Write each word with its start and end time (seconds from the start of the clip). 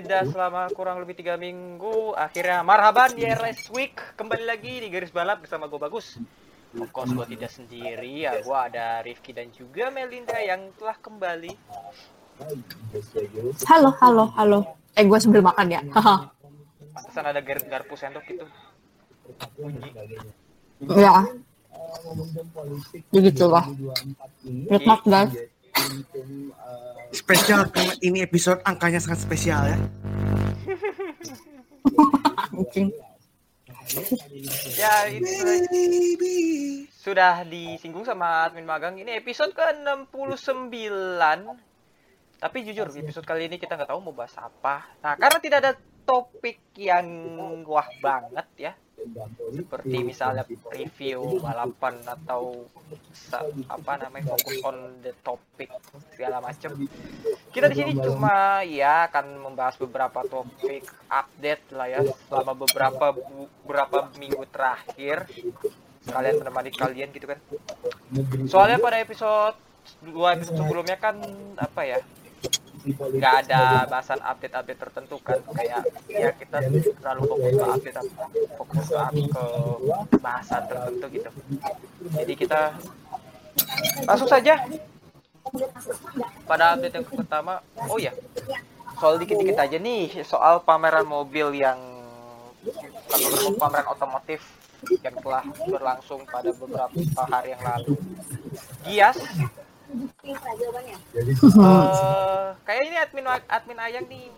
Jeda 0.00 0.24
selama 0.24 0.72
kurang 0.72 0.96
lebih 1.04 1.12
tiga 1.12 1.36
minggu, 1.36 2.16
akhirnya 2.16 2.64
marhaban 2.64 3.12
di 3.12 3.20
RS 3.20 3.68
Week 3.76 3.92
kembali 4.16 4.48
lagi 4.48 4.80
di 4.80 4.88
garis 4.88 5.12
balap 5.12 5.44
bersama 5.44 5.68
gue 5.68 5.76
bagus. 5.76 6.16
Of 6.72 6.88
course 6.88 7.12
gue 7.12 7.36
tidak 7.36 7.52
sendiri 7.52 8.24
ya, 8.24 8.40
gue 8.40 8.56
ada 8.56 9.04
Rifki 9.04 9.36
dan 9.36 9.52
juga 9.52 9.92
Melinda 9.92 10.40
yang 10.40 10.72
telah 10.80 10.96
kembali. 10.96 11.52
Halo, 13.68 13.92
halo, 14.00 14.32
halo. 14.40 14.58
Eh, 14.96 15.04
gue 15.04 15.18
sambil 15.20 15.44
makan 15.44 15.68
ya. 15.68 15.84
Pantesan 16.96 17.24
ada 17.28 17.44
gar 17.44 17.60
garpu 17.68 17.92
sendok 17.92 18.24
gitu. 18.24 18.48
Ya. 20.96 21.28
Begitulah. 23.12 23.68
Nikmat 24.48 25.00
guys. 25.04 25.32
Spesial 27.10 27.66
karena 27.70 27.94
ini 28.02 28.22
episode 28.22 28.62
angkanya 28.62 29.02
sangat 29.02 29.22
spesial 29.22 29.62
ya. 29.66 29.78
Anjing. 32.54 32.88
Ya 34.78 35.10
ini 35.10 35.30
sudah, 35.34 35.58
sudah 37.02 37.34
disinggung 37.42 38.06
sama 38.06 38.46
admin 38.46 38.62
magang. 38.62 38.94
Ini 39.02 39.18
episode 39.18 39.50
ke-69. 39.50 41.18
Tapi 42.40 42.56
jujur, 42.64 42.86
episode 42.88 43.26
kali 43.26 43.50
ini 43.50 43.58
kita 43.58 43.74
nggak 43.74 43.90
tahu 43.90 44.00
mau 44.00 44.14
bahas 44.14 44.32
apa. 44.38 44.94
Nah, 45.02 45.18
karena 45.18 45.38
tidak 45.42 45.58
ada 45.60 45.72
topik 46.06 46.62
yang 46.78 47.06
wah 47.66 47.88
banget 47.98 48.46
ya. 48.56 48.72
Seperti 49.50 49.96
misalnya 50.04 50.44
review 50.70 51.40
balapan 51.40 52.00
atau 52.04 52.68
apa 53.70 53.92
namanya 53.96 54.36
fokus 54.36 54.58
on 54.62 54.76
the 55.00 55.12
topic 55.24 55.70
segala 56.14 56.38
macam. 56.44 56.76
Kita 57.50 57.66
di 57.66 57.76
sini 57.76 57.92
cuma 57.98 58.62
ya 58.62 59.10
akan 59.10 59.50
membahas 59.50 59.76
beberapa 59.80 60.22
topik 60.28 60.84
update 61.08 61.64
lah 61.74 61.86
ya 61.88 62.00
selama 62.28 62.52
beberapa 62.54 63.06
beberapa 63.64 63.98
minggu 64.20 64.44
terakhir 64.52 65.26
sekalian 66.04 66.36
menemani 66.40 66.70
kalian 66.70 67.08
gitu 67.12 67.26
kan. 67.28 67.38
Soalnya 68.46 68.78
pada 68.78 69.00
episode 69.00 69.56
dua 70.04 70.36
episode 70.38 70.60
sebelumnya 70.60 70.96
kan 71.00 71.18
apa 71.56 71.82
ya 71.82 71.98
nggak 72.88 73.34
ada 73.46 73.84
bahasan 73.86 74.20
update-update 74.24 74.80
tertentu 74.80 75.16
kan. 75.20 75.38
Kayak 75.52 75.84
ya 76.08 76.30
kita 76.34 76.56
terlalu 77.00 77.22
fokus 77.28 77.52
ke 77.52 77.64
update 77.64 77.98
fokus 78.56 78.86
ke, 78.88 79.00
ke 79.28 79.44
bahasan 80.20 80.62
tertentu 80.68 81.06
gitu. 81.12 81.30
Jadi 82.16 82.32
kita 82.36 82.60
langsung 84.08 84.28
saja. 84.30 84.54
Pada 86.46 86.76
update 86.76 86.94
yang 87.00 87.06
pertama 87.06 87.64
oh 87.88 87.98
ya 87.98 88.12
soal 89.00 89.16
dikit-dikit 89.16 89.56
aja 89.56 89.76
nih 89.80 90.12
soal 90.22 90.60
pameran 90.60 91.08
mobil 91.08 91.56
yang 91.56 91.80
atau 93.08 93.56
pameran 93.56 93.88
otomotif 93.88 94.44
yang 95.00 95.16
telah 95.20 95.44
berlangsung 95.64 96.20
pada 96.28 96.52
beberapa 96.52 97.22
hari 97.28 97.56
yang 97.56 97.62
lalu. 97.64 97.94
Gias 98.84 99.16
eh 100.30 100.36
kayak 102.62 102.82
ini 102.86 102.96
admin 102.96 103.26
admin 103.50 103.78
ayang 103.82 104.06
nih. 104.06 104.30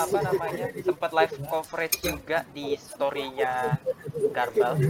Apa 0.00 0.16
namanya? 0.24 0.66
Sempat 0.80 1.10
live 1.12 1.34
coverage 1.46 1.96
juga 2.02 2.42
di 2.50 2.74
storynya 2.80 3.78
Garbal 4.32 4.80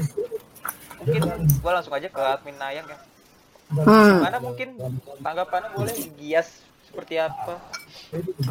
mungkin 1.03 1.23
gua 1.59 1.73
langsung 1.83 1.95
aja 1.99 2.07
ke 2.07 2.23
admin 2.23 2.55
ayang 2.63 2.87
ya. 2.87 2.99
Hmm. 3.73 4.21
mana 4.21 4.37
mungkin 4.37 4.77
tanggapannya 5.25 5.73
boleh 5.73 5.97
Gias 6.21 6.61
seperti 6.85 7.17
apa? 7.17 7.57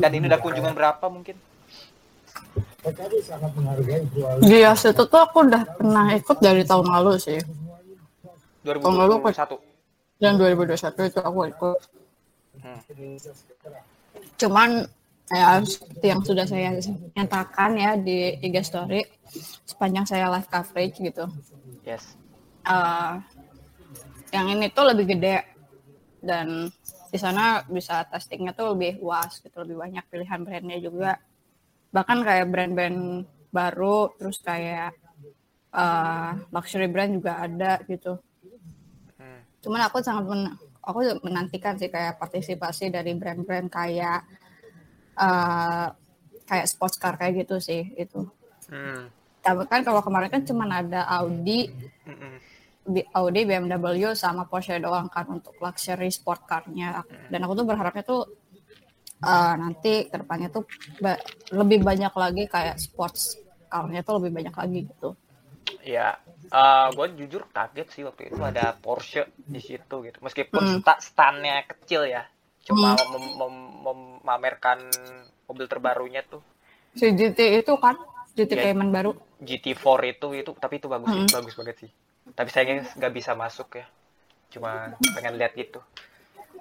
Dan 0.01 0.17
ini 0.17 0.25
udah 0.25 0.41
kunjungan 0.41 0.73
berapa 0.73 1.06
mungkin? 1.13 1.38
Gias 4.41 4.81
itu 4.90 5.03
tuh 5.06 5.22
aku 5.22 5.45
udah 5.45 5.63
pernah 5.78 6.09
ikut 6.17 6.38
dari 6.41 6.66
tahun 6.66 6.90
lalu 6.90 7.22
sih. 7.22 7.38
Tahun 8.66 8.97
lalu 8.97 9.22
aku 9.22 9.29
2021 9.29 9.70
yang 10.21 10.37
2021 10.37 11.09
itu 11.09 11.19
aku 11.19 11.39
ikut. 11.49 11.79
Hmm. 12.61 12.79
Cuman 14.37 14.69
ya 15.31 15.63
seperti 15.63 16.05
yang 16.11 16.21
sudah 16.21 16.45
saya 16.45 16.75
nyatakan 17.15 17.71
ya 17.79 17.91
di 17.95 18.35
IG 18.43 18.55
story 18.67 19.01
sepanjang 19.63 20.03
saya 20.03 20.27
live 20.27 20.47
coverage 20.51 20.99
gitu. 20.99 21.23
yes 21.87 22.19
eh, 22.67 23.13
yang 24.35 24.51
ini 24.51 24.67
tuh 24.75 24.91
lebih 24.91 25.15
gede 25.15 25.47
dan 26.19 26.67
di 27.11 27.17
sana 27.19 27.63
bisa 27.67 28.03
testingnya 28.11 28.51
tuh 28.51 28.75
lebih 28.75 28.99
luas 28.99 29.39
gitu 29.39 29.55
lebih 29.63 29.79
banyak 29.79 30.03
pilihan 30.11 30.39
brandnya 30.43 30.79
juga 30.83 31.11
bahkan 31.91 32.23
kayak 32.23 32.47
brand-brand 32.51 33.27
baru 33.51 34.11
terus 34.19 34.39
kayak 34.43 34.95
eh, 35.71 36.31
luxury 36.51 36.91
brand 36.91 37.11
juga 37.15 37.39
ada 37.39 37.79
gitu. 37.87 38.19
Cuman 39.61 39.81
aku 39.85 40.01
sangat 40.01 40.25
men- 40.25 40.53
aku 40.81 40.99
menantikan 41.22 41.77
sih 41.77 41.88
kayak 41.88 42.17
partisipasi 42.17 42.89
dari 42.89 43.13
brand-brand 43.13 43.69
kayak 43.69 44.25
eh, 45.16 45.88
kayak 46.44 46.67
sports 46.67 46.97
car 46.97 47.16
kayak 47.16 47.45
gitu 47.45 47.61
sih 47.61 47.94
itu 47.95 48.25
Hmm. 48.72 49.11
tapi 49.44 49.67
kan 49.67 49.83
kalau 49.83 49.99
kemarin 49.99 50.31
kan 50.31 50.47
cuman 50.47 50.69
ada 50.72 51.03
Audi 51.19 51.67
Audi, 53.13 53.45
BMW 53.45 54.17
sama 54.17 54.49
Porsche 54.49 54.81
doang 54.81 55.05
kan 55.05 55.29
untuk 55.29 55.53
luxury 55.61 56.09
sport 56.09 56.49
car-nya. 56.49 57.05
Dan 57.29 57.45
aku 57.45 57.53
tuh 57.53 57.66
berharapnya 57.69 58.01
tuh 58.01 58.25
uh, 59.22 59.53
nanti 59.53 60.09
ke 60.09 60.17
depannya 60.17 60.49
tuh 60.49 60.66
ba- 60.97 61.22
lebih 61.53 61.85
banyak 61.85 62.09
lagi 62.09 62.49
kayak 62.49 62.81
sports 62.81 63.38
car-nya 63.69 64.01
tuh 64.01 64.17
lebih 64.17 64.33
banyak 64.33 64.55
lagi 64.57 64.79
gitu. 64.89 65.13
Ya, 65.83 66.19
gue 66.91 67.07
jujur 67.19 67.47
kaget 67.49 67.87
sih 67.91 68.03
waktu 68.03 68.31
itu 68.33 68.41
ada 68.43 68.75
Porsche 68.75 69.29
di 69.37 69.59
situ 69.59 69.95
gitu. 70.03 70.17
Meskipun 70.19 70.61
Hmm. 70.61 70.79
sta- 70.83 71.01
stand-nya 71.01 71.63
kecil 71.67 72.05
ya, 72.05 72.27
cuma 72.61 72.93
mem- 72.93 73.35
mem- 73.39 73.71
memamerkan 73.81 74.79
mobil 75.49 75.65
terbarunya 75.65 76.21
tuh 76.23 76.43
Si 76.91 77.07
GT 77.07 77.63
itu 77.63 77.73
kan 77.79 77.95
GT 78.35 78.51
Iya. 78.51 78.63
Cayman 78.71 78.91
baru. 78.91 79.15
GT4 79.39 79.83
itu 80.11 80.27
itu 80.35 80.51
tapi 80.59 80.77
itu 80.77 80.91
bagus 80.91 81.07
Hmm. 81.07 81.27
bagus 81.31 81.55
banget 81.55 81.87
sih. 81.87 81.91
Tapi 82.35 82.49
sayangnya 82.51 82.83
nggak 82.95 83.13
bisa 83.15 83.31
masuk 83.33 83.79
ya, 83.79 83.87
cuma 84.51 84.91
pengen 85.15 85.39
lihat 85.39 85.55
gitu. 85.55 85.79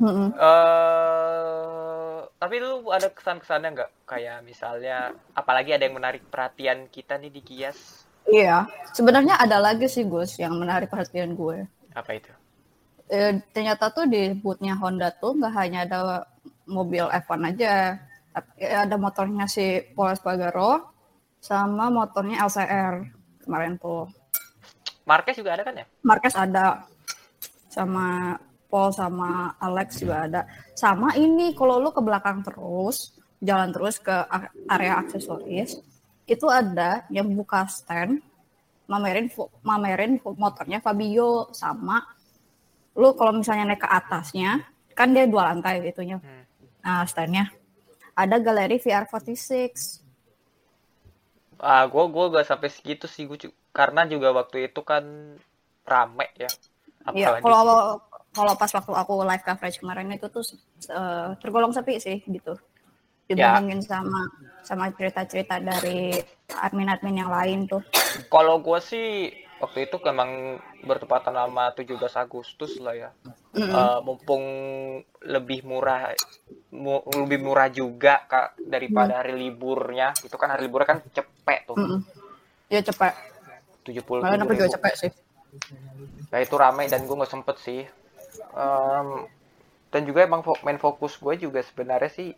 Mm-mm. 0.01 0.33
eh 0.33 2.19
tapi 2.41 2.57
lu 2.57 2.89
ada 2.89 3.13
kesan-kesannya 3.13 3.69
nggak? 3.77 3.91
Kayak 4.09 4.41
misalnya, 4.43 5.13
apalagi 5.37 5.77
ada 5.77 5.85
yang 5.85 6.01
menarik 6.01 6.25
perhatian 6.25 6.89
kita 6.89 7.21
nih 7.21 7.29
di 7.29 7.43
Gias. 7.45 8.09
Iya, 8.31 8.71
sebenarnya 8.95 9.37
ada 9.43 9.59
lagi 9.59 9.91
sih 9.91 10.07
Gus 10.07 10.39
yang 10.39 10.55
menarik 10.57 10.87
perhatian 10.87 11.35
gue. 11.35 11.67
Apa 11.93 12.15
itu? 12.15 12.31
Eh, 13.11 13.43
ternyata 13.51 13.91
tuh 13.91 14.07
di 14.07 14.31
bootnya 14.39 14.79
Honda 14.79 15.11
tuh 15.11 15.35
nggak 15.35 15.55
hanya 15.59 15.83
ada 15.83 16.23
mobil 16.71 17.11
F1 17.11 17.43
aja, 17.43 17.99
tapi 18.31 18.63
ada 18.63 18.95
motornya 18.95 19.51
si 19.51 19.83
Paul 19.99 20.15
Espargaro 20.15 20.95
sama 21.43 21.91
motornya 21.91 22.47
LCR 22.47 23.03
kemarin 23.43 23.75
tuh. 23.83 24.07
Marquez 25.03 25.35
juga 25.43 25.59
ada 25.59 25.67
kan 25.67 25.75
ya? 25.75 25.87
Marquez 26.07 26.39
ada 26.39 26.87
sama 27.67 28.39
Paul 28.71 28.95
sama 28.95 29.59
Alex 29.59 29.99
juga 29.99 30.31
ada. 30.31 30.47
Sama 30.79 31.19
ini 31.19 31.51
kalau 31.59 31.83
lu 31.83 31.91
ke 31.91 31.99
belakang 31.99 32.47
terus, 32.47 33.19
jalan 33.43 33.75
terus 33.75 33.99
ke 33.99 34.15
area 34.71 35.03
aksesoris, 35.03 35.83
itu 36.35 36.47
ada 36.61 36.91
yang 37.17 37.27
buka 37.39 37.61
stand 37.77 38.23
mamerin 38.93 39.27
mamerin 39.71 40.13
motornya 40.45 40.79
Fabio 40.85 41.31
sama 41.63 41.99
lu 43.01 43.09
kalau 43.19 43.33
misalnya 43.41 43.65
naik 43.71 43.83
ke 43.85 43.89
atasnya 44.01 44.51
kan 44.99 45.09
dia 45.15 45.25
dua 45.33 45.43
lantai 45.55 45.75
itunya 45.93 46.19
Hmm. 46.23 46.43
nah 46.85 47.03
standnya 47.11 47.45
ada 48.23 48.37
galeri 48.47 48.77
VR46. 48.85 50.03
Ah, 51.61 51.85
gua 51.93 52.05
gua 52.15 52.25
gak 52.35 52.47
sampai 52.51 52.69
segitu 52.77 53.07
sih 53.15 53.25
gua 53.29 53.39
cu- 53.43 53.57
karena 53.79 54.01
juga 54.13 54.29
waktu 54.39 54.57
itu 54.69 54.81
kan 54.91 55.05
rame 55.93 56.27
ya. 56.43 56.51
Iya, 57.19 57.29
kalau 57.43 57.99
kalau 58.37 58.53
pas 58.61 58.71
waktu 58.77 58.93
aku 59.03 59.13
live 59.27 59.45
coverage 59.49 59.79
kemarin 59.83 60.09
itu 60.17 60.27
tuh 60.31 60.45
eh, 60.99 61.27
tergolong 61.43 61.73
sepi 61.77 61.95
sih 61.99 62.17
gitu. 62.37 62.53
Ya. 63.31 63.55
Dibandingin 63.55 63.81
sama 63.87 64.27
sama 64.67 64.91
cerita-cerita 64.91 65.63
dari 65.63 66.19
admin-admin 66.51 67.23
yang 67.23 67.31
lain 67.31 67.71
tuh. 67.71 67.83
kalau 68.27 68.59
gua 68.59 68.83
sih 68.83 69.31
waktu 69.63 69.87
itu 69.87 70.03
emang 70.03 70.59
bertepatan 70.83 71.39
sama 71.39 71.71
17 71.73 72.19
Agustus 72.19 72.83
lah 72.83 72.95
ya. 72.99 73.11
Mm-mm. 73.55 73.71
Eh, 73.71 73.99
mumpung 74.03 74.45
lebih 75.23 75.63
murah 75.63 76.11
mu- 76.71 77.03
lebih 77.07 77.39
murah 77.43 77.67
juga 77.71 78.23
kak 78.27 78.63
daripada 78.63 79.23
hari 79.23 79.35
liburnya 79.35 80.15
itu 80.23 80.35
kan 80.39 80.55
hari 80.55 80.67
liburnya 80.71 80.89
kan 80.95 80.99
cepet 81.03 81.61
tuh 81.67 81.79
Mm-mm. 81.79 81.99
Ya 82.71 82.83
cepet. 82.83 83.15
70 83.83 84.23
Malah 84.23 84.39
aku 84.43 84.55
juga 84.55 84.71
cepet 84.71 84.93
sih. 84.95 85.11
Nah 86.31 86.39
itu 86.39 86.55
ramai 86.55 86.87
dan 86.87 87.03
gue 87.07 87.17
nggak 87.19 87.33
sempet 87.33 87.57
sih. 87.59 87.83
Em, 88.55 89.09
dan 89.91 90.03
juga 90.07 90.23
emang 90.23 90.47
main 90.63 90.79
fokus 90.79 91.19
gue 91.19 91.35
juga 91.51 91.59
sebenarnya 91.67 92.11
sih 92.11 92.31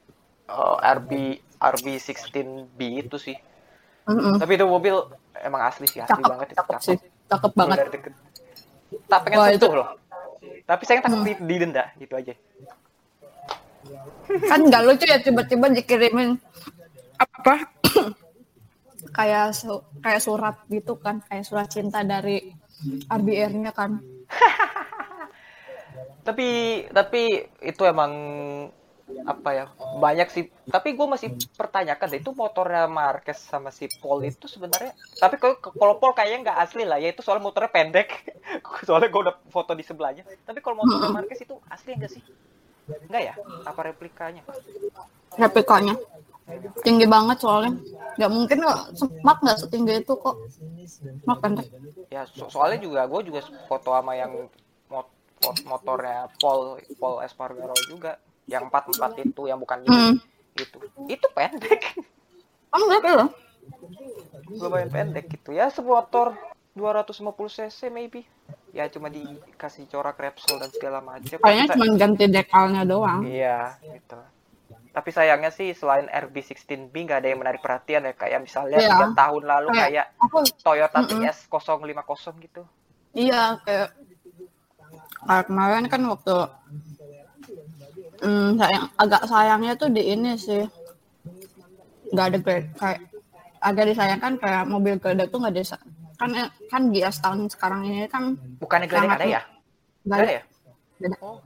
eh, 0.45 0.77
RB 0.97 1.11
RB 1.59 1.87
16B 1.95 2.79
itu 3.01 3.17
sih. 3.17 3.37
Mm-mm. 4.03 4.35
Tapi 4.37 4.53
itu 4.55 4.67
mobil 4.67 4.99
emang 5.39 5.63
asli 5.63 5.87
sih, 5.87 5.99
asli 5.99 6.11
Cakep, 6.13 6.27
banget 6.27 6.47
itu. 6.49 6.57
cakep 6.59 6.77
sih. 6.81 6.99
Cakep 7.29 7.53
banget. 7.55 7.77
Dari 7.79 7.91
deket. 7.93 8.13
Tak 9.07 9.19
pengen 9.23 9.37
Wah, 9.39 9.47
sentuh 9.49 9.71
itu- 9.71 9.79
loh. 9.79 9.89
Tapi 10.63 10.83
saya 10.85 10.99
takut 11.01 11.23
di- 11.23 11.39
didenda 11.41 11.85
gitu 11.97 12.15
aja. 12.15 12.35
Kan 14.43 14.61
nggak 14.65 14.83
lucu 14.85 15.05
ya 15.05 15.19
tiba-tiba 15.19 15.67
dikirimin 15.69 16.39
apa 17.19 17.67
kayak 19.19 19.53
su- 19.53 19.85
kayak 19.99 20.19
surat 20.19 20.57
gitu 20.67 20.95
kan, 20.97 21.23
kayak 21.25 21.45
surat 21.45 21.67
cinta 21.67 22.03
dari 22.03 22.43
RBR-nya 23.07 23.71
kan. 23.71 23.99
Tapi 26.23 26.49
tapi 26.89 27.23
itu 27.61 27.83
emang 27.83 28.13
apa 29.23 29.49
ya 29.53 29.65
banyak 29.99 30.29
sih. 30.29 30.45
Tapi 30.67 30.93
gue 30.93 31.07
masih 31.07 31.29
pertanyakan 31.55 32.09
deh 32.09 32.21
itu 32.21 32.33
motornya 32.33 32.89
Marquez 32.89 33.39
sama 33.39 33.69
si 33.69 33.87
Paul 34.01 34.25
itu 34.25 34.49
sebenarnya 34.49 34.93
tapi 35.17 35.37
kalau 35.37 35.57
kalau 35.61 35.95
Paul 35.97 36.13
kayaknya 36.13 36.51
nggak 36.51 36.59
asli 36.59 36.83
lah 36.83 36.99
ya 36.99 37.13
itu 37.13 37.21
soalnya 37.21 37.45
motornya 37.45 37.71
pendek. 37.71 38.09
Soalnya 38.87 39.09
gue 39.09 39.21
udah 39.23 39.37
foto 39.49 39.73
di 39.73 39.87
sebelahnya. 39.87 40.27
Tapi 40.45 40.59
kalau 40.59 40.83
motornya 40.83 41.15
Marquez 41.15 41.41
itu 41.41 41.55
asli 41.71 41.95
enggak 41.95 42.13
sih? 42.13 42.23
Enggak 43.07 43.23
ya? 43.23 43.35
Apa 43.65 43.81
replikanya? 43.87 44.43
Replikanya. 45.39 45.95
Tinggi 46.83 47.07
banget 47.07 47.39
soalnya. 47.41 47.79
Nggak 48.19 48.31
mungkin 48.35 48.59
kok 48.67 48.79
semak 48.99 49.39
nggak 49.41 49.59
setinggi 49.63 49.93
itu 50.03 50.15
kok. 50.19 50.37
Semak 50.85 51.39
pendek. 51.41 51.67
Ya 52.11 52.27
so- 52.29 52.51
soalnya 52.51 52.83
juga 52.83 53.07
gue 53.09 53.21
juga 53.31 53.41
foto 53.71 53.95
sama 53.95 54.13
yang 54.19 54.51
mot- 54.91 55.15
mot- 55.41 55.65
motornya 55.65 56.29
Paul 56.37 56.77
Paul 56.99 57.23
Espargaro 57.25 57.73
juga 57.89 58.19
yang 58.53 58.69
empat 58.69 58.93
empat 58.93 59.17
itu 59.25 59.43
yang 59.49 59.57
bukan 59.57 59.89
hmm. 59.89 60.21
gitu. 60.61 60.77
Itu 61.09 61.27
pendek. 61.33 61.97
Oh 62.73 62.85
enggak 62.85 63.17
loh 63.17 63.31
lumayan 64.59 64.91
pendek 64.91 65.31
gitu. 65.31 65.55
Ya 65.55 65.71
semotor 65.73 66.37
250 66.75 67.33
cc 67.49 67.79
maybe. 67.89 68.27
Ya 68.73 68.89
cuma 68.89 69.13
dikasih 69.13 69.89
corak 69.89 70.17
Repsol 70.17 70.61
dan 70.61 70.71
segala 70.73 71.05
macam. 71.05 71.39
Kayaknya 71.41 71.67
cuma 71.77 71.87
ganti 71.97 72.25
dekalnya 72.29 72.83
doang. 72.89 73.25
Iya 73.25 73.77
gitu. 73.81 74.19
Tapi 74.93 75.09
sayangnya 75.09 75.49
sih 75.49 75.73
selain 75.73 76.05
RB16B 76.09 76.93
nggak 76.93 77.21
ada 77.25 77.29
yang 77.33 77.41
menarik 77.41 77.65
perhatian 77.65 78.05
ya 78.05 78.13
kayak 78.13 78.45
misalnya 78.45 78.77
Iya. 78.77 78.93
tiga 78.93 79.09
tahun 79.17 79.43
lalu 79.49 79.69
Kayak- 79.73 79.89
kayak 79.89 80.07
aku 80.21 80.37
Toyota. 80.61 80.99
TS 81.09 81.39
050 81.49 82.35
gitu. 82.45 82.63
Iya 83.13 83.61
kayak 83.65 83.89
kemarin 85.49 85.89
kan 85.89 86.03
waktu 86.09 86.35
hmm, 88.23 88.49
sayang 88.57 88.85
agak 88.97 89.23
sayangnya 89.27 89.73
tuh 89.75 89.89
di 89.91 90.03
ini 90.07 90.39
sih. 90.39 90.63
Nggak 92.13 92.27
ada 92.29 92.39
grade 92.39 92.69
kayak 92.77 93.01
agak 93.63 93.85
disayangkan 93.89 94.33
kayak 94.37 94.65
mobil 94.67 94.99
gede 94.99 95.25
tuh 95.27 95.39
nggak 95.39 95.55
desa 95.55 95.79
kan 96.19 96.31
kan 96.71 96.83
Gias 96.95 97.19
tahun 97.19 97.51
sekarang 97.51 97.83
ini 97.83 98.07
kan 98.07 98.39
bukannya 98.63 98.87
Gledek 98.87 99.11
Sangat 99.11 99.19
ada 99.19 99.27
ya? 99.27 99.43
nggak 100.07 100.19
ada. 100.19 100.23
ada 100.23 100.33
ya? 100.35 100.43
Oh, 101.19 101.37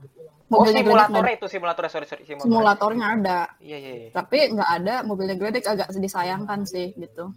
oh 0.53 0.61
Gledek 0.65 0.85
simulatornya 0.85 1.33
ada. 1.33 1.39
itu 1.39 1.47
simulatornya 1.49 1.91
sorry 1.93 2.05
sorry 2.05 2.23
simulator 2.25 2.45
simulatornya 2.45 3.05
ada. 3.17 3.39
Iya 3.57 3.77
iya 3.77 3.93
iya. 3.97 4.09
Tapi 4.13 4.37
nggak 4.53 4.69
ada 4.81 4.95
mobilnya 5.01 5.35
gede 5.37 5.59
agak 5.65 5.87
disayangkan 5.97 6.59
sih 6.69 6.93
gitu. 6.93 7.33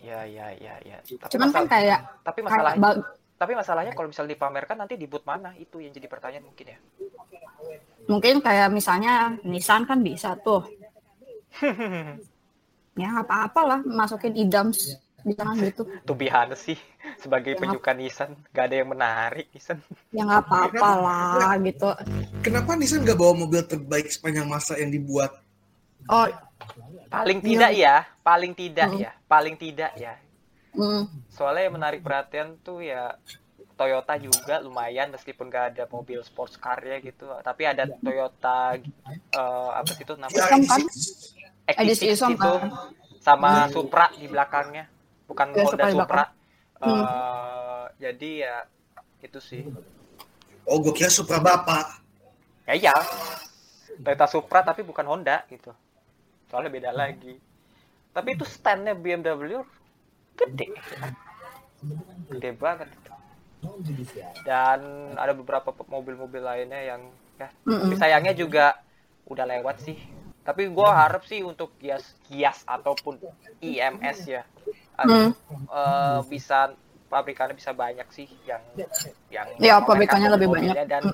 Iya 0.00 0.24
iya 0.24 0.46
iya 0.56 0.74
iya. 0.80 0.96
Tapi 1.04 1.32
cuman 1.36 1.48
kan 1.48 1.64
masalah- 1.64 1.68
kayak 1.68 2.00
tapi 2.24 2.38
kayak 2.40 2.48
masalahnya 2.48 2.80
ba- 2.80 3.04
tapi 3.40 3.52
masalahnya 3.56 3.92
kalau 3.96 4.08
misalnya 4.08 4.32
dipamerkan 4.36 4.76
nanti 4.80 4.94
di 4.96 5.04
booth 5.08 5.24
mana? 5.28 5.52
Itu 5.56 5.80
yang 5.80 5.92
jadi 5.92 6.08
pertanyaan 6.08 6.44
mungkin 6.44 6.76
ya 6.76 6.78
mungkin 8.10 8.42
kayak 8.42 8.74
misalnya 8.74 9.38
Nissan 9.46 9.86
kan 9.86 10.02
bisa 10.02 10.34
tuh. 10.42 10.66
Ya 12.98 13.06
nggak 13.14 13.26
apa-apa 13.30 13.60
lah 13.64 13.80
masukin 13.86 14.34
idams 14.34 14.98
di 15.22 15.32
tengah 15.36 15.54
gitu. 15.56 15.86
Be 16.12 16.26
honest 16.28 16.66
sih 16.66 16.78
sebagai 17.16 17.54
Ya, 17.54 17.60
penyuka 17.60 17.92
Nissan 17.94 18.34
gak 18.50 18.64
ada 18.72 18.76
yang 18.82 18.90
menarik 18.90 19.46
Nissan. 19.54 19.78
Ya 20.10 20.26
nggak 20.26 20.42
apa-apa 20.48 20.88
lah 20.98 21.54
gitu. 21.62 21.88
Kenapa 22.42 22.74
Nissan 22.74 23.06
nggak 23.06 23.16
bawa 23.16 23.32
mobil 23.38 23.62
terbaik 23.62 24.10
sepanjang 24.10 24.50
masa 24.50 24.74
yang 24.76 24.90
dibuat? 24.90 25.30
oh. 26.10 26.28
Paling 27.10 27.42
tidak 27.42 27.74
ya 27.74 28.06
paling 28.22 28.52
tidak 28.54 28.86
Hmm. 28.86 29.02
ya 29.02 29.10
paling 29.26 29.56
tidak 29.58 29.90
ya. 29.98 30.14
Mm, 30.70 31.02
soalnya 31.26 31.66
yang 31.66 31.74
menarik 31.74 31.98
perhatian 31.98 32.54
tuh 32.62 32.78
ya 32.78 33.18
Toyota 33.80 34.14
juga 34.26 34.54
lumayan 34.66 35.08
meskipun 35.14 35.46
gak 35.54 35.66
ada 35.76 35.84
mobil 35.94 36.20
sports 36.28 36.56
car 36.64 36.78
ya 36.92 36.96
gitu 37.08 37.24
tapi 37.48 37.62
ada 37.72 37.84
Toyota 38.06 38.56
eh, 39.40 39.70
apa 39.80 39.90
sih 39.96 40.02
itu 40.06 40.14
Ya, 40.30 40.44
namanya 40.44 40.48
Isom 40.48 40.62
kan? 40.70 40.82
XT6 41.66 41.74
Edisi 41.82 42.06
Isom 42.14 42.32
itu 42.36 42.52
kan? 42.54 42.70
sama 43.26 43.52
Supra 43.74 44.06
di 44.20 44.26
belakangnya 44.32 44.84
bukan 45.30 45.48
Ya, 45.54 45.62
Honda 45.64 45.86
Supra. 45.94 46.24
Hmm. 46.84 47.04
Eh, 47.04 47.84
jadi 48.02 48.30
ya 48.46 48.56
itu 49.26 49.40
sih 49.50 49.62
Oh, 50.70 50.78
gue 50.84 50.92
kira 50.96 51.10
Supra 51.12 51.38
Bapak. 51.42 52.00
ya 52.68 52.74
iya 52.78 52.94
Toyota 54.04 54.26
Supra 54.34 54.60
tapi 54.68 54.80
bukan 54.90 55.06
Honda 55.10 55.36
gitu 55.52 55.72
soalnya 56.50 56.70
beda 56.76 56.90
lagi 57.02 57.34
tapi 58.16 58.28
itu 58.36 58.44
standnya 58.56 58.94
BMW 58.96 59.60
gede 60.38 60.66
gede 62.30 62.50
banget 62.56 62.88
itu. 62.96 63.09
Dan 64.42 64.80
ada 65.14 65.32
beberapa 65.32 65.72
mobil-mobil 65.86 66.40
lainnya 66.40 66.96
yang 66.96 67.02
ya 67.36 67.48
tapi 67.64 67.94
sayangnya 67.96 68.34
juga 68.34 68.76
udah 69.26 69.44
lewat 69.46 69.76
sih. 69.82 69.96
Tapi 70.40 70.72
gua 70.72 71.04
harap 71.04 71.22
sih 71.24 71.44
untuk 71.44 71.76
Gias 71.78 72.16
Gias 72.26 72.64
ataupun 72.64 73.20
IMS 73.60 74.18
ya. 74.26 74.42
Hmm. 75.00 75.32
eh, 75.72 76.18
bisa 76.28 76.72
pabrikannya 77.08 77.56
bisa 77.56 77.72
banyak 77.72 78.04
sih 78.12 78.28
yang 78.44 78.60
yang 79.32 79.48
Ya, 79.56 79.80
pabrikannya 79.80 80.28
lebih 80.30 80.52
banyak. 80.52 80.76
dan 80.84 81.08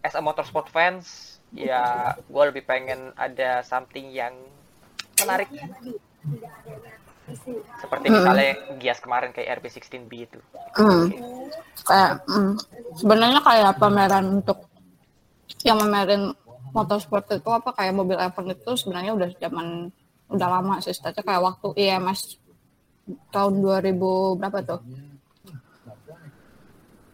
as 0.00 0.12
a 0.12 0.20
motorsport 0.20 0.68
fans 0.68 1.36
ya 1.50 2.14
gue 2.14 2.44
lebih 2.46 2.62
pengen 2.62 3.10
ada 3.18 3.66
something 3.66 4.14
yang 4.14 4.32
menarik 5.18 5.50
seperti 7.80 8.06
Mm. 8.10 8.14
misalnya 8.18 8.50
Gias 8.80 8.98
kemarin 8.98 9.30
kayak 9.30 9.60
RB16B 9.60 10.12
itu. 10.26 10.38
Mm. 10.78 11.06
kayak 11.80 12.12
mm, 12.28 12.54
sebenarnya 13.00 13.40
kayak 13.40 13.72
pameran 13.80 14.42
untuk 14.42 14.68
yang 15.64 15.76
memamerin 15.80 16.32
motorsport 16.70 17.26
itu 17.34 17.50
apa? 17.50 17.74
Kayak 17.74 17.94
mobil 17.96 18.16
F1 18.16 18.54
itu 18.54 18.70
sebenarnya 18.78 19.12
udah 19.16 19.28
zaman 19.36 19.90
udah 20.30 20.48
lama 20.48 20.78
sih 20.78 20.94
tapi 20.94 21.26
kayak 21.26 21.42
waktu 21.42 21.74
IMS 21.74 22.38
tahun 23.34 23.58
2000 23.58 24.38
berapa 24.38 24.58
tuh? 24.62 24.80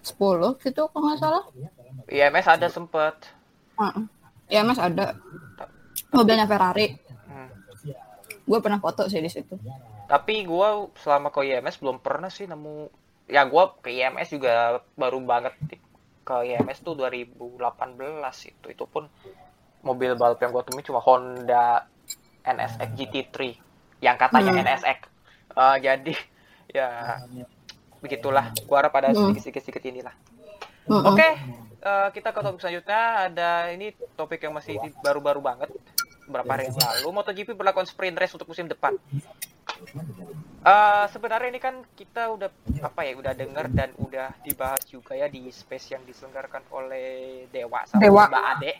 10 0.05 0.63
gitu 0.63 0.83
kalau 0.93 1.03
nggak 1.09 1.19
salah. 1.19 1.45
IMS 2.07 2.47
ada 2.47 2.69
sempet. 2.71 3.15
Heeh. 3.81 4.05
IMS 4.53 4.79
ada. 4.79 5.17
Mobilnya 6.13 6.47
Ferrari. 6.47 6.95
Hmm. 7.27 7.51
gue 8.47 8.59
pernah 8.63 8.79
foto 8.79 9.11
sih 9.11 9.19
di 9.19 9.27
situ 9.27 9.59
tapi 10.07 10.47
gue 10.47 10.69
selama 11.03 11.29
ke 11.35 11.41
IMS 11.47 11.77
belum 11.83 11.99
pernah 11.99 12.31
sih 12.31 12.47
nemu 12.47 12.91
ya 13.27 13.43
gue 13.47 13.65
ke 13.83 13.89
IMS 13.91 14.29
juga 14.35 14.53
baru 14.95 15.19
banget 15.23 15.55
ke 16.27 16.35
IMS 16.47 16.79
tuh 16.83 16.95
2018 16.95 17.59
itu 18.51 18.67
itu 18.71 18.85
pun 18.87 19.05
mobil 19.83 20.15
balap 20.19 20.39
yang 20.43 20.51
gue 20.55 20.63
temui 20.67 20.83
cuma 20.83 21.01
Honda 21.03 21.87
NSX 22.47 22.91
GT3 22.95 23.37
yang 24.03 24.17
katanya 24.19 24.53
Hmm. 24.55 24.63
NSX 24.67 25.01
Eh, 25.57 25.77
jadi 25.81 26.13
ya 26.69 26.89
begitulah 28.03 28.53
gue 28.53 28.77
harap 28.77 28.93
ada 29.01 29.11
Hmm. 29.11 29.33
sedikit-sedikit 29.33 29.81
inilah. 29.83 30.13
Oke, 30.87 31.29
eh, 31.81 32.09
kita 32.13 32.31
ke 32.31 32.41
topik 32.45 32.61
selanjutnya. 32.61 33.03
Ada 33.31 33.51
ini 33.73 33.87
topik 34.15 34.41
yang 34.45 34.55
masih 34.55 34.77
baru-baru 35.03 35.41
banget. 35.43 35.71
beberapa 36.27 36.59
hari 36.59 36.67
yang 36.67 36.75
lalu 36.83 37.09
MotoGP 37.23 37.55
berlakukan 37.55 37.87
sprint 37.87 38.19
race 38.19 38.35
untuk 38.35 38.51
musim 38.51 38.67
depan. 38.67 38.99
Uh, 40.67 41.07
sebenarnya 41.15 41.49
ini 41.55 41.61
kan 41.63 41.79
kita 41.95 42.27
udah 42.27 42.51
apa 42.83 43.07
ya 43.07 43.15
udah 43.15 43.33
dengar 43.33 43.71
dan 43.71 43.95
udah 43.97 44.35
dibahas 44.43 44.83
juga 44.85 45.15
ya 45.15 45.31
di 45.31 45.47
space 45.47 45.95
yang 45.95 46.03
diselenggarakan 46.03 46.67
oleh 46.75 47.07
Dewa 47.55 47.87
sama 47.87 48.03
Dewa. 48.03 48.27
Mbak 48.27 48.45
Ade. 48.57 48.73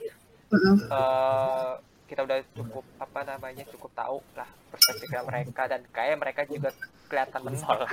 Eh, 0.47 1.71
kita 2.07 2.23
udah 2.23 2.39
cukup 2.55 2.87
apa 2.99 3.21
namanya 3.23 3.67
cukup 3.67 3.91
tahu 3.95 4.19
lah 4.35 4.47
perspektif 4.71 5.11
mereka 5.23 5.63
dan 5.67 5.83
kayak 5.91 6.19
mereka 6.19 6.43
juga 6.47 6.71
kelihatan 7.07 7.41
menolak. 7.43 7.91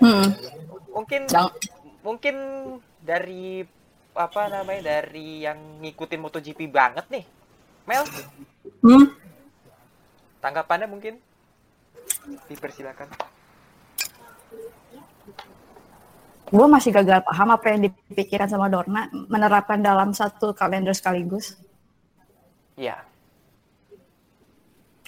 Hmm. 0.00 0.28
Mungkin 0.92 1.28
Jangan- 1.28 1.56
mungkin 2.00 2.34
dari 3.00 3.64
apa 4.12 4.48
namanya 4.48 5.00
dari 5.00 5.44
yang 5.44 5.80
ngikutin 5.80 6.20
MotoGP 6.20 6.68
banget 6.68 7.04
nih. 7.08 7.24
Mel, 7.88 8.04
Hmm. 8.84 9.16
tanggapannya 10.40 10.88
mungkin 10.88 11.20
dipersilakan. 12.48 13.08
Gue 16.48 16.66
masih 16.66 16.90
gagal 16.96 17.20
paham 17.28 17.48
apa 17.52 17.66
yang 17.76 17.80
dipikirkan 17.84 18.48
sama 18.48 18.72
Dorna 18.72 19.12
menerapkan 19.12 19.84
dalam 19.84 20.16
satu 20.16 20.56
kalender 20.56 20.96
sekaligus. 20.96 21.60
Iya. 22.72 23.04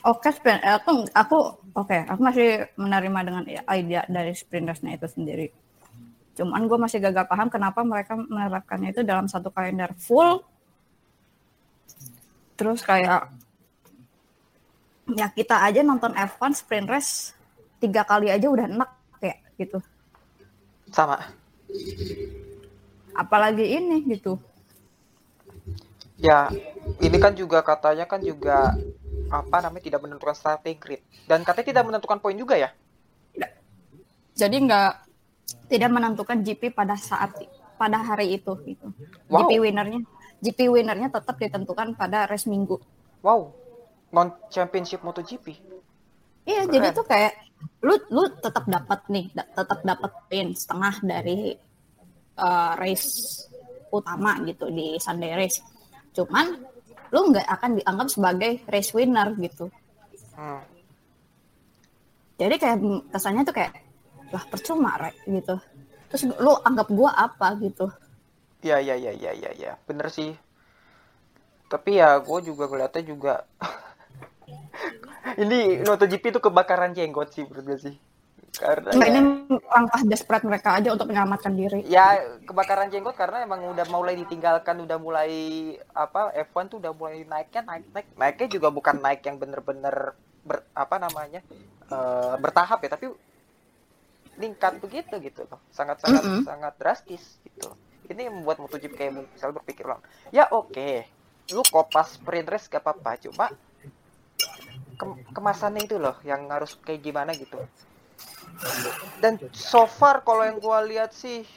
Oke, 0.00 0.33
eh, 0.33 0.61
aku, 0.81 1.05
aku 1.12 1.39
oke, 1.77 1.99
aku 2.09 2.21
masih 2.21 2.69
menerima 2.77 3.21
dengan 3.21 3.45
ide 3.49 4.00
dari 4.09 4.33
sprint 4.33 4.69
race-nya 4.69 4.97
itu 4.97 5.09
sendiri. 5.09 5.47
Cuman 6.37 6.65
gue 6.65 6.79
masih 6.81 7.05
gagal 7.05 7.29
paham 7.29 7.53
kenapa 7.53 7.85
mereka 7.85 8.17
menerapkannya 8.17 8.97
itu 8.97 9.05
dalam 9.05 9.29
satu 9.29 9.53
kalender 9.53 9.93
full. 10.00 10.41
Terus 12.57 12.81
kayak 12.81 13.29
ya 15.17 15.31
kita 15.33 15.57
aja 15.62 15.81
nonton 15.81 16.12
F1 16.14 16.52
sprint 16.55 16.88
race 16.90 17.33
tiga 17.81 18.05
kali 18.05 18.29
aja 18.29 18.47
udah 18.47 18.67
enak 18.69 18.90
kayak 19.19 19.38
gitu. 19.57 19.79
Sama. 20.93 21.23
Apalagi 23.14 23.64
ini 23.64 24.05
gitu. 24.11 24.37
Ya, 26.21 26.52
ini 27.00 27.17
kan 27.17 27.33
juga 27.33 27.64
katanya 27.64 28.05
kan 28.05 28.21
juga 28.21 28.76
apa 29.31 29.57
namanya 29.62 29.85
tidak 29.87 30.00
menentukan 30.02 30.37
starting 30.37 30.76
grid 30.76 31.00
dan 31.31 31.47
katanya 31.47 31.67
tidak 31.71 31.85
menentukan 31.87 32.19
poin 32.19 32.37
juga 32.37 32.59
ya. 32.59 32.71
Jadi 34.35 34.57
nggak 34.67 34.93
tidak 35.71 35.90
menentukan 35.93 36.43
GP 36.43 36.75
pada 36.75 36.99
saat 36.99 37.31
pada 37.79 37.97
hari 38.02 38.37
itu 38.37 38.52
gitu. 38.67 38.93
Wow. 39.31 39.49
GP 39.49 39.71
winernya 39.71 40.00
GP 40.40 40.73
winernya 40.73 41.09
tetap 41.12 41.37
ditentukan 41.37 41.95
pada 41.97 42.29
race 42.29 42.49
minggu. 42.49 42.81
Wow. 43.21 43.52
Non 44.11 44.29
championship 44.50 45.00
MotoGP. 45.07 45.47
Iya, 46.49 46.67
Keren. 46.67 46.73
jadi 46.73 46.87
tuh 46.90 47.07
kayak 47.07 47.33
lu 47.85 47.95
lu 48.11 48.23
tetap 48.40 48.64
dapat 48.67 49.00
nih, 49.12 49.31
da- 49.37 49.47
tetap 49.47 49.81
dapetin 49.85 50.57
setengah 50.57 50.95
dari 51.05 51.55
uh, 52.40 52.73
race 52.81 53.45
utama 53.93 54.40
gitu 54.49 54.67
di 54.73 54.99
Sunday 54.99 55.37
race. 55.37 55.62
Cuman 56.17 56.59
lu 57.11 57.21
nggak 57.31 57.47
akan 57.47 57.71
dianggap 57.83 58.09
sebagai 58.11 58.52
race 58.67 58.90
winner 58.97 59.35
gitu. 59.38 59.71
Hmm. 60.35 60.62
Jadi 62.40 62.57
kayak 62.57 62.79
kesannya 63.12 63.45
tuh 63.45 63.55
kayak 63.55 63.73
lah 64.31 64.47
percuma 64.47 64.95
Rek, 64.97 65.26
gitu. 65.26 65.59
Terus 66.09 66.23
lu 66.38 66.55
anggap 66.64 66.88
gua 66.90 67.12
apa 67.14 67.59
gitu. 67.61 67.90
Ya 68.62 68.79
ya 68.81 68.97
ya 68.97 69.12
ya 69.12 69.33
ya 69.35 69.50
ya, 69.55 69.73
bener 69.85 70.09
sih. 70.09 70.33
Tapi 71.71 72.02
ya 72.02 72.19
gue 72.19 72.38
juga 72.43 72.67
ngeliatnya 72.67 73.02
juga 73.07 73.35
ini 75.37 75.85
MotoGP 75.85 76.25
itu 76.37 76.40
kebakaran 76.40 76.92
jenggot 76.97 77.33
sih 77.33 77.45
menurut 77.47 77.64
gue 77.66 77.78
sih. 77.90 77.97
Karena 78.50 78.92
Nggak, 78.92 79.09
ya, 79.09 79.12
ini 79.14 79.21
langkah 79.73 80.00
desperate 80.04 80.45
mereka 80.45 80.75
aja 80.76 80.92
untuk 80.92 81.07
menyelamatkan 81.09 81.54
diri. 81.54 81.80
ya 81.87 82.19
kebakaran 82.45 82.90
jenggot 82.92 83.14
karena 83.16 83.47
emang 83.47 83.62
udah 83.73 83.87
mulai 83.88 84.19
ditinggalkan, 84.19 84.85
udah 84.85 84.99
mulai 85.00 85.33
apa 85.95 86.35
F1 86.35 86.66
tuh 86.69 86.78
udah 86.83 86.92
mulai 86.92 87.25
naiknya 87.25 87.62
naik 87.64 87.85
naik 87.95 88.07
naiknya 88.19 88.49
juga 88.50 88.69
bukan 88.69 89.00
naik 89.00 89.23
yang 89.25 89.38
bener-bener 89.40 90.12
ber, 90.45 90.66
apa 90.75 90.97
namanya 90.99 91.40
eh, 91.88 92.35
bertahap 92.42 92.83
ya, 92.85 92.90
tapi 92.92 93.07
meningkat 94.37 94.80
begitu 94.80 95.14
gitu 95.21 95.45
loh, 95.49 95.61
sangat 95.71 96.00
sangat 96.00 96.23
Mm-mm. 96.25 96.42
sangat 96.49 96.73
drastis 96.80 97.38
gitu. 97.45 97.71
Ini 98.11 98.26
membuat 98.33 98.59
MotoGP 98.59 98.92
kayak 98.99 99.12
misalnya 99.30 99.62
berpikir 99.62 99.87
ulang. 99.87 100.02
Ya 100.35 100.50
oke, 100.50 101.07
lu 101.54 101.62
kopas 101.71 102.19
sprint 102.19 102.49
race 102.50 102.66
gak 102.66 102.83
apa-apa, 102.83 103.21
cuma 103.30 103.47
ke- 105.00 105.33
kemasannya 105.33 105.88
itu 105.88 105.97
loh 105.97 106.21
yang 106.28 106.45
harus 106.52 106.76
kayak 106.85 107.00
gimana 107.00 107.33
gitu. 107.33 107.57
Dan 109.25 109.40
so 109.57 109.88
far 109.88 110.21
kalau 110.21 110.45
yang 110.45 110.61
gua 110.61 110.85
lihat 110.85 111.16
sih 111.16 111.49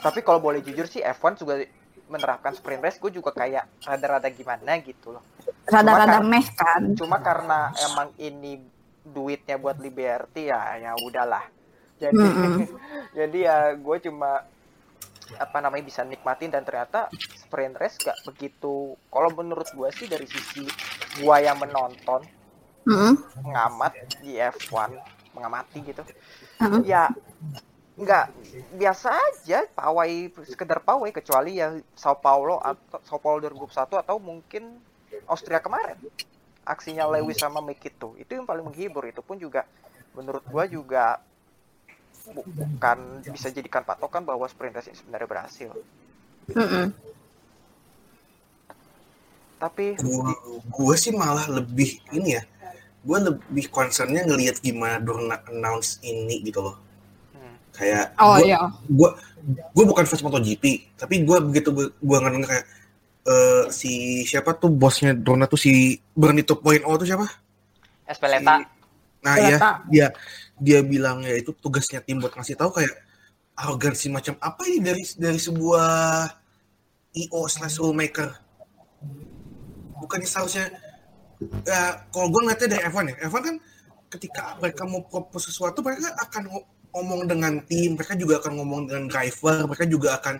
tapi 0.00 0.24
kalau 0.24 0.40
boleh 0.40 0.64
jujur 0.64 0.88
sih 0.88 1.04
F1 1.04 1.36
juga 1.44 1.60
menerapkan 2.08 2.56
sprint 2.56 2.82
race 2.82 2.98
gue 2.98 3.12
juga 3.20 3.30
kayak 3.36 3.84
rada-rada 3.84 4.26
gimana 4.32 4.80
gitu 4.80 5.12
loh. 5.14 5.22
Rada-rada 5.68 6.24
meh 6.24 6.42
kan. 6.56 6.96
Cuma 6.96 7.20
karena 7.20 7.70
emang 7.84 8.08
ini 8.16 8.64
duitnya 9.04 9.60
buat 9.60 9.76
Liberty 9.78 10.48
ya 10.48 10.80
ya 10.80 10.92
udahlah. 10.96 11.44
Jadi 12.00 12.16
Mm-mm. 12.16 12.64
jadi 13.18 13.38
ya 13.44 13.58
gue 13.76 13.96
cuma 14.08 14.40
apa 15.38 15.62
namanya 15.62 15.84
bisa 15.86 16.02
nikmatin 16.02 16.50
dan 16.50 16.66
ternyata 16.66 17.06
sprint 17.36 17.76
race 17.78 18.00
gak 18.00 18.16
begitu 18.26 18.96
kalau 19.12 19.30
menurut 19.36 19.68
gue 19.70 19.88
sih 19.94 20.10
dari 20.10 20.26
sisi 20.26 20.66
gua 21.22 21.42
yang 21.42 21.58
menonton 21.58 22.22
Mm-mm. 22.86 23.14
mengamat 23.44 23.92
di 24.22 24.40
F1 24.40 24.90
mengamati 25.36 25.78
gitu 25.84 26.02
Mm-mm. 26.58 26.82
ya 26.82 27.10
nggak 28.00 28.26
biasa 28.80 29.12
aja 29.12 29.68
pawai 29.76 30.32
sekedar 30.48 30.80
pawai 30.80 31.12
kecuali 31.12 31.60
ya 31.60 31.76
Sao 31.92 32.16
Paulo 32.16 32.56
atau 32.56 32.96
Sao 33.04 33.20
Paulo 33.20 33.44
2021 33.44 34.00
atau 34.00 34.16
mungkin 34.16 34.80
Austria 35.28 35.60
kemarin 35.60 36.00
aksinya 36.64 37.04
Lewis 37.04 37.36
sama 37.36 37.60
Mick 37.60 37.84
itu 37.84 38.16
itu 38.16 38.30
yang 38.32 38.48
paling 38.48 38.64
menghibur 38.64 39.04
itu 39.04 39.20
pun 39.20 39.36
juga 39.36 39.68
menurut 40.16 40.40
gua 40.48 40.64
juga 40.64 41.20
bukan 42.32 42.98
bisa 43.26 43.48
jadikan 43.48 43.82
patokan 43.82 44.22
bahwa 44.22 44.46
sprint 44.46 44.74
race 44.74 44.88
ini 44.88 44.96
sebenarnya 44.96 45.28
berhasil 45.28 45.70
Mm-mm. 46.50 46.86
tapi 49.60 49.94
Gua, 50.00 50.32
gua 50.66 50.94
sih 50.96 51.12
malah 51.12 51.44
lebih 51.46 52.00
ini 52.10 52.40
ya. 52.40 52.42
Gua 53.00 53.20
lebih 53.20 53.68
concernnya 53.68 54.24
ngelihat 54.24 54.60
gimana 54.60 54.96
Dorna 54.98 55.36
announce 55.46 56.00
ini 56.00 56.40
gitu 56.40 56.64
loh. 56.64 56.76
hmm, 57.32 57.54
Kayak 57.72 58.16
Oh 58.16 58.40
gua, 58.40 58.44
iya. 58.44 58.58
gua 58.88 59.10
gua 59.72 59.84
bukan 59.84 60.04
fans 60.04 60.24
MotoGP, 60.24 60.64
tapi 60.96 61.24
gua 61.24 61.44
begitu 61.44 61.72
gua, 61.72 61.92
gua 62.00 62.18
ngedenger 62.24 62.48
kayak 62.48 62.66
eh, 63.22 63.64
si 63.68 63.92
siapa 64.24 64.56
tuh 64.56 64.72
bosnya 64.72 65.12
Dorna 65.12 65.44
tuh 65.44 65.60
si 65.60 66.00
Bernie 66.16 66.44
2.0 66.44 66.56
tuh 66.80 67.04
siapa? 67.04 67.28
Espeleta 68.04 68.64
Nah 69.20 69.36
Ternyata. 69.36 69.68
ya 69.84 69.92
dia 69.92 70.06
dia 70.60 70.84
bilang 70.84 71.24
ya 71.24 71.34
itu 71.34 71.56
tugasnya 71.56 72.04
tim 72.04 72.20
buat 72.20 72.36
ngasih 72.36 72.54
tahu 72.54 72.70
kayak 72.76 72.94
arogansi 73.56 74.12
macam 74.12 74.36
apa 74.40 74.62
ini 74.68 74.80
dari 74.84 75.02
dari 75.16 75.40
sebuah 75.40 75.88
IO 77.16 77.40
slash 77.48 77.80
rulemaker. 77.80 78.30
Bukannya 80.00 80.28
seharusnya 80.28 80.68
ya 81.64 82.04
kalau 82.12 82.28
gue 82.28 82.40
ngeliatnya 82.44 82.68
dari 82.76 82.82
F1 82.88 83.04
ya, 83.10 83.16
F1 83.26 83.42
kan 83.42 83.56
ketika 84.12 84.42
mereka 84.60 84.82
mau 84.84 85.00
propose 85.08 85.48
sesuatu 85.48 85.80
mereka 85.80 86.12
akan 86.20 86.42
ngo- 86.52 86.68
ngomong 86.90 87.20
dengan 87.24 87.62
tim, 87.64 87.96
mereka 87.96 88.12
juga 88.18 88.42
akan 88.42 88.52
ngomong 88.60 88.80
dengan 88.90 89.04
driver, 89.08 89.64
mereka 89.64 89.84
juga 89.88 90.08
akan 90.20 90.34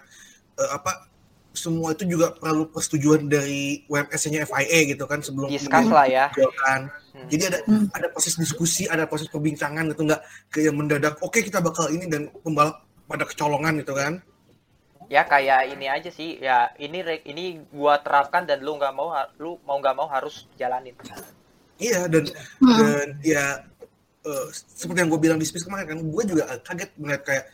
eh, 0.61 0.71
apa 0.71 1.10
semua 1.51 1.91
itu 1.91 2.07
juga 2.07 2.31
perlu 2.31 2.71
persetujuan 2.71 3.27
dari 3.27 3.83
WMS-nya 3.91 4.47
FIA 4.47 4.95
gitu 4.95 5.05
kan 5.05 5.19
sebelum 5.19 5.51
discuss 5.51 5.91
lah 5.91 6.07
ya 6.07 6.31
kan. 6.63 6.87
Hmm. 7.11 7.27
Jadi 7.27 7.43
ada 7.51 7.59
Hmm. 7.67 7.91
ada 7.91 8.07
proses 8.09 8.39
diskusi, 8.39 8.87
ada 8.87 9.05
proses 9.11 9.27
perbincangan 9.27 9.91
gitu 9.91 10.07
nggak 10.07 10.23
kayak 10.49 10.73
mendadak. 10.73 11.15
Oke 11.21 11.43
kita 11.43 11.59
bakal 11.59 11.91
ini 11.91 12.07
dan 12.07 12.31
pembalap 12.43 12.87
pada 13.07 13.27
kecolongan 13.27 13.83
gitu 13.83 13.95
kan. 13.95 14.23
ya 15.11 15.27
kayak 15.27 15.75
ini 15.75 15.91
aja 15.91 16.07
sih 16.07 16.39
ya 16.39 16.71
ini 16.79 17.03
ini 17.27 17.59
gua 17.75 17.99
terapkan 17.99 18.47
dan 18.47 18.63
lu 18.63 18.79
nggak 18.79 18.95
mau 18.95 19.11
lu 19.43 19.59
mau 19.67 19.83
nggak 19.83 19.99
mau 19.99 20.07
harus 20.07 20.47
jalanin 20.55 20.95
Iya 21.83 22.07
dan 22.07 22.31
Hmm. 22.63 22.79
dan 22.79 23.09
ya 23.19 23.67
eh, 24.23 24.47
seperti 24.55 25.03
yang 25.03 25.11
gue 25.11 25.19
bilang 25.19 25.39
di 25.41 25.49
space 25.49 25.67
kemarin 25.67 25.87
kan, 25.89 25.99
gue 25.99 26.25
juga 26.29 26.45
kaget 26.63 26.91
melihat 26.95 27.23
kayak 27.27 27.45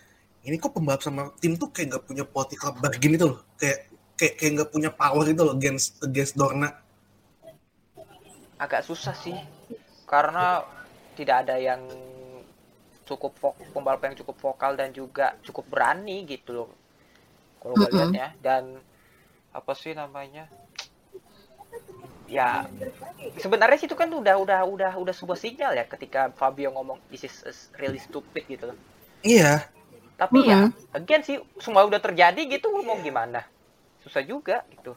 ini 0.47 0.57
kok 0.63 0.73
pembalap 0.73 1.03
sama 1.03 1.35
tim 1.43 1.59
tuh 1.59 1.75
kayak 1.75 1.99
nggak 1.99 2.05
punya 2.07 2.25
political 2.25 2.71
bargain 2.79 3.19
itu 3.19 3.27
loh, 3.35 3.43
kayak 3.59 3.91
kayak 4.15 4.35
kayak 4.39 4.53
nggak 4.57 4.71
punya 4.71 4.91
power 4.95 5.25
itu 5.27 5.43
loh 5.43 5.55
against 5.59 5.99
against 6.07 6.39
Dorna. 6.39 6.71
agak 8.57 8.89
susah 8.89 9.13
sih 9.13 9.37
karena 10.09 10.65
tidak 11.13 11.45
ada 11.45 11.61
yang 11.61 11.85
cukup 13.05 13.37
pembalap 13.77 14.01
yang 14.09 14.17
cukup 14.17 14.37
vokal 14.41 14.73
dan 14.81 14.97
juga 14.97 15.37
cukup 15.45 15.69
berani 15.69 16.25
gitu 16.25 16.65
loh 16.65 16.71
kalau 17.61 17.77
gue 17.77 17.85
Mm-mm. 17.93 18.01
lihat 18.01 18.13
ya 18.17 18.29
dan 18.41 18.81
apa 19.53 19.73
sih 19.77 19.93
namanya 19.93 20.49
ya 22.27 22.67
sebenarnya 23.39 23.79
sih 23.79 23.87
itu 23.87 23.95
kan 23.95 24.11
udah 24.11 24.41
udah 24.41 24.61
udah 24.67 24.93
udah 24.99 25.15
sebuah 25.15 25.39
sinyal 25.39 25.79
ya 25.79 25.85
ketika 25.87 26.33
Fabio 26.35 26.75
ngomong 26.75 26.99
this 27.13 27.23
is 27.29 27.71
really 27.79 28.03
stupid 28.03 28.43
gitu 28.51 28.75
loh. 28.75 28.79
Iya. 29.23 29.76
Tapi 30.17 30.49
ya 30.49 30.73
again 30.97 31.21
sih 31.21 31.37
semua 31.61 31.85
udah 31.85 32.01
terjadi 32.01 32.41
gitu 32.49 32.73
mau 32.81 32.97
gimana? 33.05 33.45
Susah 34.01 34.25
juga 34.25 34.65
gitu. 34.73 34.97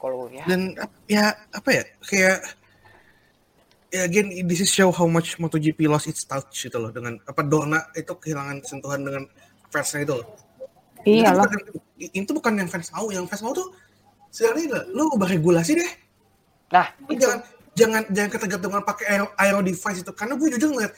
Kalau 0.00 0.32
ya 0.32 0.44
Dan 0.48 0.72
ya 1.04 1.36
apa 1.52 1.68
ya 1.76 1.82
kayak 2.00 2.38
ya 3.92 4.02
again 4.08 4.32
this 4.48 4.64
is 4.64 4.72
show 4.72 4.88
how 4.88 5.04
much 5.04 5.36
MotoGP 5.36 5.84
lost 5.84 6.08
its 6.08 6.24
touch 6.24 6.70
gitu 6.70 6.80
loh 6.80 6.88
dengan 6.88 7.20
apa 7.28 7.44
Dorna 7.44 7.84
itu 7.92 8.16
kehilangan 8.16 8.64
sentuhan 8.64 9.04
dengan 9.04 9.28
fansnya 9.68 10.08
itu 10.08 10.14
loh. 10.16 10.28
Iya 11.04 11.32
bukan, 11.32 11.60
itu 11.96 12.30
bukan 12.32 12.52
yang 12.60 12.68
fans 12.68 12.92
mau, 12.92 13.08
yang 13.08 13.24
fans 13.24 13.40
mau 13.40 13.52
tuh 13.56 13.72
sebenarnya 14.32 14.88
lu 14.92 15.08
ubah 15.16 15.28
regulasi 15.28 15.76
deh. 15.76 15.92
nah 16.70 16.86
itu 17.10 17.18
jangan 17.18 17.40
jangan 17.74 18.02
jangan 18.14 18.30
ketergantungan 18.30 18.82
pakai 18.86 19.04
aero, 19.10 19.26
aero 19.34 19.58
device 19.58 20.06
itu 20.06 20.12
karena 20.14 20.38
gue 20.38 20.48
jujur 20.54 20.70
ngeliat 20.70 20.94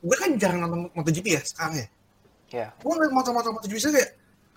gue 0.00 0.16
kan 0.16 0.30
jarang 0.40 0.58
nonton 0.64 0.80
MotoGP 0.96 1.26
ya 1.38 1.42
sekarang 1.44 1.84
ya. 1.84 1.86
Ya 2.52 2.68
Gue 2.78 2.92
ngeliat 2.92 3.12
motor-motor 3.12 3.50
MotoGP 3.56 3.78
saya 3.80 3.92
kayak 3.96 4.10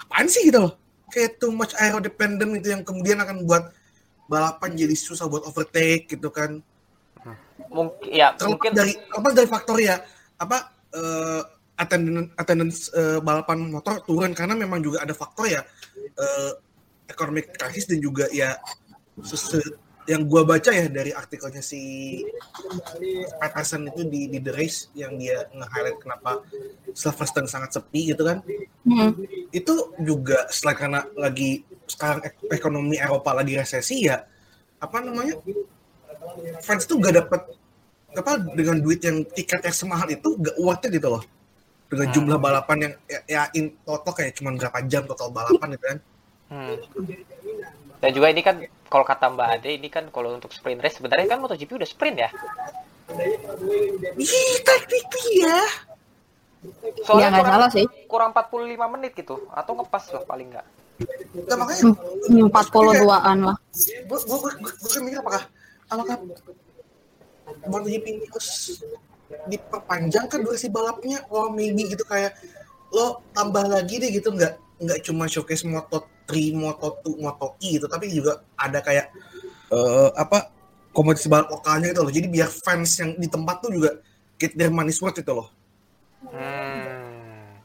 apaan 0.04 0.28
sih 0.28 0.42
gitu 0.52 0.60
loh. 0.68 0.74
Kayak 1.10 1.40
too 1.40 1.52
much 1.56 1.72
aero 1.80 2.04
dependent 2.04 2.52
itu 2.60 2.76
yang 2.76 2.84
kemudian 2.84 3.18
akan 3.24 3.48
buat 3.48 3.72
balapan 4.28 4.76
jadi 4.76 4.96
susah 4.98 5.30
buat 5.32 5.48
overtake 5.48 6.12
gitu 6.12 6.30
kan. 6.30 6.60
mungkin 7.72 8.08
ya 8.12 8.36
Terlepas 8.36 8.52
mungkin 8.52 8.72
dari 8.78 8.94
apa 9.10 9.28
dari 9.34 9.48
faktor 9.50 9.78
ya 9.82 9.96
apa 10.38 10.58
eh, 10.94 11.42
attendance 11.76 12.30
attendance 12.38 12.80
eh, 12.94 13.20
balapan 13.20 13.68
motor 13.72 14.00
turun 14.04 14.32
karena 14.32 14.56
memang 14.56 14.80
juga 14.80 15.04
ada 15.04 15.12
faktor 15.16 15.50
ya 15.50 15.62
eh, 15.98 16.52
economic 17.10 17.52
crisis 17.56 17.88
dan 17.90 18.00
juga 18.00 18.28
ya 18.32 18.56
yang 20.06 20.22
gua 20.24 20.46
baca 20.46 20.70
ya 20.70 20.86
dari 20.86 21.10
artikelnya 21.10 21.60
si 21.60 21.82
Patterson 23.38 23.90
itu 23.90 24.06
di, 24.06 24.30
di 24.30 24.38
The 24.38 24.54
Race 24.54 24.90
yang 24.94 25.18
dia 25.18 25.50
nge-highlight 25.50 25.98
kenapa 25.98 26.46
Silverstone 26.94 27.50
sangat 27.50 27.74
sepi 27.74 28.14
gitu 28.14 28.24
kan 28.24 28.40
Hmm. 28.86 29.18
itu 29.50 29.74
juga 29.98 30.46
selain 30.54 30.78
karena 30.78 31.02
lagi 31.18 31.66
sekarang 31.84 32.22
ek- 32.22 32.54
ekonomi 32.54 33.02
Eropa 33.02 33.34
lagi 33.34 33.58
resesi 33.58 34.06
ya 34.06 34.22
apa 34.78 35.02
namanya 35.02 35.42
fans 36.62 36.86
tuh 36.86 37.02
gak 37.02 37.18
dapet 37.18 37.42
apa 38.14 38.32
dengan 38.54 38.78
duit 38.78 39.02
yang 39.02 39.26
tiket 39.26 39.66
yang 39.66 39.74
semahal 39.74 40.06
itu 40.06 40.38
gak 40.38 40.54
worth 40.62 40.86
it 40.86 40.94
gitu 40.94 41.18
loh 41.18 41.26
dengan 41.90 42.06
Hmm. 42.06 42.14
jumlah 42.14 42.38
balapan 42.38 42.78
yang 42.78 42.94
ya, 43.10 43.20
ya 43.26 43.42
in 43.58 43.74
total 43.82 44.14
kayak 44.14 44.38
cuma 44.38 44.54
berapa 44.54 44.78
jam 44.86 45.02
total 45.04 45.34
balapan 45.34 45.68
gitu 45.74 45.86
kan 45.90 46.00
Hmm. 46.46 46.78
Dan 47.98 48.10
juga 48.14 48.30
ini 48.30 48.46
kan 48.46 48.62
kalau 48.86 49.06
kata 49.06 49.34
Mbak 49.34 49.48
Ade 49.60 49.70
ini 49.76 49.88
kan 49.90 50.08
kalau 50.10 50.34
untuk 50.34 50.54
sprint 50.54 50.80
race 50.80 50.98
sebenarnya 50.98 51.28
kan 51.28 51.42
MotoGP 51.42 51.72
udah 51.76 51.90
sprint 51.90 52.18
ya. 52.22 52.30
Ih, 54.16 54.56
technically 54.62 55.46
ya 55.46 55.62
Ya, 57.14 57.30
nggak 57.30 57.46
salah 57.46 57.70
sih. 57.70 57.86
Kurang 58.10 58.34
45 58.34 58.74
menit 58.98 59.14
gitu 59.14 59.46
atau 59.54 59.78
ngepas 59.78 60.02
lah 60.10 60.24
paling 60.26 60.50
nggak. 60.50 60.66
Nah, 61.46 61.56
makanya 61.62 61.82
Hmm, 62.26 62.48
42-an 62.50 63.38
lah. 63.46 63.58
gue 64.10 64.18
gue 64.18 64.38
gue 64.42 64.52
gue 64.82 65.00
mikir 65.06 65.20
apakah 65.22 65.44
apakah 65.86 66.16
MotoGP 67.70 68.06
ini 68.08 68.26
harus 68.26 68.82
diperpanjang 69.46 70.26
kan 70.26 70.40
durasi 70.42 70.74
balapnya 70.74 71.22
or 71.30 71.54
maybe 71.54 71.86
gitu 71.86 72.02
kayak 72.02 72.34
lo 72.90 73.22
tambah 73.36 73.66
lagi 73.68 74.02
deh 74.02 74.10
gitu 74.10 74.34
nggak 74.34 74.58
nggak 74.78 75.00
cuma 75.02 75.26
showcase 75.26 75.64
Moto3, 75.64 76.28
Moto2, 76.52 77.06
Moto 77.18 77.56
E 77.60 77.76
gitu 77.76 77.86
tapi 77.86 78.10
juga 78.10 78.40
ada 78.54 78.80
kayak 78.80 79.08
eh, 79.68 80.10
apa 80.14 80.52
kompetisi 80.90 81.26
balap 81.26 81.50
lokalnya 81.50 81.90
gitu 81.90 82.02
loh 82.02 82.10
jadi 82.10 82.28
biar 82.28 82.50
fans 82.50 82.92
yang 82.96 83.14
di 83.14 83.26
tempat 83.26 83.60
tuh 83.60 83.72
juga 83.72 83.90
get 84.36 84.52
their 84.54 84.70
money's 84.70 84.98
worth 84.98 85.16
itu 85.16 85.30
loh 85.30 85.50
Hmm. 86.26 87.62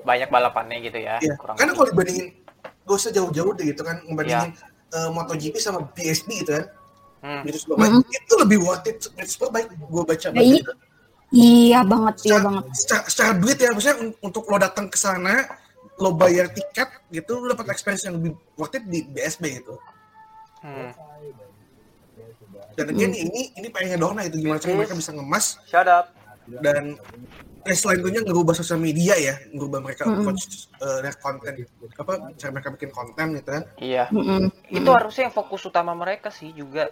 Banyak 0.00 0.28
balapannya 0.28 0.80
gitu 0.80 0.96
ya. 0.96 1.18
Iya. 1.18 1.36
Kurang 1.36 1.56
Karena 1.56 1.72
kalau 1.72 1.86
dibandingin 1.86 2.26
gak 2.82 2.96
usah 2.96 3.10
jauh-jauh 3.10 3.52
deh 3.52 3.66
gitu 3.66 3.82
kan 3.82 4.00
ngebandingin 4.02 4.56
eh, 4.88 5.08
MotoGP 5.10 5.54
sama 5.58 5.84
BSB 5.88 6.28
gitu 6.38 6.52
kan 6.54 6.66
Hmm. 7.18 7.42
Superbike 7.44 7.92
Mhm. 7.92 8.14
itu 8.14 8.34
lebih 8.38 8.58
worth 8.62 8.86
it 8.86 9.02
Virtus 9.10 9.34
Superbike 9.34 9.68
gue 9.68 10.02
baca 10.06 10.26
Ya, 10.30 10.38
iya. 10.38 10.62
baca. 10.62 10.72
Iya 11.28 11.80
banget, 11.84 12.14
iya 12.16 12.22
secara, 12.24 12.44
banget. 12.46 12.64
secara, 12.72 13.02
secara 13.04 13.32
duit 13.34 13.58
ya 13.58 13.68
maksudnya 13.68 13.96
un- 13.98 14.16
untuk 14.22 14.44
lo 14.46 14.56
datang 14.56 14.86
ke 14.86 14.96
sana 14.96 15.34
lo 15.98 16.10
bayar 16.12 16.46
tiket 16.48 16.88
gitu 17.08 17.38
lo 17.38 17.50
dapat 17.50 17.70
experience 17.70 18.02
yang 18.02 18.14
lebih 18.14 18.32
worth 18.54 18.72
it 18.72 18.84
di 18.84 19.02
BSB 19.04 19.44
gitu 19.58 19.76
Hmm. 20.58 20.90
dan 22.74 22.86
again 22.88 23.12
ini 23.12 23.54
ini 23.54 23.68
pengennya 23.68 23.94
Dorna 23.96 24.22
itu 24.22 24.38
gimana 24.38 24.58
cara 24.58 24.74
mereka 24.74 24.94
bisa 24.94 25.10
ngemas 25.10 25.54
Shut 25.64 25.86
up. 25.86 26.10
dan 26.58 26.98
eh, 27.62 27.76
selain 27.76 28.00
itu 28.00 28.22
ngerubah 28.22 28.54
sosial 28.54 28.78
media 28.78 29.14
ya 29.14 29.38
ngerubah 29.50 29.78
mereka 29.78 30.02
approach 30.02 30.66
eh, 30.72 30.98
their 30.98 31.14
konten 31.14 31.62
apa 31.94 32.12
cara 32.34 32.50
mereka 32.50 32.68
bikin 32.72 32.90
konten 32.90 33.26
gitu 33.34 33.50
kan 33.52 33.62
Iya. 33.76 34.10
Mm-mm. 34.10 34.50
Itu 34.66 34.90
harusnya 34.90 35.30
yang 35.30 35.36
fokus 35.36 35.62
utama 35.62 35.94
mereka 35.94 36.30
sih 36.30 36.50
juga. 36.50 36.90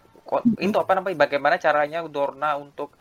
Itu 0.58 0.76
apa 0.76 0.92
namanya? 0.92 1.18
Bagaimana 1.18 1.54
caranya 1.56 2.06
Dorna 2.06 2.54
untuk 2.54 2.94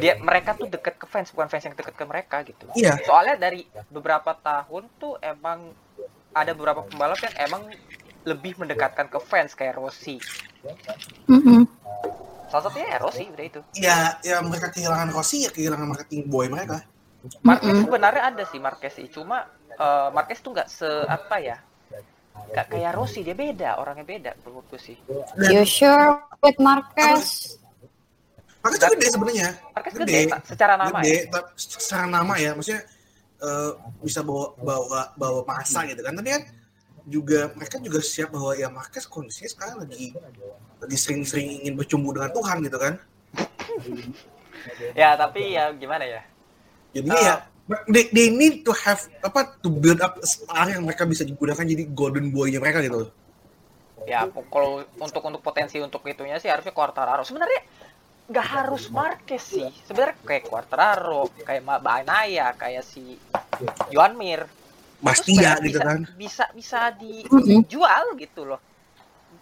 dia 0.00 0.16
mereka 0.24 0.56
tuh 0.56 0.66
deket 0.72 0.96
ke 0.96 1.04
fans 1.04 1.28
bukan 1.30 1.52
fans 1.52 1.64
yang 1.68 1.76
deket 1.76 1.94
ke 1.94 2.04
mereka 2.08 2.40
gitu. 2.48 2.64
iya 2.72 2.96
Soalnya 3.04 3.36
dari 3.36 3.68
beberapa 3.92 4.32
tahun 4.32 4.88
tuh 4.96 5.20
emang 5.20 5.68
ada 6.32 6.52
beberapa 6.56 6.80
pembalap 6.82 7.20
yang 7.20 7.34
emang 7.52 7.62
lebih 8.24 8.56
mendekatkan 8.56 9.06
ke 9.12 9.20
fans 9.20 9.52
kayak 9.52 9.76
Rossi. 9.76 10.16
Mm-mm. 11.28 11.68
Salah 12.48 12.62
satunya 12.72 12.96
ya 12.96 12.98
Rossi 13.04 13.28
udah 13.28 13.44
itu. 13.44 13.60
ya 13.76 14.16
ya 14.24 14.40
mereka 14.40 14.72
kehilangan 14.72 15.12
Rossi 15.12 15.44
ya 15.44 15.50
kehilangan 15.52 15.86
marketing 15.92 16.24
boy 16.24 16.48
mereka 16.48 16.80
Marquez 17.40 17.72
Mm-mm. 17.72 17.88
sebenarnya 17.88 18.22
ada 18.32 18.44
sih 18.44 18.60
Marquez 18.60 18.92
sih, 19.00 19.08
cuma 19.08 19.48
eh, 19.72 20.08
Marquez 20.12 20.44
tuh 20.44 20.52
nggak 20.52 20.68
se 20.68 20.88
apa 21.08 21.36
ya, 21.40 21.56
nggak 22.52 22.66
kayak 22.68 22.92
Rossi 22.92 23.24
dia 23.24 23.32
beda, 23.32 23.80
orangnya 23.80 24.04
beda 24.04 24.30
menurutku 24.44 24.76
sih. 24.76 24.96
You 25.48 25.64
sure 25.64 26.20
with 26.44 26.60
Marquez? 26.60 27.56
Mereka 28.64 28.76
tuh 28.80 28.90
gede 28.90 29.06
sebenarnya 29.10 29.48
Marquez 29.70 29.92
gede, 29.94 30.18
tak- 30.26 30.44
secara 30.46 30.74
nama 30.74 30.98
gede, 30.98 31.16
ya. 31.22 31.40
secara 31.54 32.04
nama 32.06 32.34
ya 32.34 32.50
maksudnya 32.52 32.82
eh, 33.38 33.70
bisa 34.00 34.20
bawa 34.20 34.56
bawa 34.56 35.00
bawa 35.14 35.40
masa 35.44 35.84
gitu 35.84 36.00
kan 36.00 36.12
tapi 36.12 36.32
kan 36.32 36.42
juga 37.04 37.52
mereka 37.52 37.76
juga 37.78 38.00
siap 38.00 38.32
bahwa 38.32 38.56
ya 38.56 38.66
Marquez 38.66 39.04
kondisinya 39.04 39.50
sekarang 39.50 39.76
lagi 39.78 40.16
lagi 40.80 40.96
sering-sering 40.96 41.60
ingin 41.60 41.74
bercumbu 41.74 42.10
dengan 42.10 42.32
Tuhan 42.32 42.56
gitu 42.60 42.78
kan 42.78 42.94
Ya 44.94 45.12
tapi 45.14 45.52
ya 45.52 45.68
gimana 45.72 46.04
ya? 46.04 46.22
jadinya 46.90 47.12
Ah. 47.14 47.26
ya 47.26 47.36
they, 47.86 48.08
they 48.08 48.28
need 48.30 48.62
to 48.62 48.72
have 48.72 48.96
apa 49.20 49.58
to 49.58 49.68
build 49.68 49.98
up 49.98 50.16
star 50.22 50.68
yang 50.68 50.80
mereka 50.80 51.04
bisa 51.04 51.20
digunakan 51.22 51.60
jadi 51.60 51.84
golden 51.90 52.30
boy-nya 52.30 52.56
mereka 52.58 52.80
gitu 52.80 53.12
Ya 54.04 54.24
kalau 54.46 54.84
untuk 54.94 55.20
untuk 55.22 55.40
potensi 55.40 55.76
untuk 55.78 56.04
itunya 56.04 56.36
sih 56.36 56.46
harusnya 56.46 56.70
Quartararo. 56.70 57.24
Sebenarnya 57.24 57.64
nggak 58.24 58.46
harus 58.48 58.88
Marquez 58.88 59.44
sih. 59.44 59.68
Sebenarnya 59.84 60.16
kayak 60.18 60.44
Quartararo, 60.44 61.28
kayak 61.38 61.60
Ma- 61.60 61.78
Banaya, 61.78 62.52
kayak 62.52 62.80
si 62.82 63.20
Juan 63.88 64.14
Mir. 64.14 64.48
Bastia 64.96 65.52
sebenarnya 65.52 65.60
gitu 65.60 65.76
bisa, 65.76 65.84
kan 65.84 65.98
Bisa 66.16 66.44
bisa 66.50 66.80
dijual 66.94 68.16
gitu 68.16 68.42
loh. 68.46 68.60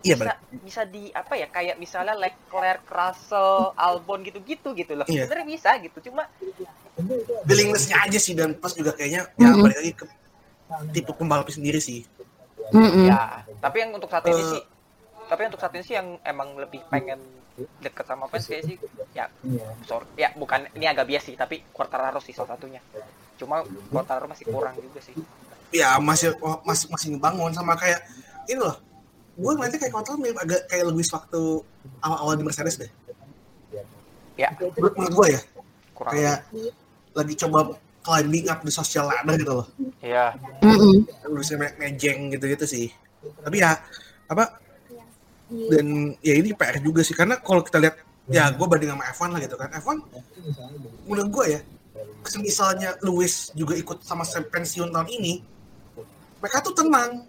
iya 0.03 0.19
bisa 0.19 0.35
benar 0.35 0.37
bisa 0.59 0.83
di 0.83 1.15
apa 1.15 1.39
ya 1.39 1.47
kayak 1.47 1.79
misalnya 1.79 2.19
Leclerc, 2.19 2.83
Russell, 2.85 3.71
Albon 3.77 4.27
gitu-gitu 4.27 4.75
gitu 4.75 4.93
loh. 4.93 5.07
Iya. 5.07 5.31
Sebenarnya 5.31 5.47
bisa 5.49 5.71
gitu. 5.79 6.11
Cuma 6.11 6.27
willingness-nya 7.47 8.03
aja 8.03 8.19
sih 8.19 8.35
dan 8.35 8.53
plus 8.53 8.75
juga 8.75 8.93
kayaknya 8.93 9.31
ya 9.33 9.49
Mhm. 9.49 9.63
balik 9.63 9.79
lagi 9.79 9.93
ke 9.95 10.05
tipe 10.91 11.13
pembalapnya 11.13 11.55
sendiri 11.55 11.79
sih 11.79 12.03
Mm-mm. 12.69 13.05
ya, 13.07 13.45
tapi 13.61 13.77
yang 13.79 13.93
untuk 13.93 14.09
saat 14.09 14.25
ini 14.25 14.35
Eh. 14.35 14.49
sih 14.51 14.63
tapi 15.23 15.41
untuk 15.45 15.61
saat 15.61 15.73
ini 15.73 15.85
sih 15.85 15.95
yang 15.95 16.17
emang 16.23 16.57
lebih 16.57 16.81
pengen 16.89 17.21
deket 17.81 18.05
sama 18.09 18.25
fans 18.33 18.49
kayak 18.49 18.65
sih 18.65 18.77
ya. 19.13 19.29
Sorry 19.85 20.07
ya 20.17 20.33
bukan 20.33 20.69
ini 20.73 20.89
agak 20.89 21.05
bias 21.09 21.29
sih 21.29 21.37
tapi 21.37 21.61
Quartararo 21.73 22.21
sih 22.21 22.33
salah 22.33 22.57
satunya. 22.57 22.81
Cuma 23.37 23.61
Quartararo 23.93 24.29
masih 24.29 24.49
kurang 24.49 24.77
juga 24.81 25.01
sih. 25.05 25.13
Ya 25.73 25.97
masih 26.01 26.37
oh, 26.41 26.61
masih 26.65 26.89
masih 26.93 27.17
ngebangun 27.17 27.53
sama 27.53 27.77
kayak 27.77 28.05
ini 28.49 28.61
loh. 28.61 28.77
Gue 29.33 29.57
nanti 29.57 29.81
kayak 29.81 29.93
kontrol 29.97 30.21
mirip 30.21 30.37
agak 30.37 30.69
kayak 30.69 30.85
Lewis 30.93 31.09
waktu 31.09 31.65
awal-awal 32.05 32.37
di 32.37 32.45
Mercedes 32.45 32.77
deh. 32.77 32.91
Ya. 34.37 34.53
Menurut, 34.57 34.95
menurut 34.97 35.15
gue 35.17 35.29
ya. 35.37 35.41
Kurang 35.97 36.13
kayak 36.13 36.39
lagi 37.13 37.35
coba 37.41 37.59
climbing 38.03 38.49
up 38.53 38.61
the 38.65 38.73
social 38.73 39.09
ladder 39.09 39.37
gitu 39.41 39.53
loh. 39.65 39.67
Ya 40.05 40.37
Mm-mm. 40.61 41.05
Lulusnya 41.29 41.57
me- 41.61 41.77
mejeng 41.81 42.33
gitu-gitu 42.33 42.65
sih. 42.69 42.87
Tapi 43.45 43.61
ya 43.61 43.77
apa 44.29 44.61
dan 45.71 45.87
ya 46.25 46.35
ini 46.37 46.51
PR 46.57 46.77
juga 46.81 47.01
sih 47.05 47.13
karena 47.17 47.37
kalau 47.41 47.61
kita 47.65 47.79
lihat 47.83 47.97
ya 48.31 48.49
gue 48.55 48.67
banding 48.67 48.91
sama 48.95 49.05
F1 49.13 49.29
lah 49.35 49.41
gitu 49.43 49.57
kan 49.59 49.69
F1 49.77 49.99
menurut 51.09 51.29
gue 51.29 51.45
ya 51.59 51.61
misalnya 52.39 52.95
Lewis 53.03 53.51
juga 53.53 53.75
ikut 53.75 54.01
sama 54.07 54.23
saya 54.23 54.47
pensiun 54.47 54.95
tahun 54.95 55.09
ini 55.11 55.43
mereka 56.39 56.63
tuh 56.63 56.75
tenang 56.75 57.27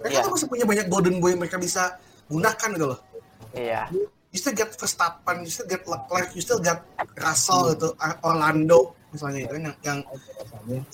mereka 0.00 0.16
Iya. 0.20 0.24
tuh 0.24 0.32
masih 0.36 0.48
punya 0.48 0.64
banyak 0.64 0.86
golden 0.88 1.16
boy 1.20 1.32
yang 1.32 1.40
mereka 1.40 1.56
bisa 1.60 1.96
gunakan 2.28 2.68
gitu 2.76 2.86
loh 2.88 3.00
Iya. 3.50 3.90
You 4.30 4.38
still 4.38 4.54
get 4.54 4.70
Verstappen, 4.78 5.42
you 5.42 5.50
still 5.50 5.66
get 5.66 5.82
Leclerc, 5.90 6.30
you 6.38 6.42
still 6.44 6.62
get 6.62 6.86
Russell 7.18 7.74
gitu, 7.74 7.98
Orlando 8.22 8.94
misalnya 9.10 9.42
itu 9.42 9.52
kan 9.58 9.62
yang 9.66 9.76
yang 9.82 9.98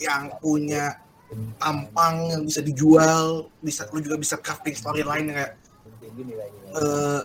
yang 0.01 0.23
punya 0.41 0.97
tampang 1.61 2.33
yang 2.33 2.43
bisa 2.49 2.65
dijual, 2.65 3.51
bisa 3.61 3.85
lu 3.93 4.01
juga 4.01 4.17
bisa 4.17 4.41
crafting 4.41 4.73
storyline 4.73 5.29
kayak 5.37 5.53
eh 6.77 7.21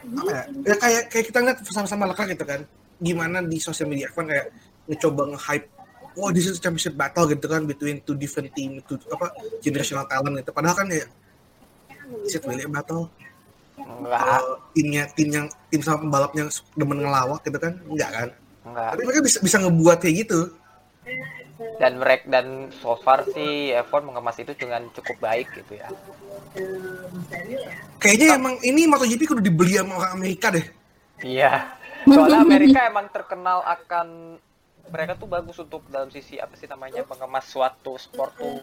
apa 0.00 0.30
ya? 0.32 0.42
Ya 0.64 0.74
kayak 0.78 1.02
kayak 1.12 1.24
kita 1.30 1.38
ngeliat 1.42 1.58
sama-sama 1.70 2.08
Leclerc 2.10 2.30
gitu 2.34 2.44
kan. 2.46 2.60
Gimana 3.00 3.40
di 3.44 3.58
sosial 3.62 3.88
media 3.88 4.10
kan 4.12 4.26
kayak 4.28 4.52
ngecoba 4.90 5.36
nge-hype 5.36 5.66
wah 6.18 6.30
this 6.34 6.50
is 6.50 6.58
championship 6.58 6.98
battle 6.98 7.26
gitu 7.30 7.46
kan 7.46 7.62
between 7.64 8.02
two 8.02 8.18
different 8.18 8.50
team, 8.52 8.82
two, 8.84 8.98
apa 9.14 9.30
generational 9.62 10.06
talent 10.10 10.34
gitu. 10.42 10.50
Padahal 10.50 10.76
kan 10.76 10.86
ya 10.90 11.06
is 12.26 12.34
it 12.34 12.42
really 12.46 12.66
a 12.66 12.70
battle? 12.70 13.10
Enggak, 13.80 14.20
Uh, 14.20 14.60
timnya 14.76 15.08
tim 15.16 15.28
yang 15.32 15.46
tim 15.72 15.80
sama 15.80 16.04
pembalap 16.04 16.32
yang 16.36 16.48
demen 16.76 16.98
ngelawak 17.00 17.40
gitu 17.46 17.58
kan? 17.58 17.72
Enggak 17.88 18.10
kan? 18.12 18.28
enggak. 18.66 18.88
Tapi 18.92 19.02
mereka 19.08 19.20
bisa 19.24 19.38
bisa 19.40 19.56
ngebuat 19.62 19.98
kayak 20.04 20.16
gitu. 20.26 20.40
Dan 21.76 22.00
mereka 22.00 22.24
dan 22.26 22.46
so 22.72 22.96
far 22.96 23.24
sih 23.28 23.76
F1 23.76 24.00
mengemas 24.00 24.36
itu 24.40 24.56
dengan 24.56 24.88
cukup 24.92 25.20
baik 25.20 25.52
gitu 25.52 25.76
ya. 25.76 25.88
Kayaknya 28.00 28.40
emang 28.40 28.56
ini 28.64 28.88
MotoGP 28.88 29.28
kudu 29.28 29.42
dibeli 29.44 29.76
sama 29.76 30.00
orang 30.00 30.12
Amerika 30.16 30.48
deh. 30.48 30.64
Iya. 31.20 31.68
Soalnya 32.08 32.40
Amerika 32.40 32.80
emang 32.88 33.12
terkenal 33.12 33.60
akan 33.60 34.40
mereka 34.88 35.14
tuh 35.14 35.28
bagus 35.28 35.60
untuk 35.60 35.84
dalam 35.92 36.08
sisi 36.08 36.40
apa 36.40 36.56
sih 36.56 36.64
namanya 36.64 37.04
mengemas 37.04 37.44
suatu 37.46 38.00
sport 38.00 38.32
tuh 38.34 38.58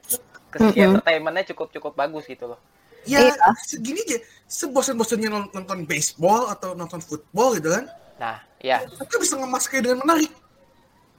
ke 0.49 0.57
sisi 0.60 0.81
Mm-mm. 0.81 0.97
entertainmentnya 0.97 1.53
cukup 1.53 1.69
cukup 1.71 1.93
bagus 1.93 2.25
gitu 2.25 2.49
loh. 2.49 2.60
Ya 3.07 3.23
Iya. 3.23 3.53
segini 3.63 4.03
aja, 4.03 4.19
sebosan-bosannya 4.49 5.29
non- 5.31 5.51
nonton 5.53 5.86
baseball 5.88 6.51
atau 6.51 6.75
nonton 6.75 6.99
football 6.99 7.55
gitu 7.55 7.71
kan, 7.71 7.88
Nah, 8.17 8.41
ya, 8.60 8.81
mereka 8.83 9.15
bisa 9.21 9.38
ngemas 9.38 9.69
kayak 9.69 9.86
dengan 9.88 10.01
menarik. 10.03 10.33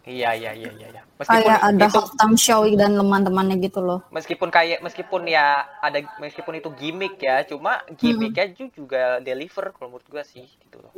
Iya 0.08 0.30
iya 0.32 0.50
iya 0.56 0.70
iya. 0.72 0.88
iya. 0.88 1.02
Meskipun 1.20 1.44
Kayak 1.44 1.60
ada 1.60 1.84
itu 1.84 1.92
halftime 1.92 2.36
show 2.40 2.60
dan 2.72 2.92
teman-temannya 2.96 3.56
gitu 3.60 3.80
loh. 3.84 4.00
meskipun 4.08 4.48
kayak 4.48 4.80
meskipun 4.80 5.28
ya 5.28 5.46
ada 5.84 5.98
meskipun 6.16 6.56
itu 6.56 6.70
gimmick 6.72 7.20
ya, 7.20 7.44
cuma 7.44 7.84
gimmicknya 7.92 8.48
ju- 8.56 8.72
juga 8.72 9.20
deliver 9.20 9.74
kalau 9.76 9.92
menurut 9.92 10.08
gua 10.08 10.24
sih 10.24 10.48
gitu 10.48 10.80
loh. 10.80 10.92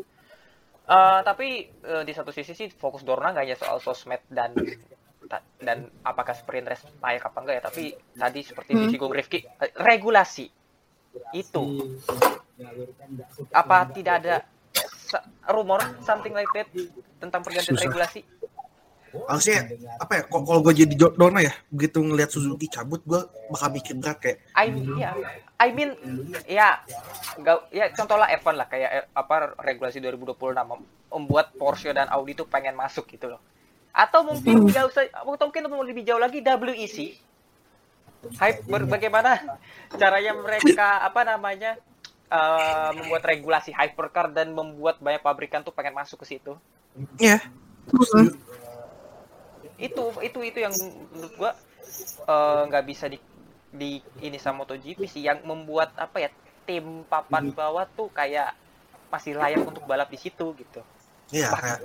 Eh, 0.91 1.21
tapi 1.23 1.49
eh, 1.71 2.03
di 2.07 2.13
satu 2.15 2.31
sisi 2.31 2.55
sih 2.55 2.69
fokus 2.71 3.03
Dorna 3.03 3.31
nggak 3.31 3.45
hanya 3.47 3.59
soal 3.59 3.79
sosmed 3.79 4.23
dan 4.31 4.55
dan 5.63 5.87
apakah 6.03 6.35
sprint 6.35 6.67
race 6.67 6.83
layak 6.99 7.23
apa 7.23 7.39
enggak 7.39 7.57
ya, 7.61 7.63
tapi 7.63 7.85
tadi 8.13 8.41
seperti 8.43 8.71
Hmm. 8.75 8.83
disinggung 8.83 9.15
Rifki, 9.15 9.39
eh, 9.39 9.71
regulasi 9.79 10.51
itu 11.31 11.65
apa 13.55 13.87
tidak 13.95 14.15
ada 14.27 14.35
rumor 15.49 15.79
something 16.03 16.35
like 16.35 16.51
that 16.51 16.67
tentang 17.23 17.41
pergantian 17.47 17.79
Susah. 17.79 17.87
regulasi? 17.87 18.21
Harusnya 19.27 19.67
apa 19.97 20.13
ya? 20.13 20.23
kok- 20.23 20.43
Kalau 20.43 20.61
gue 20.61 20.75
jadi 20.77 20.95
Dona 20.95 21.41
ya, 21.41 21.51
begitu 21.67 21.99
ngelihat 21.99 22.29
Suzuki 22.29 22.67
cabut, 22.67 23.03
gue 23.03 23.19
bakal 23.49 23.69
mikir 23.71 23.95
berat 23.95 24.19
kayak, 24.19 24.39
I 24.55 24.67
ya, 24.95 25.11
I 25.57 25.69
mean 25.71 25.91
ya 26.45 26.79
nggak 27.37 27.57
ya 27.71 27.91
contohlah 27.91 28.31
F1 28.33 28.55
lah 28.55 28.67
kayak 28.67 28.91
eh, 28.93 29.05
apa 29.11 29.35
regulasi 29.59 29.99
2026 29.99 30.39
mem- 30.63 30.87
membuat 31.11 31.51
Porsche 31.53 31.91
dan 31.91 32.07
Audi 32.09 32.33
tuh 32.33 32.47
pengen 32.47 32.73
masuk 32.73 33.07
gitu 33.07 33.29
loh. 33.29 33.43
Atau 33.91 34.23
mungkin 34.23 34.65
Hmm. 34.65 34.71
jauh 34.71 34.89
sa- 34.89 35.11
atau 35.11 35.45
mungkin 35.45 35.67
lebih 35.85 36.05
jauh 36.05 36.19
lagi 36.19 36.39
WEC. 36.39 37.19
Hype 38.37 38.63
ber- 38.65 38.87
bagaimana 38.87 39.59
caranya 39.91 40.33
mereka 40.35 41.03
apa 41.03 41.25
namanya 41.25 41.75
eh, 42.29 42.91
membuat 42.95 43.27
regulasi 43.27 43.75
hypercar 43.75 44.31
dan 44.31 44.55
membuat 44.55 44.97
banyak 44.97 45.19
pabrikan 45.19 45.61
tuh 45.61 45.73
pengen 45.73 45.93
masuk 45.93 46.23
ke 46.23 46.31
situ. 46.31 46.55
ya, 47.19 47.39
itu 49.81 50.05
itu 50.21 50.39
itu 50.45 50.59
yang 50.61 50.75
menurut 51.11 51.35
gua 51.41 51.53
eh, 52.29 52.63
nggak 52.69 52.85
bisa 52.85 53.09
di 53.09 53.19
di 53.71 54.03
ini 54.21 54.37
sama 54.37 54.67
MotoGP 54.67 55.07
sih 55.07 55.23
yang 55.25 55.41
membuat 55.47 55.95
apa 55.95 56.27
ya 56.27 56.31
tim 56.67 57.07
papan 57.07 57.55
bawah 57.55 57.87
tuh 57.97 58.11
kayak 58.11 58.53
masih 59.11 59.35
layak 59.35 59.63
untuk 59.67 59.83
balap 59.87 60.11
di 60.11 60.19
situ 60.19 60.55
gitu. 60.55 60.81
ya 61.31 61.55
kayak 61.55 61.79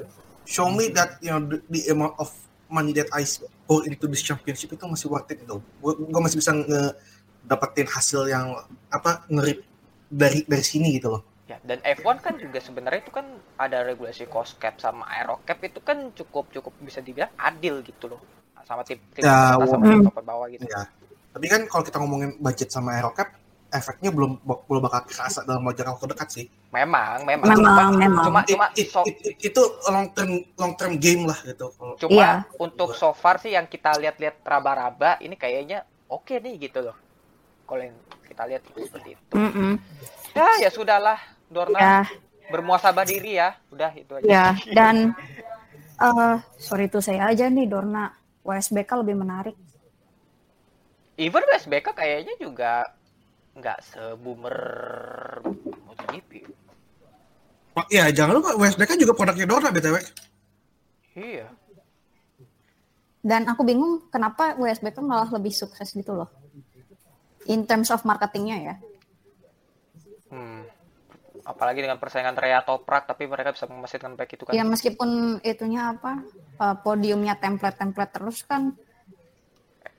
show 0.45 0.69
me 0.69 0.89
that 0.89 1.17
you 1.21 1.29
know 1.29 1.41
the, 1.41 1.57
the 1.69 1.81
amount 1.93 2.13
of 2.17 2.29
money 2.69 2.93
that 2.93 3.09
I 3.13 3.25
pour 3.69 3.85
into 3.85 4.09
this 4.09 4.25
championship 4.25 4.73
itu 4.73 4.85
masih 4.85 5.09
worth 5.09 5.29
it 5.29 5.41
gitu. 5.41 5.61
Gue 5.81 5.93
gue 5.97 6.21
masih 6.21 6.37
bisa 6.41 6.53
ngedapetin 6.53 7.87
hasil 7.89 8.21
yang 8.29 8.57
apa 8.89 9.25
ngerip 9.29 9.61
dari 10.09 10.45
dari 10.45 10.65
sini 10.65 10.97
gitu 10.97 11.13
loh. 11.17 11.21
Ya, 11.45 11.61
dan 11.61 11.77
F1 11.85 12.25
kan 12.25 12.41
juga 12.41 12.57
sebenarnya 12.57 13.05
itu 13.05 13.13
kan 13.13 13.29
ada 13.61 13.85
regulasi 13.85 14.25
cost 14.25 14.57
cap 14.57 14.81
sama 14.81 15.05
aero 15.13 15.37
cap 15.45 15.61
itu 15.61 15.77
kan 15.77 16.09
cukup 16.17 16.49
cukup 16.49 16.73
bisa 16.81 17.05
dibilang 17.05 17.29
adil 17.37 17.85
gitu 17.85 18.09
loh 18.09 18.21
sama 18.65 18.81
tim 18.81 18.97
tim 19.13 19.21
Ya, 19.21 19.53
atas 19.53 19.69
sama 19.69 19.85
tim 19.85 20.01
papan 20.09 20.25
bawah 20.25 20.47
gitu. 20.49 20.65
Ya. 20.65 20.89
Tapi 21.37 21.45
kan 21.45 21.61
kalau 21.69 21.85
kita 21.85 22.01
ngomongin 22.01 22.33
budget 22.41 22.73
sama 22.73 22.97
aerocap, 22.97 23.29
efeknya 23.69 24.09
belum 24.09 24.41
belum 24.41 24.81
bakal 24.89 25.05
kerasa 25.05 25.45
dalam 25.45 25.61
jangka 25.69 25.93
waktu 25.93 26.07
dekat 26.17 26.27
sih. 26.33 26.45
Memang, 26.73 27.29
memang. 27.29 27.45
Memang, 27.45 27.57
cuma, 27.61 27.83
memang. 27.93 28.25
cuma, 28.25 28.39
It- 28.41 28.49
cuma, 28.49 28.65
it- 28.73 28.89
so- 28.89 29.05
it- 29.05 29.21
it- 29.21 29.39
itu 29.53 29.61
long 29.85 30.09
term 30.17 30.31
long 30.57 30.73
term 30.73 30.97
game 30.97 31.29
lah 31.29 31.37
gitu. 31.45 31.69
Cuma 32.01 32.09
Iya. 32.09 32.31
untuk 32.57 32.97
so 32.97 33.13
far 33.13 33.37
sih 33.37 33.53
yang 33.53 33.69
kita 33.69 33.93
lihat-lihat 34.01 34.41
raba-raba 34.41 35.21
ini 35.21 35.37
kayaknya 35.37 35.85
oke 36.09 36.33
nih 36.41 36.57
gitu 36.57 36.89
loh. 36.89 36.97
Kalau 37.69 37.85
yang 37.85 37.97
kita 38.25 38.43
lihat 38.49 38.65
itu 38.65 38.79
seperti 38.81 39.09
itu. 39.13 39.33
Mm-mm. 39.37 39.77
Ya, 40.33 40.47
ya 40.59 40.69
sudahlah, 40.73 41.19
Dorna 41.49 41.77
Ya, 41.77 41.97
bermuasabah 42.49 43.05
diri 43.05 43.37
ya. 43.37 43.55
Udah 43.69 43.91
itu 43.93 44.11
aja. 44.17 44.25
ya. 44.25 44.45
Dan 44.73 45.13
eh 45.95 46.37
sorry 46.59 46.91
itu 46.91 46.99
saya 46.99 47.29
aja 47.31 47.47
nih 47.49 47.67
Dorna. 47.69 48.11
WSBK 48.45 49.01
lebih 49.01 49.17
menarik. 49.17 49.55
Even 51.17 51.41
WSBK 51.49 51.95
kayaknya 51.97 52.37
juga 52.37 52.85
nggak 53.55 53.79
seboomer 53.81 54.57
MotoGP. 55.87 56.45
ya 57.91 58.07
jangan 58.11 58.39
lupa 58.39 58.53
WSBK 58.55 59.01
juga 59.01 59.13
produknya 59.17 59.47
Dorna 59.49 59.73
btw. 59.73 59.97
Iya. 61.15 61.47
Dan 63.25 63.49
aku 63.49 63.65
bingung 63.65 64.05
kenapa 64.13 64.53
WSBK 64.59 65.01
malah 65.01 65.31
lebih 65.33 65.49
sukses 65.49 65.89
gitu 65.89 66.13
loh. 66.13 66.29
In 67.49 67.65
terms 67.65 67.89
of 67.89 68.05
marketingnya 68.05 68.57
ya. 68.61 68.75
Hmm. 70.29 70.61
Apalagi 71.45 71.85
dengan 71.85 72.01
persaingan 72.01 72.33
Rea 72.33 72.65
Toprak, 72.65 73.05
tapi 73.05 73.29
mereka 73.29 73.53
bisa 73.53 73.69
mengemas 73.69 73.93
dengan 73.93 74.17
baik 74.17 74.33
itu 74.33 74.43
kan. 74.49 74.53
Ya 74.57 74.65
meskipun 74.65 75.37
itunya 75.45 75.93
apa 75.93 76.25
eh, 76.57 76.75
podiumnya 76.81 77.37
template-template 77.37 78.11
terus 78.17 78.41
kan. 78.41 78.73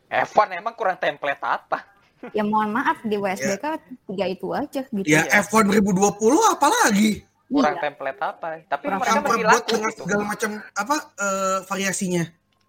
F1 0.06 0.58
emang 0.58 0.74
kurang 0.74 0.98
template 0.98 1.42
apa? 1.42 1.86
Ya 2.34 2.42
mohon 2.42 2.74
maaf 2.74 2.98
di 3.06 3.14
WSBK 3.14 3.64
tiga 4.10 4.26
itu 4.26 4.50
aja 4.50 4.82
gitu. 4.82 5.06
Ya 5.06 5.22
Iya. 5.26 5.42
F1 5.46 5.70
2020 5.70 6.18
apalagi 6.50 7.22
Kurang 7.46 7.78
Iya. 7.78 7.82
template 7.86 8.20
apa? 8.26 8.46
Tapi 8.66 8.82
Kurang 8.82 8.98
mereka 8.98 9.14
masih 9.14 9.26
buat 9.30 9.46
laku 9.46 9.74
gitu. 9.78 10.02
segala 10.02 10.22
macam 10.26 10.50
apa 10.74 10.96
eh, 11.14 11.58
variasinya. 11.62 12.24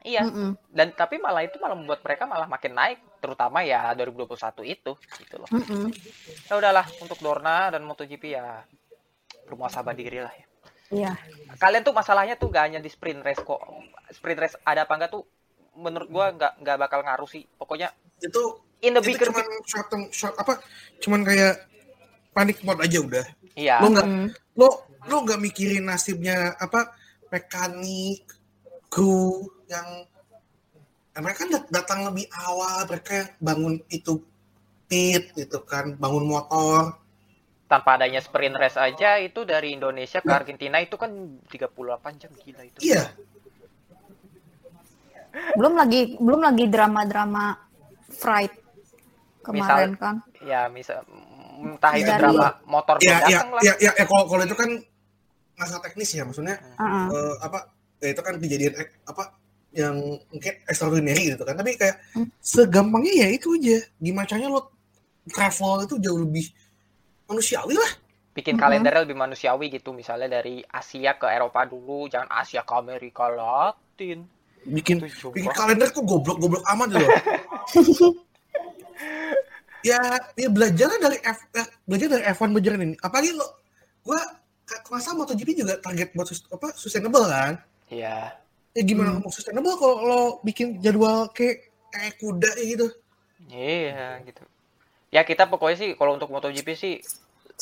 Iya. 0.08 0.24
Mm-mm. 0.24 0.56
Dan 0.72 0.96
tapi 0.96 1.20
malah 1.20 1.44
itu 1.44 1.60
malah 1.60 1.76
membuat 1.76 2.00
mereka 2.00 2.24
malah 2.24 2.48
makin 2.48 2.72
naik, 2.72 3.04
terutama 3.20 3.60
ya 3.60 3.92
2021 3.92 4.64
itu 4.64 4.92
gitu 4.96 5.36
loh. 5.36 5.50
Mm-mm. 5.52 5.92
Ya 6.48 6.54
udahlah 6.56 6.88
untuk 7.04 7.20
Dorna 7.20 7.68
dan 7.68 7.84
MotoGP 7.84 8.24
ya 8.32 8.64
bermuasabah 9.46 9.92
diri 9.92 10.24
lah 10.24 10.32
ya. 10.32 10.46
Iya. 10.88 11.12
Kalian 11.60 11.84
tuh 11.84 11.92
masalahnya 11.92 12.40
tuh 12.40 12.48
gak 12.48 12.72
hanya 12.72 12.80
di 12.80 12.88
sprint 12.88 13.20
race 13.20 13.44
kok. 13.44 13.60
Sprint 14.16 14.40
race 14.40 14.56
ada 14.64 14.88
apa 14.88 14.96
enggak 14.96 15.12
tuh 15.12 15.28
menurut 15.76 16.08
gua 16.08 16.32
nggak 16.32 16.64
nggak 16.64 16.78
bakal 16.80 17.04
ngaruh 17.04 17.28
sih. 17.28 17.44
Pokoknya 17.60 17.92
Itu 18.24 18.64
in 18.80 18.96
the 18.96 19.04
itu 19.04 19.12
bigger 19.12 19.30
cuman 19.30 19.46
short 19.68 19.92
short 20.16 20.36
apa 20.40 20.64
cuman 21.04 21.28
kayak 21.28 21.68
panik 22.32 22.64
mode 22.64 22.80
aja 22.80 23.04
udah. 23.04 23.26
iya. 23.54 23.84
Lo 23.84 23.92
nggak 23.92 24.08
Mm. 24.08 24.28
lo 24.56 24.68
lo 25.12 25.16
nggak 25.28 25.42
mikirin 25.44 25.84
nasibnya 25.84 26.56
apa 26.56 26.96
mekanik 27.28 28.24
kru 28.88 29.44
yang 29.68 29.88
eh, 31.12 31.20
mereka 31.20 31.44
kan 31.44 31.50
dat- 31.52 31.70
datang 31.70 32.00
lebih 32.04 32.26
awal 32.34 32.84
mereka 32.84 33.14
bangun 33.38 33.80
itu 33.90 34.24
pit 34.86 35.32
gitu 35.34 35.60
kan 35.62 35.94
bangun 35.94 36.26
motor 36.26 36.96
Tanpa 37.68 38.00
adanya 38.00 38.18
sprint 38.18 38.56
race 38.56 38.80
aja 38.80 39.20
itu 39.20 39.44
dari 39.44 39.76
Indonesia 39.76 40.18
ke 40.18 40.32
Argentina 40.32 40.80
itu 40.80 40.96
kan 40.96 41.12
38 41.44 41.68
jam 42.16 42.32
gila 42.34 42.64
itu. 42.64 42.80
iya 42.82 43.12
Belum 45.54 45.76
lagi 45.76 46.16
belum 46.18 46.42
lagi 46.42 46.66
drama-drama 46.66 47.60
fright 48.10 48.56
kemarin 49.44 49.94
kan. 49.96 50.24
Ya 50.40 50.66
misal 50.68 51.04
entah 51.58 51.92
itu 51.94 52.08
Dari- 52.08 52.22
drama 52.24 52.56
motor 52.66 52.96
ya 53.02 53.20
ya 53.28 53.42
lah. 53.44 53.60
ya 53.60 53.74
ya, 53.78 53.92
ya 53.94 54.06
kalau 54.06 54.26
kalau 54.28 54.44
itu 54.44 54.56
kan 54.56 54.70
masalah 55.54 55.82
teknis 55.84 56.10
ya 56.10 56.22
maksudnya 56.22 56.56
Heeh. 56.78 57.06
eh, 57.12 57.36
apa 57.42 57.60
ya 57.98 58.14
itu 58.14 58.22
kan 58.22 58.34
kejadian 58.38 58.74
apa 59.04 59.24
yang 59.72 59.96
mungkin 60.28 60.54
extraordinary 60.64 61.32
gitu 61.32 61.44
kan 61.44 61.54
tapi 61.54 61.76
kayak 61.76 62.00
Hmm. 62.12 62.28
segampangnya 62.40 63.14
ya 63.14 63.28
itu 63.30 63.54
aja 63.54 63.78
gimana 63.98 64.26
caranya 64.26 64.50
lo 64.50 64.72
travel 65.28 65.84
itu 65.84 65.96
jauh 66.00 66.20
lebih 66.20 66.48
manusiawi 67.26 67.76
lah 67.76 67.92
bikin 68.32 68.56
Mhm. 68.56 68.62
kalendernya 68.62 69.02
lebih 69.04 69.18
manusiawi 69.18 69.68
gitu 69.70 69.92
misalnya 69.92 70.32
dari 70.32 70.64
Asia 70.64 71.14
ke 71.14 71.28
Eropa 71.28 71.64
dulu 71.64 72.08
jangan 72.08 72.32
Asia 72.32 72.62
ke 72.62 72.74
Amerika 72.74 73.28
Latin 73.28 74.24
bikin 74.64 75.00
Itu 75.00 75.30
bikin 75.30 75.52
kalender 75.52 75.88
kok 75.90 76.04
goblok-goblok 76.04 76.60
amat 76.68 76.90
loh. 76.92 77.08
ya, 79.82 80.00
ya 80.34 80.50
belajar 80.50 80.92
dari 80.98 81.18
F, 81.18 81.40
eh, 81.54 81.68
belajar 81.84 82.08
dari 82.10 82.24
F1 82.28 82.52
beneran 82.52 82.82
ini. 82.84 82.96
Apalagi 83.00 83.32
lo, 83.32 83.48
gua 84.02 84.20
masa 84.90 85.16
MotoGP 85.16 85.56
juga 85.56 85.80
target 85.80 86.12
buat 86.12 86.28
sus- 86.28 86.44
apa 86.50 86.74
sustainable 86.74 87.24
kan? 87.26 87.56
ya 87.88 88.36
Ya 88.78 88.84
gimana 88.86 89.10
Hmm. 89.12 89.26
mau 89.26 89.34
sustainable 89.34 89.74
kalau 89.74 89.96
lo 90.06 90.20
bikin 90.46 90.78
jadwal 90.78 91.34
kayak 91.34 91.66
kayak 91.90 92.14
kuda 92.22 92.52
ya 92.54 92.66
gitu. 92.68 92.88
iya 93.50 94.22
gitu 94.22 94.44
ya 95.10 95.22
kita 95.24 95.48
pokoknya 95.48 95.78
sih 95.78 95.90
kalau 95.96 96.14
untuk 96.14 96.30
MotoGP 96.30 96.68
sih 96.74 96.94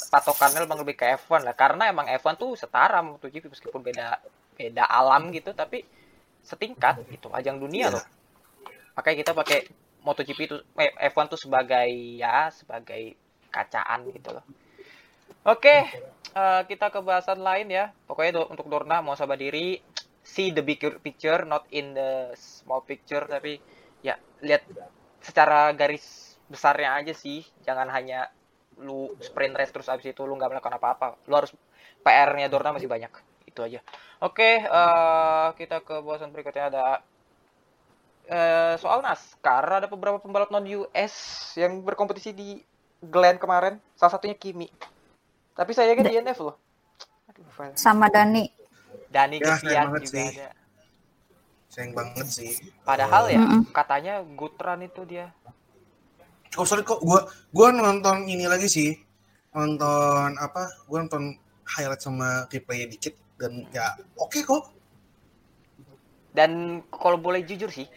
patokannya 0.10 0.66
emang 0.66 0.82
lebih 0.82 0.98
ke 0.98 1.06
F1 1.16 1.40
lah 1.40 1.54
karena 1.54 1.88
emang 1.88 2.10
F1 2.10 2.36
tuh 2.36 2.52
setara 2.58 3.00
sama 3.00 3.16
MotoGP 3.16 3.48
meskipun 3.48 3.80
beda 3.80 4.18
beda 4.54 4.84
alam 4.84 5.32
gitu 5.32 5.54
tapi 5.54 5.86
setingkat 6.42 7.00
gitu 7.08 7.32
ajang 7.32 7.56
dunia 7.56 7.88
Iya. 7.88 7.96
loh 7.96 8.04
makanya 8.94 9.18
kita 9.22 9.32
pakai 9.32 9.60
MotoGP 10.02 10.40
itu 10.42 10.58
eh, 10.76 10.92
F1 11.06 11.26
tuh 11.28 11.40
sebagai 11.40 11.88
ya 12.18 12.50
sebagai 12.50 13.14
kacaan 13.48 14.10
gitu 14.10 14.36
loh 14.36 14.44
oke 15.46 15.76
eh, 16.34 16.62
kita 16.66 16.90
ke 16.90 17.00
bahasan 17.00 17.40
lain 17.40 17.68
ya 17.70 17.94
pokoknya 18.04 18.32
do- 18.36 18.50
untuk 18.50 18.68
Dorna 18.68 19.00
mau 19.00 19.14
sabar 19.14 19.38
diri 19.38 19.80
see 20.26 20.50
the 20.50 20.66
bigger 20.66 20.98
picture 20.98 21.46
not 21.46 21.70
in 21.70 21.94
the 21.94 22.34
small 22.34 22.82
picture 22.82 23.22
tapi 23.30 23.62
ya 24.02 24.18
lihat 24.42 24.66
secara 25.22 25.70
garis 25.78 26.36
besarnya 26.50 26.98
aja 26.98 27.14
sih. 27.14 27.46
Jangan 27.62 27.90
hanya 27.94 28.34
lu 28.82 29.14
sprint 29.22 29.56
race 29.56 29.72
terus 29.72 29.88
abis 29.88 30.12
itu 30.12 30.26
lu 30.26 30.34
nggak 30.36 30.58
melakukan 30.58 30.82
apa-apa. 30.82 31.22
Lu 31.30 31.38
harus 31.38 31.54
PR-nya 32.02 32.50
Dorna 32.50 32.74
masih 32.74 32.90
banyak. 32.90 33.14
Itu 33.46 33.62
aja. 33.62 33.80
Oke 34.26 34.66
eh, 34.66 35.48
kita 35.56 35.86
ke 35.86 36.02
bahasan 36.02 36.34
berikutnya 36.34 36.74
ada 36.74 36.84
eh, 38.26 38.76
soal 38.82 39.06
NASCAR. 39.06 39.86
Ada 39.86 39.88
beberapa 39.88 40.18
pembalap 40.18 40.50
non 40.50 40.66
US 40.66 41.14
yang 41.54 41.86
berkompetisi 41.86 42.34
di 42.34 42.50
Glen 43.06 43.38
kemarin. 43.38 43.78
Salah 43.94 44.18
satunya 44.18 44.34
Kimi. 44.34 44.70
Tapi 45.56 45.72
sayangnya 45.72 46.12
DNF 46.12 46.42
loh. 46.42 46.58
Aduh. 47.32 47.78
Sama 47.80 48.12
Dani. 48.12 48.65
Dani 49.16 49.38
Ya, 49.40 49.48
Kesian 49.48 49.88
juga 50.04 50.08
sih. 50.12 50.28
ada 50.32 50.48
Sayang 51.74 51.92
banget 52.00 52.28
sih. 52.38 52.54
padahal 52.88 53.24
ya 53.36 53.44
Mm-mm. 53.44 53.62
katanya 53.78 54.14
run 54.66 54.82
itu 54.90 55.02
dia 55.12 55.28
Oh 56.60 56.66
sorry 56.70 56.84
kok 56.90 57.00
gua 57.08 57.20
gua 57.56 57.68
nonton 57.76 58.18
ini 58.34 58.46
lagi 58.54 58.68
sih. 58.78 58.90
Nonton 59.58 60.30
apa? 60.46 60.64
Gua 60.90 60.98
nonton 61.04 61.24
highlight 61.74 62.02
sama 62.06 62.48
replay 62.52 62.88
dikit 62.94 63.14
dan 63.40 63.54
ya 63.76 63.86
oke 64.24 64.40
kok. 64.50 64.64
Dan 66.36 66.84
kalau 66.92 67.18
boleh 67.18 67.42
jujur 67.48 67.72
sih, 67.72 67.88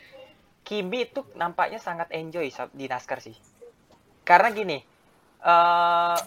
Kimi 0.66 0.98
itu 1.08 1.20
nampaknya 1.40 1.78
sangat 1.82 2.08
enjoy 2.14 2.46
di 2.76 2.86
NASCAR 2.92 3.18
sih. 3.24 3.36
Karena 4.28 4.48
gini, 4.52 4.78
eh 5.42 6.18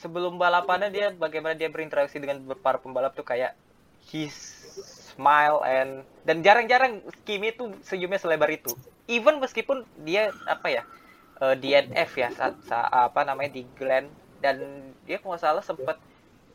sebelum 0.00 0.34
balapannya 0.42 0.88
dia 0.96 1.06
bagaimana 1.14 1.54
dia 1.60 1.68
berinteraksi 1.74 2.16
dengan 2.22 2.42
para 2.64 2.78
pembalap 2.82 3.12
tuh 3.18 3.26
kayak 3.26 3.54
his 4.08 4.34
smile 5.14 5.62
and 5.62 6.02
dan 6.24 6.42
jarang-jarang 6.42 6.98
Kimi 7.22 7.52
tuh 7.52 7.72
senyumnya 7.82 8.18
selebar 8.18 8.50
itu. 8.50 8.74
Even 9.06 9.38
meskipun 9.38 9.84
dia 10.00 10.32
apa 10.44 10.68
ya 10.70 10.82
eh, 11.38 11.54
DNF 11.54 12.10
ya 12.14 12.28
sa- 12.32 12.56
sa- 12.64 12.88
apa 12.90 13.22
namanya 13.22 13.52
di 13.52 13.62
Glen 13.76 14.08
dan 14.40 14.56
dia 15.04 15.20
kalau 15.20 15.36
salah 15.36 15.60
sempet 15.60 15.96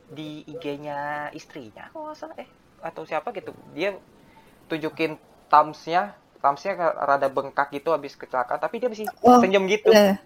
di 0.10 0.42
IG-nya 0.44 1.30
istrinya 1.32 1.86
kalau 1.94 2.10
nggak 2.10 2.18
salah 2.18 2.36
eh 2.38 2.50
atau 2.82 3.06
siapa 3.06 3.30
gitu 3.30 3.54
dia 3.78 3.94
tunjukin 4.66 5.22
thumbs-nya 5.48 6.14
thumbs-nya 6.42 6.74
rada 6.78 7.30
bengkak 7.30 7.70
gitu 7.70 7.94
habis 7.94 8.18
kecelakaan 8.18 8.58
tapi 8.58 8.82
dia 8.82 8.90
masih 8.90 9.06
Oh, 9.22 9.38
senyum 9.38 9.70
gitu 9.70 9.94
Iya. 9.94 10.18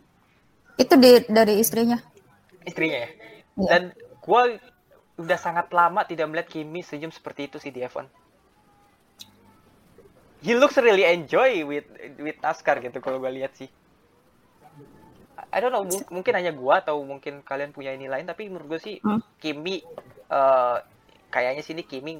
Itu 0.74 0.96
di, 0.96 1.22
dari 1.28 1.60
istrinya. 1.60 2.00
istrinya 2.64 3.04
ya 3.04 3.10
Iya. 3.54 3.68
dan 3.68 3.84
gua 4.24 4.48
udah 5.16 5.38
sangat 5.38 5.70
lama 5.70 6.02
tidak 6.04 6.26
melihat 6.26 6.48
Kimi 6.50 6.82
senyum 6.82 7.10
seperti 7.10 7.46
itu 7.46 7.58
sih 7.58 7.70
di 7.70 7.82
F1 7.82 8.10
he 10.42 10.54
looks 10.54 10.76
really 10.76 11.06
enjoy 11.06 11.64
with 11.64 11.88
with 12.18 12.36
NASCAR 12.40 12.82
gitu 12.82 13.00
kalau 13.00 13.22
gue 13.22 13.32
lihat 13.32 13.54
sih 13.54 13.70
I 15.54 15.62
don't 15.62 15.70
know 15.70 15.86
mung- 15.86 16.10
mungkin 16.12 16.34
hanya 16.34 16.50
gua 16.50 16.82
atau 16.82 16.98
mungkin 17.00 17.46
kalian 17.46 17.70
punya 17.70 17.94
ini 17.94 18.10
lain 18.10 18.26
tapi 18.26 18.50
menurut 18.50 18.68
gue 18.68 18.82
sih 18.82 18.96
Hmm. 19.00 19.22
Kimi 19.38 19.86
eh, 20.28 20.78
kayaknya 21.30 21.62
sini 21.62 21.86
Kimi 21.86 22.18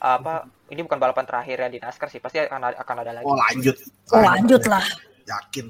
apa 0.00 0.48
ini 0.72 0.80
bukan 0.80 0.96
balapan 0.96 1.28
terakhir 1.28 1.60
ya 1.60 1.68
di 1.68 1.76
NASCAR 1.76 2.08
sih 2.08 2.24
pasti 2.24 2.40
akan 2.40 2.60
ada, 2.64 2.76
akan 2.80 2.96
ada 3.04 3.12
lagi 3.12 3.28
Oh 3.28 3.36
lanjut. 3.36 3.76
Oh, 4.08 4.24
lanjut 4.24 4.62
lah. 4.64 4.80
Yakin. 5.28 5.68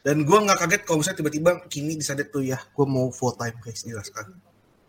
Dan 0.00 0.24
gua 0.24 0.40
nggak 0.40 0.64
kaget 0.64 0.82
kalau 0.82 1.04
misalnya 1.04 1.18
tiba-tiba 1.20 1.50
kini 1.68 1.92
decided 1.94 2.32
tuh 2.32 2.40
ya, 2.40 2.56
gua 2.72 2.88
mau 2.88 3.12
full 3.12 3.36
time 3.36 3.60
guys 3.60 3.84
di 3.84 3.92
NASCAR. 3.92 4.24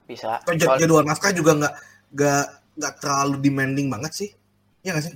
Bisa 0.08 0.40
jad- 0.48 0.64
Soal- 0.64 0.80
jadwal 0.80 1.04
NASCAR 1.04 1.36
juga 1.36 1.52
nggak 1.54 1.74
nggak 2.16 2.44
nggak 2.80 2.94
terlalu 2.98 3.36
demanding 3.38 3.88
banget 3.88 4.12
sih. 4.16 4.30
Iya 4.82 4.96
nggak 4.96 5.06
sih? 5.06 5.16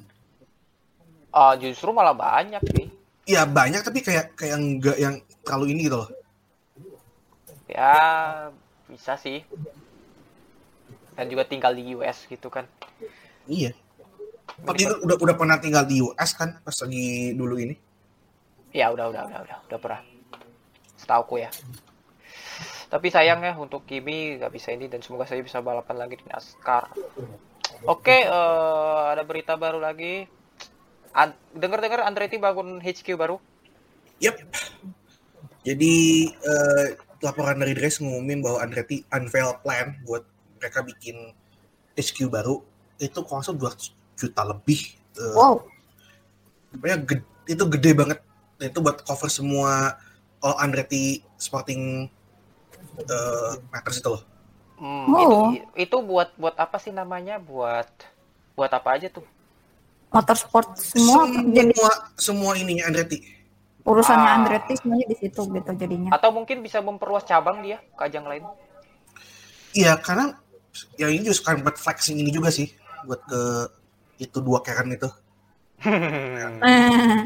Ah, 1.32 1.56
justru 1.56 1.90
malah 1.90 2.12
banyak 2.12 2.60
sih 2.76 2.92
Iya 3.24 3.48
banyak 3.48 3.80
tapi 3.82 4.04
kayak 4.04 4.36
kayak 4.36 4.58
nggak 4.60 4.98
yang 5.00 5.16
terlalu 5.42 5.72
ini 5.72 5.88
gitu 5.88 6.04
loh. 6.04 6.10
ya 7.66 7.96
bisa 8.84 9.16
sih 9.16 9.40
dan 11.16 11.32
juga 11.32 11.48
tinggal 11.48 11.72
di 11.72 11.96
US 11.96 12.28
gitu 12.28 12.52
kan 12.52 12.68
Iya. 13.48 13.72
Tapi 14.62 14.84
lu 14.84 15.08
udah 15.08 15.16
udah 15.16 15.36
pernah 15.36 15.56
tinggal 15.56 15.88
di 15.88 16.04
US 16.04 16.36
kan 16.36 16.60
pas 16.60 16.76
lagi 16.76 17.32
dulu 17.32 17.56
ini. 17.56 17.76
ya 18.72 18.92
udah 18.92 19.08
udah 19.08 19.24
udah 19.24 19.40
udah 19.40 19.58
udah 19.68 19.80
pernah 19.80 20.02
setauku 20.96 21.40
ya 21.40 21.52
tapi 22.92 23.08
sayang 23.08 23.40
ya 23.40 23.56
untuk 23.56 23.88
Kimi 23.88 24.36
nggak 24.36 24.52
bisa 24.52 24.76
ini 24.76 24.92
dan 24.92 25.00
semoga 25.00 25.24
saya 25.24 25.40
bisa 25.40 25.64
balapan 25.64 25.96
lagi 25.96 26.20
di 26.20 26.26
NASCAR 26.28 26.92
oke 27.88 28.18
eh, 28.28 29.04
ada 29.16 29.24
berita 29.24 29.56
baru 29.56 29.80
lagi 29.80 30.28
An 31.12 31.32
dengar-dengar 31.52 32.04
Andretti 32.04 32.36
bangun 32.36 32.80
HQ 32.80 33.08
baru 33.16 33.40
Yap. 34.22 34.38
Jadi 35.62 35.94
eh, 36.30 36.88
laporan 37.20 37.58
dari 37.58 37.74
Dres 37.74 37.98
ngumumin 37.98 38.42
bahwa 38.42 38.62
Andretti 38.62 39.02
unveil 39.10 39.58
plan 39.62 39.98
buat 40.06 40.22
mereka 40.58 40.82
bikin 40.82 41.34
HQ 41.94 42.30
baru 42.30 42.62
itu 42.98 43.18
kalau 43.26 43.42
salah 43.42 43.74
200 43.74 43.92
juta 44.14 44.42
lebih. 44.46 44.80
Eh, 45.18 45.34
Wow. 45.34 45.66
Pokoknya 46.72 46.98
ged- 47.02 47.30
itu 47.46 47.64
gede 47.68 47.92
banget. 47.92 48.20
Itu 48.62 48.80
buat 48.80 49.02
cover 49.02 49.28
semua 49.28 49.98
all 50.40 50.58
Andretti 50.58 51.20
Sporting 51.36 52.06
eh 52.98 53.52
matters 53.70 53.98
itu 53.98 54.10
loh. 54.10 54.24
Hmm, 54.76 55.06
Oh. 55.08 55.54
itu 55.54 55.62
itu 55.78 55.98
buat 56.02 56.34
buat 56.36 56.56
apa 56.56 56.76
sih 56.76 56.90
namanya 56.90 57.38
buat 57.38 57.86
buat 58.52 58.70
apa 58.70 58.98
aja 58.98 59.08
tuh 59.08 59.22
Motorsport 60.10 60.74
semua 60.76 61.24
jadi 61.48 61.72
Semua 61.72 61.92
semua 62.16 62.52
ininya 62.56 62.90
Andretti. 62.90 63.22
urusannya 63.82 64.28
Ah. 64.28 64.38
Andretti 64.38 64.74
semuanya 64.76 65.08
di 65.08 65.18
situ 65.18 65.42
gitu 65.44 65.72
jadinya. 65.72 66.10
atau 66.12 66.30
mungkin 66.30 66.60
bisa 66.60 66.78
memperluas 66.80 67.24
cabang 67.24 67.62
dia 67.62 67.78
ke 67.92 68.02
ajang 68.04 68.26
lain 68.26 68.44
Iya, 69.72 69.96
karena 69.98 70.36
yang 70.96 71.12
ini 71.12 71.26
juga 71.26 71.48
kan 71.48 71.62
buat 71.62 71.76
flexing 71.76 72.18
ini 72.18 72.30
juga 72.30 72.50
sih 72.50 72.74
buat 73.04 73.22
ke 73.24 73.42
itu 74.20 74.38
dua 74.38 74.60
Karen 74.60 74.90
itu 74.90 75.08
Eh, 76.62 77.26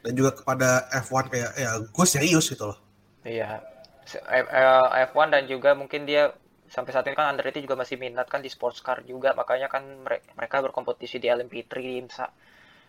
dan 0.00 0.12
juga 0.12 0.32
kepada 0.32 0.68
F1 0.98 1.24
kayak 1.26 1.50
ya 1.54 1.70
gue 1.78 2.06
serius 2.06 2.44
gitu 2.46 2.68
loh. 2.68 2.78
Iya. 3.22 3.60
F- 4.04 4.24
eh, 4.28 4.86
F1 5.08 5.28
dan 5.34 5.44
juga 5.48 5.72
mungkin 5.74 6.04
dia 6.04 6.32
sampai 6.68 6.90
saat 6.92 7.06
ini 7.08 7.16
kan 7.16 7.32
Andretti 7.32 7.60
juga 7.64 7.76
masih 7.78 7.96
minat 8.00 8.26
kan 8.32 8.40
di 8.44 8.50
sports 8.52 8.80
car 8.80 9.04
juga 9.04 9.32
makanya 9.36 9.68
kan 9.72 9.84
mere- 10.04 10.24
mereka 10.38 10.60
berkompetisi 10.64 11.16
di 11.22 11.28
LMP3 11.30 11.84
di 11.84 11.92
IMSA. 12.00 12.26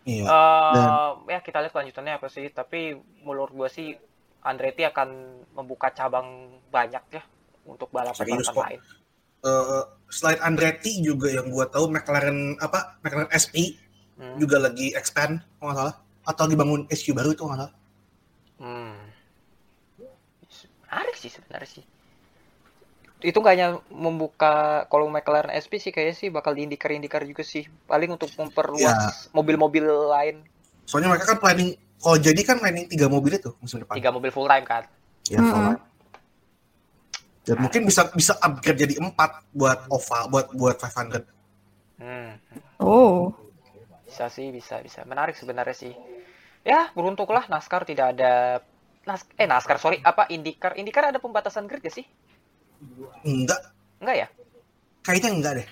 Iya. 0.05 0.23
Eh, 0.25 1.09
ya 1.33 1.39
kita 1.41 1.57
lihat 1.61 1.73
kelanjutannya 1.73 2.13
apa 2.19 2.27
sih 2.29 2.45
tapi 2.53 2.93
menurut 3.25 3.51
gua 3.53 3.69
sih 3.71 3.93
Andretti 4.45 4.85
akan 4.85 5.09
membuka 5.57 5.89
cabang 5.89 6.27
banyak 6.69 7.03
ya 7.17 7.23
untuk 7.65 7.89
balapan-balapan 7.89 8.37
Serius 8.37 8.47
kok. 8.53 8.61
lain. 8.61 8.81
Eh, 9.45 9.83
selain 10.09 10.39
Andretti 10.41 11.01
juga 11.01 11.29
yang 11.29 11.49
gue 11.49 11.65
tahu 11.69 11.85
McLaren 11.89 12.57
apa 12.61 12.97
McLaren 13.01 13.29
SP 13.33 13.77
Hmm. 14.15 14.39
juga 14.39 14.57
lagi 14.63 14.95
expand 14.95 15.43
kalau 15.59 15.75
nggak 15.75 15.79
salah 15.81 15.95
atau 16.23 16.41
lagi 16.47 16.55
bangun 16.55 16.81
SQ 16.87 17.11
baru 17.11 17.35
itu 17.35 17.43
nggak 17.43 17.59
salah. 17.59 17.73
Hmm. 18.55 19.04
Sih 21.25 21.33
sebenarnya 21.33 21.81
sih. 21.81 21.83
Itu 23.25 23.41
nggak 23.41 23.53
hanya 23.57 23.81
membuka 23.89 24.85
kalau 24.93 25.09
McLaren 25.09 25.49
SP 25.57 25.81
sih 25.81 25.89
kayaknya 25.89 26.13
sih 26.13 26.29
bakal 26.29 26.53
diindikar-indikar 26.53 27.25
juga 27.25 27.41
sih. 27.41 27.65
Paling 27.89 28.13
untuk 28.13 28.29
memperluas 28.37 29.33
mobil-mobil 29.33 29.89
lain. 29.89 30.45
Soalnya 30.85 31.09
mereka 31.09 31.33
kan 31.33 31.41
planning 31.41 31.73
kalau 31.97 32.21
jadi 32.21 32.37
kan 32.45 32.61
planning 32.61 32.85
tiga 32.85 33.09
mobil 33.09 33.41
itu 33.41 33.49
musim 33.57 33.81
depan. 33.81 33.97
Tiga 33.97 34.13
mobil 34.13 34.29
full 34.29 34.45
time 34.45 34.65
kan. 34.69 34.85
Ya, 35.25 35.41
Mm-mm. 35.41 35.49
soalnya. 35.49 35.77
Dan 37.45 37.57
mungkin 37.65 37.81
bisa 37.89 38.13
bisa 38.13 38.37
upgrade 38.37 38.85
jadi 38.85 39.01
4 39.01 39.09
buat 39.53 39.89
OVA 39.89 40.19
buat 40.29 40.45
buat 40.53 40.77
500. 40.77 41.25
Hmm. 41.97 42.37
Oh. 42.77 43.33
Bisa 44.05 44.29
sih, 44.29 44.53
bisa, 44.53 44.77
bisa. 44.85 45.01
Menarik 45.09 45.33
sebenarnya 45.33 45.73
sih. 45.73 45.93
Ya, 46.61 46.93
beruntunglah 46.93 47.45
NASCAR 47.49 47.85
tidak 47.89 48.17
ada 48.17 48.61
Nas 49.05 49.21
eh 49.37 49.45
NASCAR 49.45 49.77
sorry. 49.77 50.01
Apa 50.01 50.25
IndyCar? 50.29 50.77
IndyCar 50.77 51.13
ada 51.13 51.21
pembatasan 51.21 51.69
grid 51.69 51.85
gak 51.85 51.93
sih? 51.93 52.05
Enggak, 53.25 53.61
enggak 54.01 54.17
ya? 54.25 54.27
Kayaknya 55.05 55.31
enggak 55.31 55.53
deh. 55.61 55.67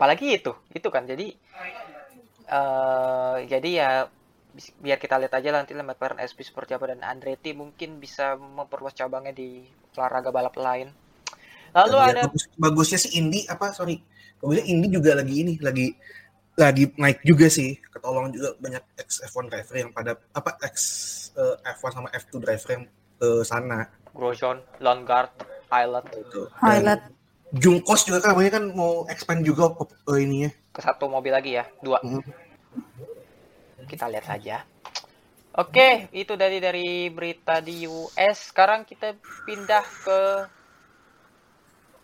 apalagi 0.00 0.32
itu 0.32 0.52
itu 0.72 0.88
kan. 0.88 1.04
Jadi 1.04 1.36
eh 2.50 3.36
jadi 3.44 3.68
ya 3.68 3.90
biar 4.80 4.98
kita 4.98 5.20
lihat 5.20 5.36
aja 5.36 5.52
nanti 5.52 5.76
McLaren 5.76 6.18
SP 6.24 6.42
seperti 6.42 6.72
apa 6.72 6.88
dan 6.90 7.04
Andretti 7.04 7.52
mungkin 7.52 8.00
bisa 8.00 8.34
memperluas 8.40 8.96
cabangnya 8.96 9.36
di 9.36 9.60
olahraga 10.00 10.32
balap 10.32 10.56
lain. 10.56 10.88
Lalu 11.76 11.96
ya, 12.00 12.06
ada 12.10 12.22
bagus, 12.26 12.44
bagusnya 12.56 12.98
sih 12.98 13.20
Indi 13.20 13.44
apa 13.44 13.76
sorry. 13.76 14.00
Bagusnya 14.40 14.64
Indi 14.72 14.88
juga 14.88 15.12
lagi 15.12 15.34
ini 15.44 15.60
lagi 15.60 15.92
lagi 16.60 16.84
naik 16.94 17.24
juga 17.24 17.48
sih. 17.48 17.80
Ketolong 17.88 18.30
juga 18.30 18.52
banyak 18.60 18.84
ex 19.00 19.24
F1 19.24 19.48
driver 19.48 19.76
yang 19.76 19.90
pada 19.90 20.12
apa 20.36 20.60
ex 20.62 20.76
eh, 21.34 21.56
F1 21.76 21.90
sama 21.90 22.08
F2 22.12 22.32
driver 22.38 22.70
yang 22.76 22.84
ke 23.20 23.28
sana 23.44 23.84
Grosjean, 24.10 24.58
Longard, 24.80 25.30
Island. 25.70 26.06
Dan 26.10 26.48
Highlight. 26.58 27.02
Jungkos 27.50 28.06
juga 28.06 28.22
kan 28.22 28.34
namanya 28.34 28.62
kan 28.62 28.64
mau 28.70 29.02
expand 29.06 29.42
juga 29.42 29.74
ke 29.74 29.82
ke 30.06 30.12
ininya. 30.22 30.50
ke 30.70 30.78
satu 30.78 31.10
mobil 31.10 31.34
lagi 31.34 31.58
ya 31.58 31.66
dua 31.82 31.98
Hmm. 31.98 32.22
kita 33.90 34.06
lihat 34.06 34.22
saja 34.22 34.62
oke 35.58 36.14
itu 36.14 36.38
dari 36.38 36.62
dari 36.62 37.10
berita 37.10 37.58
di 37.58 37.90
US 37.90 38.54
sekarang 38.54 38.86
kita 38.86 39.18
pindah 39.42 39.82
ke 40.06 40.20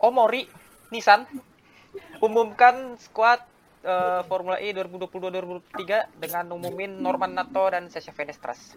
Omori 0.02 0.50
Nissan 0.90 1.30
umumkan 2.18 2.98
squad 2.98 3.38
eh, 3.86 4.20
Formula 4.26 4.58
E 4.58 4.74
2022-2023 4.74 6.18
dengan 6.18 6.44
umumin 6.52 6.98
Norman 6.98 7.32
Nato 7.32 7.62
dan 7.66 7.86
Sasha 7.86 8.10
Fenestras 8.10 8.74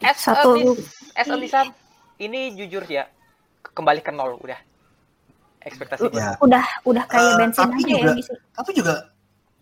as 0.00 0.18
a, 0.18 0.34
Satu 0.34 0.74
as 1.14 1.28
a 1.28 1.36
Nissan 1.36 1.70
ini 2.18 2.50
jujur 2.52 2.82
ya 2.84 3.06
kembali 3.62 4.02
ke 4.02 4.10
nol 4.10 4.34
udah 4.36 4.58
ekspektasi. 5.62 6.10
Ya. 6.10 6.34
Udah 6.40 6.64
udah 6.82 7.04
kayak 7.06 7.22
Eh, 7.22 7.36
bensin 7.36 7.68
aja 7.68 7.78
ya 7.78 7.98
juga- 8.00 8.14
ngisi. 8.14 8.34
Tapi 8.52 8.70
juga 8.72 8.94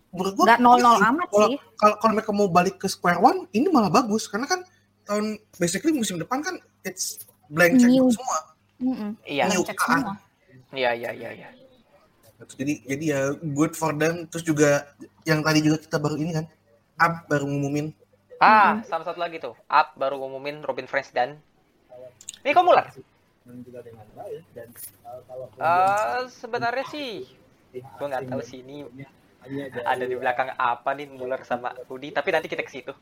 menurut 0.09 0.33
gua 0.33 0.45
Nggak 0.47 0.59
nol-nol 0.59 0.95
iya 0.95 1.07
amat 1.07 1.27
kalau, 1.27 1.47
sih. 1.49 1.57
Kalau 1.75 1.95
kalau 1.99 2.11
mereka 2.15 2.31
mau 2.31 2.47
balik 2.47 2.75
ke 2.77 2.87
square 2.87 3.19
one, 3.19 3.45
ini 3.51 3.67
malah 3.69 3.91
bagus 3.91 4.25
karena 4.25 4.45
kan 4.45 4.61
tahun 5.05 5.25
basically 5.57 5.93
musim 5.93 6.17
depan 6.17 6.41
kan 6.41 6.55
it's 6.81 7.21
blank 7.47 7.77
check 7.77 7.89
New. 7.89 8.09
semua. 8.09 8.37
Iya 9.23 9.45
car. 9.73 10.01
semua. 10.01 10.15
iya 10.69 10.91
iya 10.93 11.11
iya 11.11 11.29
iya 11.33 11.49
Jadi 12.37 12.73
jadi 12.85 13.05
ya 13.05 13.21
good 13.55 13.73
for 13.73 13.97
them. 13.97 14.29
Terus 14.29 14.45
juga 14.45 14.85
yang 15.25 15.41
tadi 15.41 15.65
juga 15.65 15.77
kita 15.81 15.97
baru 15.97 16.15
ini 16.21 16.31
kan, 16.37 16.45
up 17.01 17.13
baru 17.25 17.49
ngumumin 17.49 17.93
Ah, 18.37 18.85
sama 18.85 19.01
satu 19.01 19.17
lagi 19.17 19.41
tuh. 19.41 19.57
Up 19.65 19.97
baru 19.97 20.21
ngumumin 20.21 20.61
Robin 20.61 20.85
French 20.85 21.09
dan 21.09 21.41
Nico 22.45 22.61
Muller. 22.61 22.85
Eh, 25.57 26.21
sebenarnya 26.29 26.85
sih 26.91 27.25
gue 27.77 28.07
nggak 28.09 28.31
tahu 28.31 28.41
sih 28.41 28.65
ini 28.65 28.87
ada 29.85 30.05
di 30.07 30.15
belakang 30.17 30.49
apa 30.55 30.97
nih 30.97 31.07
Muller 31.13 31.41
sama 31.45 31.75
Rudy 31.89 32.13
tapi 32.13 32.29
nanti 32.29 32.45
kita 32.45 32.61
ke 32.61 32.71
situ. 32.71 32.93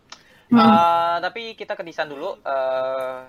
Hmm. 0.48 0.56
Eh, 0.56 1.18
tapi 1.20 1.42
kita 1.60 1.76
ke 1.76 1.84
Nissan 1.84 2.08
dulu. 2.08 2.40
Eh, 2.40 3.20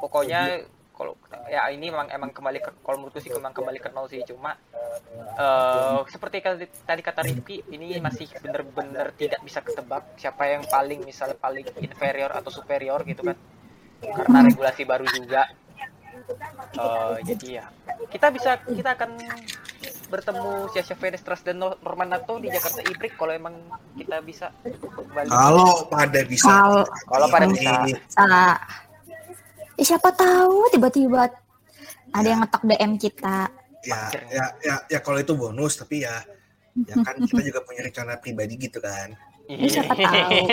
pokoknya 0.00 0.64
kalau 0.96 1.12
ya 1.46 1.68
ini 1.68 1.92
memang 1.92 2.08
emang 2.08 2.32
kembali 2.32 2.58
ke 2.58 2.70
kalau 2.80 2.96
menurutku 2.96 3.20
sih 3.20 3.28
memang 3.28 3.52
kembali 3.52 3.76
ke 3.76 3.92
nol 3.92 4.08
sih. 4.08 4.24
Cuma 4.24 4.56
eh 5.36 6.00
seperti 6.08 6.40
tadi 6.82 7.02
kata 7.04 7.20
Rifki 7.20 7.68
ini 7.68 8.00
masih 8.00 8.32
bener-bener 8.40 9.12
tidak 9.12 9.44
bisa 9.44 9.60
ketebak 9.60 10.16
siapa 10.16 10.48
yang 10.48 10.64
paling 10.64 11.04
misalnya 11.04 11.36
paling 11.36 11.68
inferior 11.78 12.32
atau 12.32 12.48
superior 12.48 13.04
gitu 13.04 13.20
kan. 13.22 13.36
Karena 14.00 14.38
regulasi 14.42 14.82
baru 14.82 15.04
juga. 15.06 15.44
Eh, 16.72 17.16
jadi 17.22 17.60
ya 17.60 17.64
kita 18.08 18.32
bisa 18.32 18.56
kita 18.64 18.96
akan 18.96 19.20
bertemu 20.06 20.72
Sasha 20.72 20.96
Fenestras 20.96 21.44
dan 21.44 21.60
Nor- 21.60 21.78
Norman 21.78 22.08
Nato 22.08 22.40
di 22.40 22.48
Jakarta 22.48 22.80
Ibrik 22.80 23.14
kalau 23.14 23.36
emang 23.36 23.54
kita 23.94 24.24
bisa. 24.24 24.48
Kembali 24.64 25.28
kalau 25.28 25.84
pada 25.86 26.20
bisa. 26.24 26.48
Kalau- 26.48 26.88
Kalau 27.04 27.26
pada 27.28 27.46
bisa. 27.46 27.70
Sa- 28.08 28.58
Eh, 29.76 29.84
siapa 29.84 30.08
tahu 30.16 30.72
tiba-tiba 30.72 31.28
ada 32.12 32.26
yang 32.26 32.40
ngetok 32.40 32.64
DM 32.64 32.92
kita. 32.96 33.52
Ya, 33.84 34.08
ya, 34.32 34.44
ya, 34.64 34.74
ya 34.88 34.98
kalau 35.04 35.20
itu 35.20 35.36
bonus 35.36 35.78
tapi 35.78 36.02
ya 36.02 36.24
ya 36.84 36.96
kan 37.00 37.16
kita 37.22 37.40
juga 37.44 37.60
punya 37.62 37.84
rencana 37.84 38.16
pribadi 38.16 38.56
gitu 38.56 38.80
kan. 38.80 39.12
Ya, 39.46 39.68
siapa 39.68 39.94
tahu. 39.94 40.40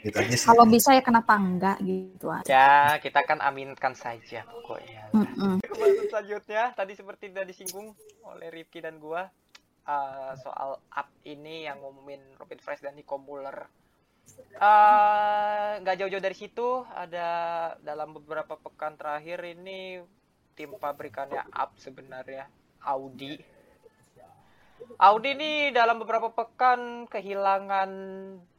Gitu 0.00 0.16
aja 0.16 0.32
sih. 0.32 0.48
Kalau 0.48 0.64
bisa 0.64 0.96
ya 0.96 1.04
kenapa 1.04 1.36
enggak 1.36 1.76
gitu 1.84 2.32
aja. 2.32 2.48
ya 2.48 2.70
kita 3.04 3.20
kan 3.20 3.36
aminkan 3.44 3.92
saja 3.92 4.48
pokoknya 4.48 5.12
Mm-mm. 5.12 5.60
Pembahasan 5.60 6.06
selanjutnya 6.08 6.72
tadi 6.72 6.96
seperti 6.96 7.28
sudah 7.28 7.44
disinggung 7.44 7.92
oleh 8.24 8.48
Rifki 8.48 8.80
dan 8.80 8.96
gua 8.96 9.28
eh, 9.84 10.32
soal 10.40 10.80
up 10.80 11.08
ini 11.28 11.68
yang 11.68 11.84
ngumumin 11.84 12.22
Robin 12.40 12.60
Fresh 12.64 12.80
dan 12.80 12.96
Nico 12.96 13.20
Muller. 13.20 13.68
Eh, 14.60 15.70
nggak 15.80 15.96
jauh-jauh 15.96 16.20
dari 16.20 16.36
situ 16.36 16.84
ada 16.92 17.28
dalam 17.80 18.12
beberapa 18.12 18.60
pekan 18.60 18.92
terakhir 18.92 19.40
ini 19.56 20.04
tim 20.52 20.76
pabrikannya 20.76 21.48
up 21.48 21.72
sebenarnya 21.80 22.44
Audi. 22.84 23.40
Audi 25.00 25.32
ini 25.32 25.72
dalam 25.72 25.96
beberapa 25.96 26.28
pekan 26.28 27.08
kehilangan 27.08 27.90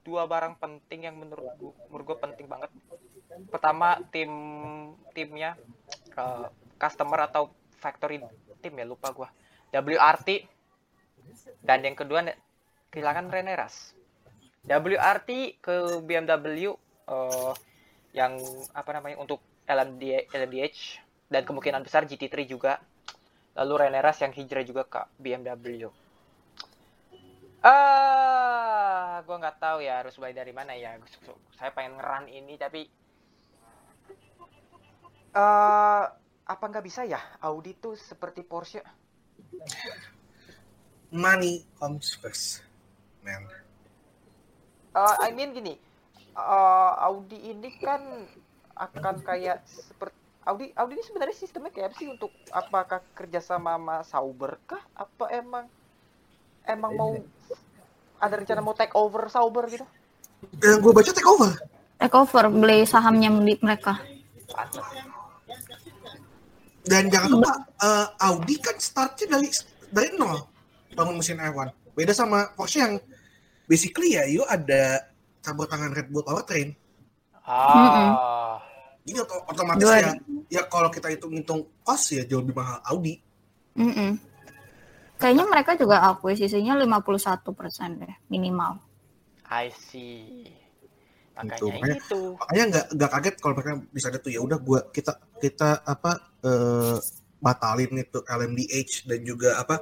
dua 0.01 0.25
barang 0.25 0.57
penting 0.57 1.05
yang 1.05 1.21
menurut 1.21 1.53
gua, 1.61 1.73
menurut 1.93 2.05
gua 2.09 2.17
penting 2.25 2.49
banget. 2.49 2.73
Pertama 3.53 4.01
tim 4.09 4.33
timnya 5.13 5.53
eh, 6.17 6.47
customer 6.81 7.29
atau 7.29 7.53
factory 7.77 8.25
tim 8.65 8.73
ya 8.73 8.89
lupa 8.89 9.13
gua 9.13 9.29
WRT 9.69 10.49
dan 11.61 11.85
yang 11.85 11.93
kedua 11.93 12.25
kehilangan 12.89 13.29
Rene 13.29 13.53
Ras 13.53 14.00
WRT 14.65 15.61
ke 15.61 15.75
BMW 16.05 16.73
eh, 17.09 17.53
yang 18.13 18.37
apa 18.75 18.91
namanya 18.93 19.17
untuk 19.17 19.41
LMD, 19.65 20.29
LMDH 20.29 21.01
dan 21.31 21.41
kemungkinan 21.47 21.81
besar 21.81 22.05
GT3 22.05 22.45
juga. 22.45 22.81
Lalu 23.51 23.73
Rene 23.87 23.99
Ras 23.99 24.23
yang 24.23 24.31
hijrah 24.31 24.63
juga 24.63 24.87
ke 24.87 25.01
BMW 25.19 25.91
ah 27.61 29.21
gua 29.21 29.37
nggak 29.37 29.61
tahu 29.61 29.85
ya 29.85 30.01
harus 30.01 30.17
mulai 30.17 30.33
dari 30.33 30.49
mana 30.49 30.73
ya. 30.73 30.97
Saya 31.53 31.69
pengen 31.77 32.01
ngeran 32.01 32.25
ini 32.25 32.57
tapi 32.57 32.89
eh 35.31 36.03
apa 36.41 36.63
nggak 36.67 36.85
bisa 36.85 37.05
ya? 37.05 37.21
Audi 37.45 37.77
tuh 37.77 37.93
seperti 37.93 38.41
Porsche. 38.41 38.81
Money 41.13 41.61
comes 41.77 42.17
first, 42.17 42.65
man. 43.21 43.45
Eh, 44.91 45.15
I 45.23 45.31
mean 45.31 45.55
gini 45.55 45.79
eh, 46.35 46.91
Audi 47.07 47.39
ini 47.39 47.69
kan 47.79 48.27
akan 48.75 49.23
kayak 49.23 49.63
seperti 49.63 50.15
Audi 50.43 50.73
Audi 50.75 50.99
ini 50.99 51.03
sebenarnya 51.05 51.37
sistemnya 51.37 51.71
kayak 51.71 51.93
apa 51.93 51.95
sih 51.95 52.09
untuk 52.11 52.31
apakah 52.51 52.99
kerjasama 53.15 53.79
sama 53.79 53.95
Sauber 54.03 54.59
kah 54.67 54.83
apa 54.97 55.31
emang 55.31 55.65
emang 56.67 56.91
mau 56.97 57.11
ada 58.19 58.35
rencana 58.35 58.59
mau 58.59 58.75
take 58.75 58.91
over 58.97 59.31
Sauber 59.31 59.63
gitu 59.71 59.87
Yang 60.57 60.81
gue 60.81 60.91
baca 60.91 61.11
take 61.13 61.29
over. 61.29 61.53
Take 62.01 62.17
over 62.17 62.43
beli 62.49 62.81
sahamnya 62.81 63.29
milik 63.29 63.61
mereka. 63.61 64.01
Dan 66.81 67.13
jangan 67.13 67.29
lupa 67.31 67.51
eh, 67.79 68.07
Audi 68.27 68.55
kan 68.59 68.75
startnya 68.75 69.37
dari 69.37 69.47
dari 69.93 70.09
nol 70.17 70.41
bangun 70.97 71.21
mesin 71.21 71.39
F1. 71.39 71.69
Beda 71.93 72.11
sama 72.11 72.49
Porsche 72.57 72.81
yang 72.81 72.97
basically 73.71 74.19
ya 74.19 74.27
you 74.27 74.43
ada 74.43 75.07
campur 75.39 75.63
tangan 75.71 75.95
Red 75.95 76.11
Bull 76.11 76.27
Powertrain. 76.27 76.75
ah 77.47 78.59
Jadi 79.07 79.17
oto- 79.17 79.47
otomatis 79.47 79.81
Dua- 79.87 79.97
ya 79.97 80.11
ya 80.51 80.61
kalau 80.67 80.91
kita 80.91 81.07
hitung-hitung 81.07 81.63
cost 81.81 82.11
ya 82.11 82.27
jauh 82.27 82.43
lebih 82.43 82.59
mahal 82.59 82.83
Audi. 82.91 83.23
Mm-mm. 83.79 84.19
Kayaknya 85.15 85.45
mereka 85.47 85.71
juga 85.79 86.03
akuisisinya 86.11 86.75
51% 86.75 88.03
deh 88.03 88.13
minimal. 88.27 88.83
I 89.47 89.71
see 89.71 90.51
Gitu, 91.41 91.73
makanya 91.73 91.97
itu 91.97 92.19
Makanya 92.37 92.63
nggak 92.69 92.85
nggak 92.93 93.09
kaget 93.17 93.35
kalau 93.41 93.53
mereka 93.57 93.71
bisa 93.89 94.05
ada 94.13 94.19
tuh 94.21 94.29
ya 94.29 94.41
udah 94.45 94.59
gua 94.61 94.79
kita 94.93 95.17
kita 95.41 95.81
apa 95.81 96.11
eh, 96.45 96.97
batalin 97.41 97.97
itu 97.97 98.19
LMDH 98.21 99.09
dan 99.09 99.19
juga 99.25 99.57
apa 99.57 99.81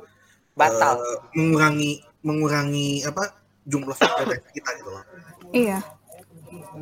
batal 0.55 1.03
eh, 1.03 1.19
mengurangi 1.35 1.99
mengurangi 2.23 3.03
apa 3.03 3.35
jumlah 3.65 3.95
factory 3.95 4.39
kita 4.55 4.69
gitu 4.79 4.89
loh. 4.91 5.03
Iya. 5.51 5.79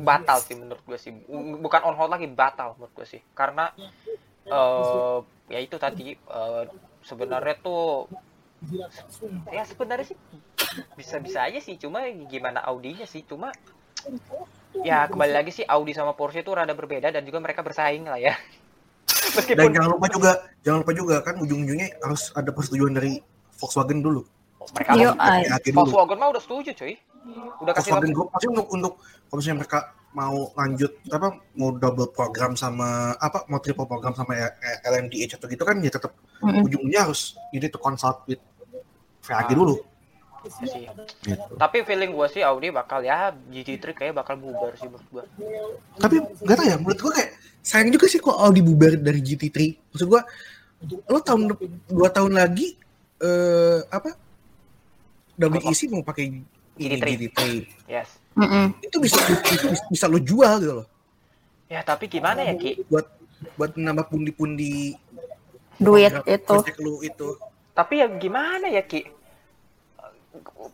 batal 0.00 0.40
sih 0.40 0.56
menurut 0.56 0.80
gue 0.84 0.98
sih. 1.00 1.12
Bukan 1.60 1.80
on 1.84 1.96
hold 1.96 2.12
lagi 2.12 2.24
batal 2.28 2.76
menurut 2.76 2.92
gue 2.96 3.06
sih. 3.06 3.20
Karena 3.36 3.68
uh, 4.48 5.20
ya 5.48 5.58
itu 5.60 5.76
tadi 5.76 6.16
uh, 6.28 6.64
sebenarnya 7.04 7.56
tuh 7.60 8.08
ya 9.52 9.62
sebenarnya 9.68 10.08
sih 10.08 10.18
bisa-bisa 10.96 11.44
aja 11.44 11.60
sih. 11.60 11.76
Cuma 11.76 12.04
gimana 12.28 12.64
Audinya 12.64 13.04
sih? 13.04 13.24
Cuma 13.28 13.52
ya 14.80 15.04
kembali 15.10 15.32
lagi 15.32 15.50
sih 15.52 15.64
Audi 15.68 15.92
sama 15.92 16.16
Porsche 16.16 16.40
itu 16.40 16.52
rada 16.54 16.72
berbeda 16.72 17.12
dan 17.12 17.22
juga 17.28 17.40
mereka 17.44 17.60
bersaing 17.60 18.08
lah 18.08 18.20
ya. 18.20 18.34
Meskipun... 19.08 19.60
dan 19.60 19.68
jangan 19.76 19.90
lupa 19.92 20.06
juga 20.08 20.32
jangan 20.64 20.78
lupa 20.84 20.92
juga 20.96 21.16
kan 21.20 21.34
ujung-ujungnya 21.36 22.00
harus 22.00 22.32
ada 22.32 22.48
persetujuan 22.48 22.96
dari 22.96 23.20
Volkswagen 23.58 24.00
dulu 24.00 24.22
mereka 24.74 24.90
Yo, 24.96 25.10
Volkswagen 25.74 26.18
mah 26.18 26.28
udah 26.34 26.42
setuju 26.42 26.70
cuy 26.76 26.94
udah 27.62 27.72
kasih 27.76 27.90
Volkswagen 27.94 28.12
Group 28.14 28.28
pasti 28.32 28.46
untuk 28.48 28.66
untuk 28.72 28.92
kalau 29.28 29.38
misalnya 29.38 29.58
mereka 29.64 29.78
mau 30.16 30.38
lanjut 30.56 30.92
apa 31.12 31.28
mau 31.60 31.70
double 31.76 32.08
program 32.10 32.56
sama 32.56 33.12
apa 33.20 33.44
mau 33.52 33.60
triple 33.60 33.84
program 33.84 34.16
sama 34.16 34.34
LMDH 34.82 35.36
atau 35.36 35.46
gitu 35.52 35.62
kan 35.68 35.76
ya 35.84 35.92
tetap 35.92 36.16
mm-hmm. 36.40 36.64
ujungnya 36.64 37.00
harus 37.04 37.36
ini 37.52 37.68
tuh 37.68 37.80
consult 37.80 38.24
with 38.24 38.40
VAG 39.22 39.52
dulu 39.52 39.76
sih. 40.46 40.86
Gitu. 41.26 41.52
Tapi 41.58 41.76
feeling 41.84 42.14
gue 42.14 42.26
sih 42.30 42.42
Audi 42.46 42.70
bakal 42.70 43.02
ya 43.02 43.34
GT3 43.34 43.84
kayak 43.92 44.14
bakal 44.16 44.38
bubar 44.38 44.72
sih 44.78 44.86
menurut 44.86 45.08
gue. 45.10 45.24
Tapi 45.98 46.16
gak 46.46 46.56
tau 46.56 46.66
ya, 46.66 46.76
menurut 46.78 46.98
gue 46.98 47.12
kayak 47.12 47.30
sayang 47.60 47.90
juga 47.92 48.06
sih 48.06 48.20
kok 48.22 48.38
Audi 48.38 48.60
bubar 48.62 48.96
dari 48.96 49.20
GT3. 49.20 49.58
Maksud 49.92 50.06
gue, 50.08 50.22
lo 51.10 51.18
tahun 51.20 51.52
dua 51.90 52.08
tahun 52.14 52.38
lagi 52.38 52.78
eh 53.18 53.82
apa 53.90 54.14
WEC 55.38 55.80
mau 55.94 56.02
pakai 56.02 56.42
GT3. 56.74 57.02
GT3. 57.06 57.40
Yes. 57.86 58.18
Mm 58.34 58.46
-mm. 58.46 58.66
Itu 58.82 58.96
bisa, 58.98 59.18
bisa 59.22 59.66
bisa 59.90 60.06
lo 60.10 60.18
jual 60.18 60.54
gitu 60.62 60.74
loh. 60.82 60.86
Ya 61.70 61.82
tapi 61.86 62.10
gimana 62.10 62.42
ya 62.42 62.54
Ki? 62.58 62.82
Buat 62.86 63.06
buat 63.54 63.72
nambah 63.78 64.10
pundi-pundi 64.10 64.98
duit 65.78 66.14
itu. 66.26 66.56
Lu 66.82 67.02
itu. 67.06 67.38
Tapi 67.74 68.02
ya 68.02 68.06
gimana 68.10 68.66
ya 68.66 68.82
Ki? 68.82 69.06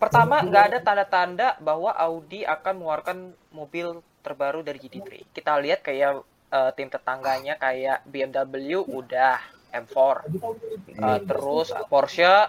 Pertama 0.01 0.41
nggak 0.45 0.65
ada 0.73 0.79
tanda-tanda 0.81 1.49
bahwa 1.61 1.93
Audi 1.93 2.45
akan 2.45 2.73
mengeluarkan 2.81 3.19
mobil 3.53 4.01
terbaru 4.25 4.65
dari 4.65 4.81
GT3. 4.81 5.29
Kita 5.33 5.61
lihat 5.61 5.85
kayak 5.85 6.25
uh, 6.53 6.71
tim 6.73 6.89
tetangganya 6.89 7.57
kayak 7.61 8.05
BMW 8.09 8.81
udah 8.81 9.41
M4. 9.75 9.97
Uh, 9.97 10.55
eh, 10.95 11.21
terus 11.27 11.69
Porsche 11.91 12.49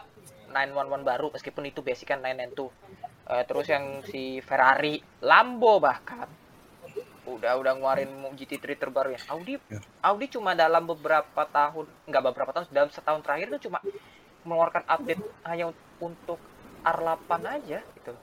911 0.56 1.04
baru 1.04 1.28
meskipun 1.36 1.68
itu 1.68 1.84
basic 1.84 2.16
kan 2.16 2.24
992. 2.24 2.72
Uh, 3.26 3.44
terus 3.44 3.68
yang 3.68 4.00
si 4.08 4.40
Ferrari, 4.40 5.04
Lambo 5.20 5.84
bahkan 5.84 6.32
udah 7.26 7.58
udah 7.58 7.74
ngeluarin 7.76 8.10
GT3 8.38 8.64
terbaru 8.78 9.12
ya. 9.18 9.22
Audi 9.34 9.58
ya. 9.68 9.82
Audi 10.06 10.26
cuma 10.32 10.54
dalam 10.54 10.86
beberapa 10.86 11.44
tahun, 11.50 11.90
nggak 12.08 12.24
beberapa 12.32 12.52
tahun, 12.54 12.66
dalam 12.70 12.90
setahun 12.94 13.22
terakhir 13.26 13.52
itu 13.52 13.68
cuma 13.68 13.82
mengeluarkan 14.46 14.86
update 14.86 15.22
hanya 15.44 15.74
untuk 15.98 16.38
R8 16.86 17.30
aja 17.44 17.80
gitu. 17.82 18.14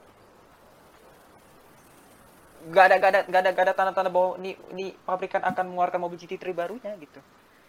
Gak 2.71 2.85
ada 2.87 2.97
gak 3.03 3.11
ada 3.11 3.21
gak 3.27 3.41
ada 3.43 3.51
gak 3.51 3.65
ada 3.67 3.75
tanda-tanda 3.75 4.11
bahwa 4.15 4.39
ini 4.39 4.55
ini 4.71 4.95
pabrikan 5.03 5.43
akan 5.43 5.75
mengeluarkan 5.75 5.99
mobil 5.99 6.19
GT3 6.23 6.55
barunya 6.55 6.95
gitu. 7.03 7.19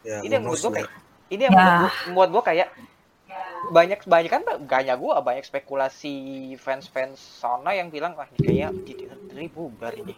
Ya, 0.06 0.22
ini 0.22 0.38
yang 0.38 0.46
menurut 0.46 0.62
gue 0.62 0.74
kayak 0.78 0.92
ini 1.34 1.42
yang 1.50 1.56
ya. 1.58 1.90
membuat 2.06 2.30
gue 2.30 2.44
kayak 2.46 2.68
banyak 3.72 4.04
banyak 4.04 4.32
kan 4.32 4.44
banyak 4.44 4.96
gue 5.00 5.14
banyak 5.24 5.46
spekulasi 5.48 6.16
fans-fans 6.60 7.20
sana 7.20 7.74
yang 7.74 7.88
bilang 7.88 8.14
wah 8.20 8.28
ini 8.28 8.40
kayak 8.40 8.72
GT3 8.84 9.34
bubar 9.52 9.94
ini. 9.96 10.16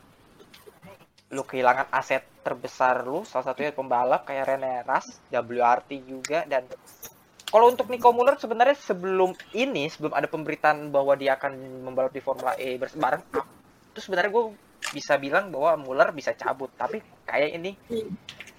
Lu 1.34 1.46
kehilangan 1.46 1.90
aset 1.94 2.26
terbesar 2.46 3.06
lu 3.06 3.26
salah 3.26 3.54
satunya 3.54 3.74
pembalap 3.74 4.26
kayak 4.26 4.46
Rene 4.50 4.86
Ras 4.86 5.22
WRT 5.30 5.90
juga 6.06 6.46
dan 6.46 6.70
kalau 7.46 7.72
untuk 7.72 7.88
Nico 7.88 8.12
Muller 8.12 8.36
sebenarnya 8.36 8.76
sebelum 8.76 9.32
ini 9.56 9.88
sebelum 9.88 10.14
ada 10.14 10.28
pemberitaan 10.28 10.92
bahwa 10.92 11.14
dia 11.16 11.38
akan 11.38 11.86
membalap 11.86 12.12
di 12.12 12.22
Formula 12.22 12.58
E 12.58 12.78
bareng 12.78 13.24
itu 13.96 14.00
sebenarnya 14.04 14.32
gue 14.34 14.46
bisa 14.92 15.16
bilang 15.18 15.50
bahwa 15.50 15.80
Muller 15.80 16.12
bisa 16.12 16.36
cabut. 16.36 16.70
Tapi 16.76 17.00
kayak 17.26 17.50
ini 17.56 17.72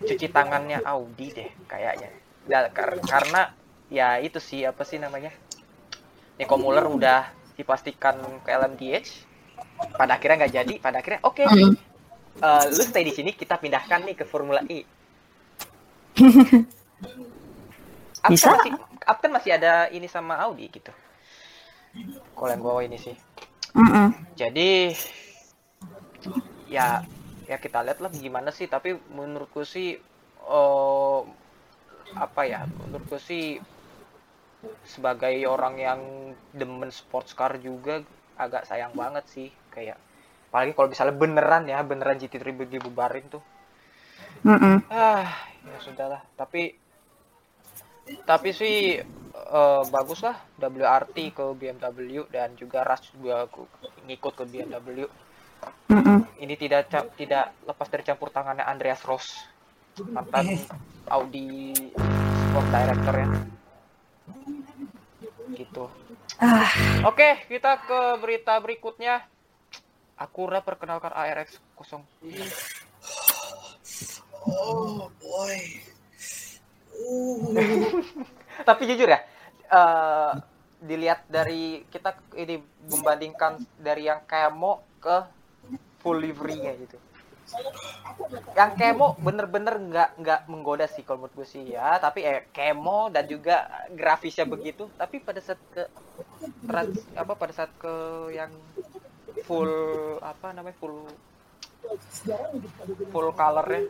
cuci 0.01 0.27
tangannya 0.33 0.83
Audi 0.83 1.29
deh 1.31 1.51
kayaknya. 1.69 2.11
Dan 2.47 2.73
karena 3.05 3.53
ya 3.93 4.19
itu 4.19 4.39
sih 4.43 4.67
apa 4.67 4.83
sih 4.83 4.99
namanya? 4.99 5.31
Nico 6.37 6.57
Muller 6.61 6.85
udah 6.85 7.33
dipastikan 7.57 8.21
ke 8.45 8.53
LMDH 8.53 9.25
pada 9.97 10.21
akhirnya 10.21 10.45
nggak 10.45 10.55
jadi 10.55 10.75
pada 10.81 11.01
akhirnya 11.01 11.21
oke. 11.25 11.41
Okay, 11.41 11.47
mm. 11.49 11.75
uh, 12.45 12.65
lu 12.69 12.83
stay 12.85 13.05
di 13.07 13.13
sini 13.13 13.33
kita 13.33 13.57
pindahkan 13.57 14.05
nih 14.05 14.17
ke 14.17 14.25
Formula 14.29 14.61
E. 14.69 14.85
Bisa. 18.27 18.59
masih, 18.59 18.75
kan 19.07 19.31
masih 19.31 19.55
ada 19.55 19.87
ini 19.95 20.11
sama 20.11 20.35
Audi 20.43 20.67
gitu. 20.67 20.91
Kalau 22.35 22.51
yang 22.51 22.65
bawa 22.65 22.83
ini 22.83 22.99
sih. 22.99 23.15
Mm 23.77 23.87
-mm. 23.93 24.09
jadi 24.35 24.97
ya 26.67 27.05
ya 27.47 27.57
kita 27.61 27.87
lihat 27.87 28.03
lah 28.03 28.11
gimana 28.11 28.51
sih. 28.51 28.67
Tapi 28.67 28.99
menurutku 29.15 29.63
sih 29.63 29.97
uh, 30.43 31.23
apa 32.19 32.43
ya 32.47 32.67
menurutku 32.67 33.21
sih 33.23 33.63
sebagai 34.87 35.35
orang 35.49 35.75
yang 35.77 36.01
demen 36.55 36.91
sports 36.93 37.33
car 37.33 37.59
juga 37.59 38.03
agak 38.37 38.69
sayang 38.69 38.93
banget 38.93 39.25
sih 39.33 39.49
kayak 39.73 39.97
apalagi 40.49 40.73
kalau 40.73 40.89
misalnya 40.89 41.17
beneran 41.17 41.65
ya 41.69 41.83
beneran 41.85 42.17
GT3 42.17 42.49
dibubarin 42.69 43.27
tuh. 43.29 43.45
Mm 44.47 44.57
-mm. 44.57 44.77
ah 44.93 45.29
ya 45.67 45.79
sudahlah. 45.83 46.23
Tapi 46.39 46.73
tapi 48.23 48.49
sih 48.55 49.03
uh, 49.51 49.83
bagus 49.91 50.23
lah 50.23 50.39
WRT 50.57 51.35
ke 51.35 51.45
BMW 51.59 52.25
dan 52.31 52.55
juga 52.55 52.87
Rush 52.87 53.19
juga 53.19 53.51
ngikut 54.07 54.33
ke 54.39 54.45
BMW 54.47 55.11
mm 55.91 56.01
-mm. 56.01 56.19
ini 56.41 56.55
tidak 56.55 56.95
tidak 57.19 57.53
lepas 57.67 57.89
dari 57.91 58.07
campur 58.07 58.31
tangannya 58.31 58.63
Andreas 58.63 59.03
Ross. 59.03 59.35
Mantan 59.97 60.61
Audi 61.09 61.73
Sport 62.53 62.69
Director 62.69 63.15
ya 63.17 63.29
gitu. 65.55 65.87
Ah. 66.41 66.67
Oke, 67.07 67.47
kita 67.47 67.79
ke 67.87 68.01
berita 68.19 68.59
berikutnya. 68.59 69.23
Akura 70.17 70.65
perkenalkan 70.65 71.13
ARX 71.13 71.61
0. 71.77 72.01
Oh 74.49 75.13
boy. 75.21 75.61
Uh. 76.97 78.01
Tapi 78.69 78.83
jujur 78.89 79.13
ya, 79.13 79.21
uh, 79.69 80.33
dilihat 80.81 81.29
dari 81.29 81.85
kita 81.93 82.17
ini 82.33 82.57
membandingkan 82.89 83.61
dari 83.77 84.09
yang 84.09 84.25
kemo 84.25 84.81
ke 84.97 85.17
full 86.01 86.17
livery-nya 86.17 86.73
gitu 86.81 86.97
yang 88.59 88.75
kemo 88.75 89.15
bener-bener 89.23 89.79
nggak 89.79 90.11
nggak 90.19 90.41
menggoda 90.51 90.91
sih 90.91 91.07
kalau 91.07 91.25
menurut 91.25 91.35
gue 91.39 91.47
sih 91.47 91.63
ya. 91.75 91.99
Tapi 92.03 92.27
eh 92.27 92.51
kemo 92.51 93.13
dan 93.13 93.29
juga 93.31 93.87
grafisnya 93.95 94.49
begitu. 94.49 94.91
Tapi 94.99 95.23
pada 95.23 95.39
saat 95.39 95.61
ke 95.71 95.87
trans, 96.67 97.07
apa 97.15 97.33
pada 97.39 97.53
saat 97.55 97.71
ke 97.79 97.95
yang 98.35 98.51
full 99.47 99.71
apa 100.25 100.51
namanya 100.57 100.75
full 100.81 101.07
full 103.15 103.29
colornya. 103.37 103.87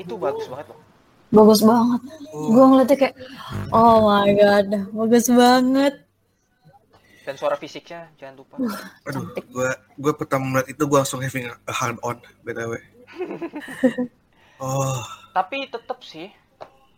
Itu 0.00 0.18
bagus 0.18 0.48
banget 0.50 0.66
loh. 0.72 0.80
Bagus 1.28 1.60
banget. 1.60 2.00
Gue 2.32 2.64
ngeliatnya 2.64 2.96
kayak 2.96 3.14
oh 3.70 4.08
my 4.08 4.28
god 4.34 4.66
bagus 4.96 5.26
banget 5.28 5.94
dan 7.28 7.36
suara 7.36 7.60
fisiknya 7.60 8.08
jangan 8.16 8.40
lupa. 8.40 8.56
Aduh 9.04 9.28
gue 9.36 9.70
gue 10.00 10.12
pertama 10.16 10.48
melihat 10.48 10.72
itu 10.72 10.82
gue 10.88 10.96
langsung 10.96 11.20
having 11.20 11.44
a 11.44 11.74
hard 11.76 12.00
on 12.00 12.16
btw 12.40 12.80
oh. 14.64 15.04
Tapi 15.36 15.68
tetep 15.68 16.00
sih 16.00 16.32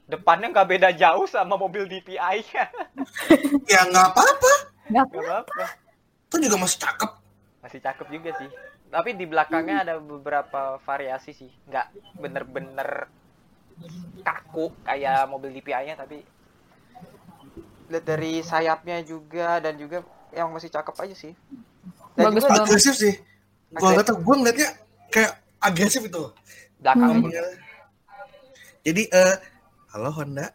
depannya 0.07 0.55
nggak 0.55 0.71
beda 0.71 0.89
jauh 0.95 1.27
sama 1.27 1.59
mobil 1.59 1.91
DPI 1.91 2.47
ya 3.67 3.81
nggak 3.91 4.07
apa-apa. 4.15 4.53
Nggak 4.87 5.07
apa-apa. 5.11 5.67
Itu 6.31 6.37
juga 6.47 6.57
masih 6.63 6.79
cakep. 6.79 7.11
Masih 7.67 7.81
cakep 7.83 8.07
juga 8.15 8.31
sih. 8.39 8.51
Tapi 8.91 9.11
di 9.19 9.27
belakangnya 9.27 9.83
ada 9.83 9.95
beberapa 9.99 10.79
variasi 10.87 11.35
sih. 11.35 11.51
Nggak 11.67 11.91
bener-bener 12.23 13.11
kaku 14.23 14.71
kayak 14.87 15.27
mobil 15.27 15.51
DPI-nya 15.59 15.97
tapi 15.99 16.23
lihat 17.91 18.05
dari 18.07 18.45
sayapnya 18.45 19.03
juga 19.03 19.59
dan 19.59 19.75
juga 19.75 20.07
yang 20.33 20.49
masih 20.51 20.69
cakep 20.69 20.95
aja 20.97 21.15
sih. 21.15 21.33
Dan 22.15 22.31
Bagus 22.31 22.43
banget. 22.45 22.67
Agresif 22.67 22.95
sih. 22.95 23.15
Gua 23.71 23.95
nggak 23.95 24.05
tau, 24.05 24.17
gue 24.19 24.35
ngeliatnya 24.35 24.69
kayak 25.09 25.33
agresif 25.59 26.03
itu. 26.03 26.25
Belakang. 26.79 27.23
Hmm. 27.23 27.31
Jadi, 28.81 29.03
uh, 29.11 29.37
halo 29.91 30.11
Honda. 30.11 30.47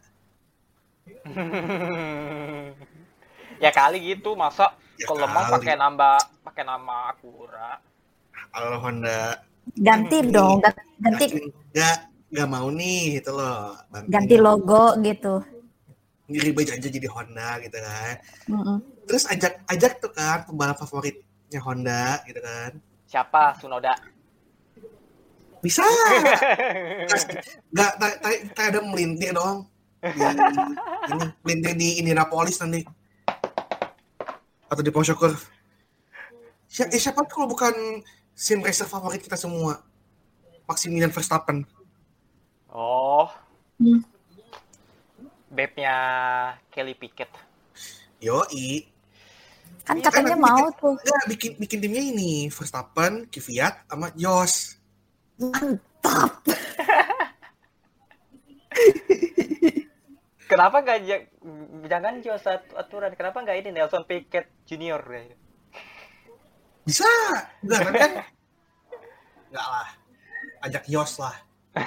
ya 3.64 3.70
kali 3.72 3.98
gitu, 4.04 4.36
masa 4.36 4.76
ya 4.98 5.06
kalau 5.08 5.28
mau 5.28 5.44
pakai 5.50 5.76
nambah 5.76 6.18
pakai 6.44 6.64
nama 6.64 7.12
Akura. 7.14 7.80
Halo 8.52 8.80
Honda. 8.80 9.42
Ganti 9.74 10.22
Hmm. 10.22 10.32
dong, 10.32 10.58
ga- 10.62 10.86
ganti 11.02 11.26
Nggak, 11.74 11.98
nggak 12.32 12.48
mau 12.48 12.68
nih 12.70 13.20
gitu 13.20 13.32
loh. 13.34 13.74
Bang. 13.90 14.06
ganti 14.08 14.36
logo 14.38 14.94
gitu. 15.02 15.42
Ngiri 16.26 16.52
baju 16.52 16.72
aja 16.74 16.90
jadi 16.90 17.08
Honda 17.10 17.50
gitu 17.62 17.78
kan. 17.78 18.16
Mm-mm. 18.50 18.78
Terus 19.06 19.24
ajak 19.30 19.62
ajak 19.70 20.02
tuh 20.02 20.12
kan 20.12 20.44
pembalap 20.46 20.78
favoritnya 20.78 21.60
Honda 21.62 22.26
gitu 22.26 22.42
kan. 22.42 22.72
Siapa? 23.06 23.54
Sunoda. 23.62 23.94
Bisa. 25.62 25.86
Nggak, 27.70 27.92
tak 27.98 28.14
tak- 28.22 28.44
tak 28.54 28.66
ada 28.74 28.80
melintir 28.82 29.34
dong. 29.34 29.66
Di, 30.02 30.22
ini 31.10 31.26
melintir 31.42 31.74
di 31.74 31.90
Indianapolis 32.02 32.62
nanti. 32.62 32.86
Atau 34.70 34.82
di 34.82 34.94
Porsche 34.94 35.14
Curve. 35.14 35.42
Si- 36.66 36.86
eh, 36.86 37.02
siapa 37.02 37.26
tuh 37.26 37.34
kalau 37.42 37.48
bukan 37.50 37.74
sim 38.34 38.62
racer 38.62 38.86
favorit 38.86 39.22
kita 39.22 39.38
semua? 39.38 39.82
Maximilian 40.66 41.14
Verstappen. 41.14 41.62
Oh. 42.70 43.30
Hmm. 43.78 44.02
Bebnya 45.48 45.96
Kelly 46.70 46.98
Pickett. 46.98 47.30
Yoi. 48.20 48.95
Kan 49.86 49.96
Iya, 49.96 50.04
katanya 50.04 50.34
kan 50.34 50.42
mau 50.42 50.58
bikin- 50.66 50.78
tuh. 50.82 50.94
Nggak, 50.98 51.24
bikin 51.30 51.52
bikin 51.58 51.78
timnya 51.80 52.04
ini 52.04 52.32
Verstappen, 52.50 53.14
Kvyat, 53.30 53.86
sama 53.86 54.08
Jos. 54.14 54.54
Mantap. 55.38 56.32
Kenapa 60.46 60.78
nggak 60.80 61.00
ja- 61.04 61.26
jangan 61.86 62.14
satu 62.36 62.74
aturan? 62.76 63.14
Kenapa 63.14 63.42
nggak 63.42 63.58
ini 63.60 63.70
Nelson 63.72 64.06
Piquet 64.06 64.46
Junior? 64.64 65.02
Bisa. 66.86 67.10
Enggak, 67.62 67.80
tapi 67.82 67.98
kan 67.98 68.12
enggak 69.50 69.68
lah. 69.68 69.88
Ajak 70.62 70.84
Yos 70.86 71.18
lah. 71.18 71.34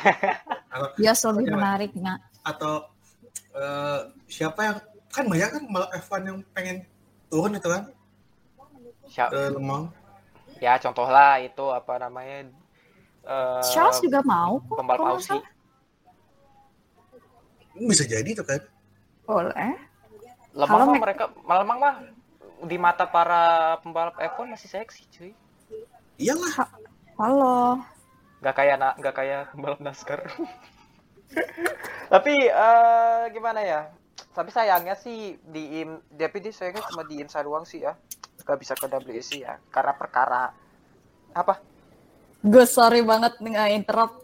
Atau, 0.69 0.87
Ya 1.01 1.15
lebih 1.33 1.49
menarik 1.51 1.93
nak. 1.97 2.21
atau 2.45 2.85
eh, 3.51 4.01
siapa 4.25 4.61
yang 4.63 4.77
kan 5.09 5.25
banyak 5.25 5.49
kan 5.49 5.63
balap 5.69 5.91
F1 5.97 6.21
yang 6.25 6.39
pengen 6.53 6.85
turun 7.29 7.53
itu 7.57 7.69
kan 7.69 7.83
Siap. 9.09 9.29
ke 9.33 9.41
Lemang. 9.53 9.93
Ya 10.59 10.75
contohlah 10.81 11.39
itu 11.39 11.65
apa 11.71 11.97
namanya? 12.03 12.51
eh, 13.25 13.63
Charles 13.73 14.01
juga 14.03 14.21
mau 14.25 14.59
kok. 14.65 14.77
pembalap 14.81 15.17
Aussie. 15.17 15.41
Bisa 17.79 18.05
jadi 18.09 18.31
tuh 18.35 18.45
kan. 18.45 18.61
Boleh. 19.29 19.77
Lemang 20.57 20.69
Kalau 20.83 20.85
mah 20.91 20.99
mereka 20.99 21.25
Lemang 21.47 21.79
mah 21.79 21.95
di 22.67 22.77
mata 22.81 23.07
para 23.07 23.77
pembalap 23.85 24.19
F1 24.19 24.51
masih 24.51 24.69
seksi 24.69 25.03
cuy. 25.15 25.33
Iyalah. 26.19 26.67
Halo. 27.21 27.79
Nggak 28.43 28.55
kayak 28.59 28.77
nggak 28.99 29.15
kayak 29.15 29.41
pembalap 29.55 29.79
NASCAR. 29.79 30.21
Tapi 32.13 32.35
eh, 32.35 33.23
gimana 33.31 33.61
ya? 33.63 33.81
Tapi 34.39 34.55
sayangnya 34.55 34.95
sih 34.95 35.35
di 35.51 35.83
im, 35.83 35.99
tapi 36.15 36.39
dia 36.39 36.55
sayangnya 36.55 36.87
cuma 36.87 37.03
di 37.03 37.19
IMSA 37.19 37.43
doang 37.43 37.67
sih 37.67 37.83
ya. 37.83 37.99
Gak 38.47 38.55
bisa 38.63 38.79
ke 38.79 38.87
WEC 38.87 39.43
ya 39.43 39.59
karena 39.75 39.99
perkara 39.99 40.55
apa? 41.35 41.59
Gue 42.47 42.63
sorry 42.63 43.03
banget 43.03 43.35
nih 43.43 43.51
nggak 43.59 43.73
interrupt. 43.75 44.23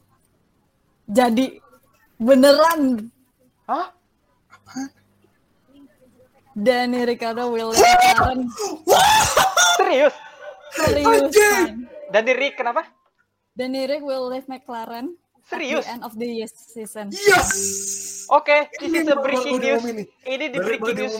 Jadi 1.10 1.58
beneran 2.22 3.10
Hah? 3.66 3.90
Danny 6.54 7.02
Ricardo 7.02 7.50
William 7.50 7.74
McLaren 7.74 8.40
Serius? 9.74 10.14
serius 10.78 11.26
Anjing! 11.26 11.50
man. 11.50 11.90
Dan 12.14 12.22
di 12.22 12.32
Rick 12.38 12.54
kenapa? 12.62 12.86
Danny 13.58 13.90
Rick 13.90 14.06
will 14.06 14.30
leave 14.30 14.46
McLaren 14.46 15.18
Serius? 15.44 15.84
at 15.84 15.86
the 15.86 15.92
end 15.92 16.02
of 16.02 16.12
the 16.14 16.28
season. 16.46 17.06
Yes. 17.10 17.50
Oke, 18.26 18.72
this 18.72 18.88
Ini 18.88 18.98
is 18.98 19.06
a 19.06 19.12
baru- 19.12 19.22
breaking 19.22 19.56
news. 19.58 19.82
Ini 20.24 20.44
di 20.48 20.58
breaking 20.58 20.96
news. 20.96 21.14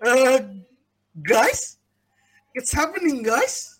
Eh, 0.00 0.38
guys, 1.14 1.76
it's 2.52 2.72
happening 2.72 3.20
guys. 3.20 3.76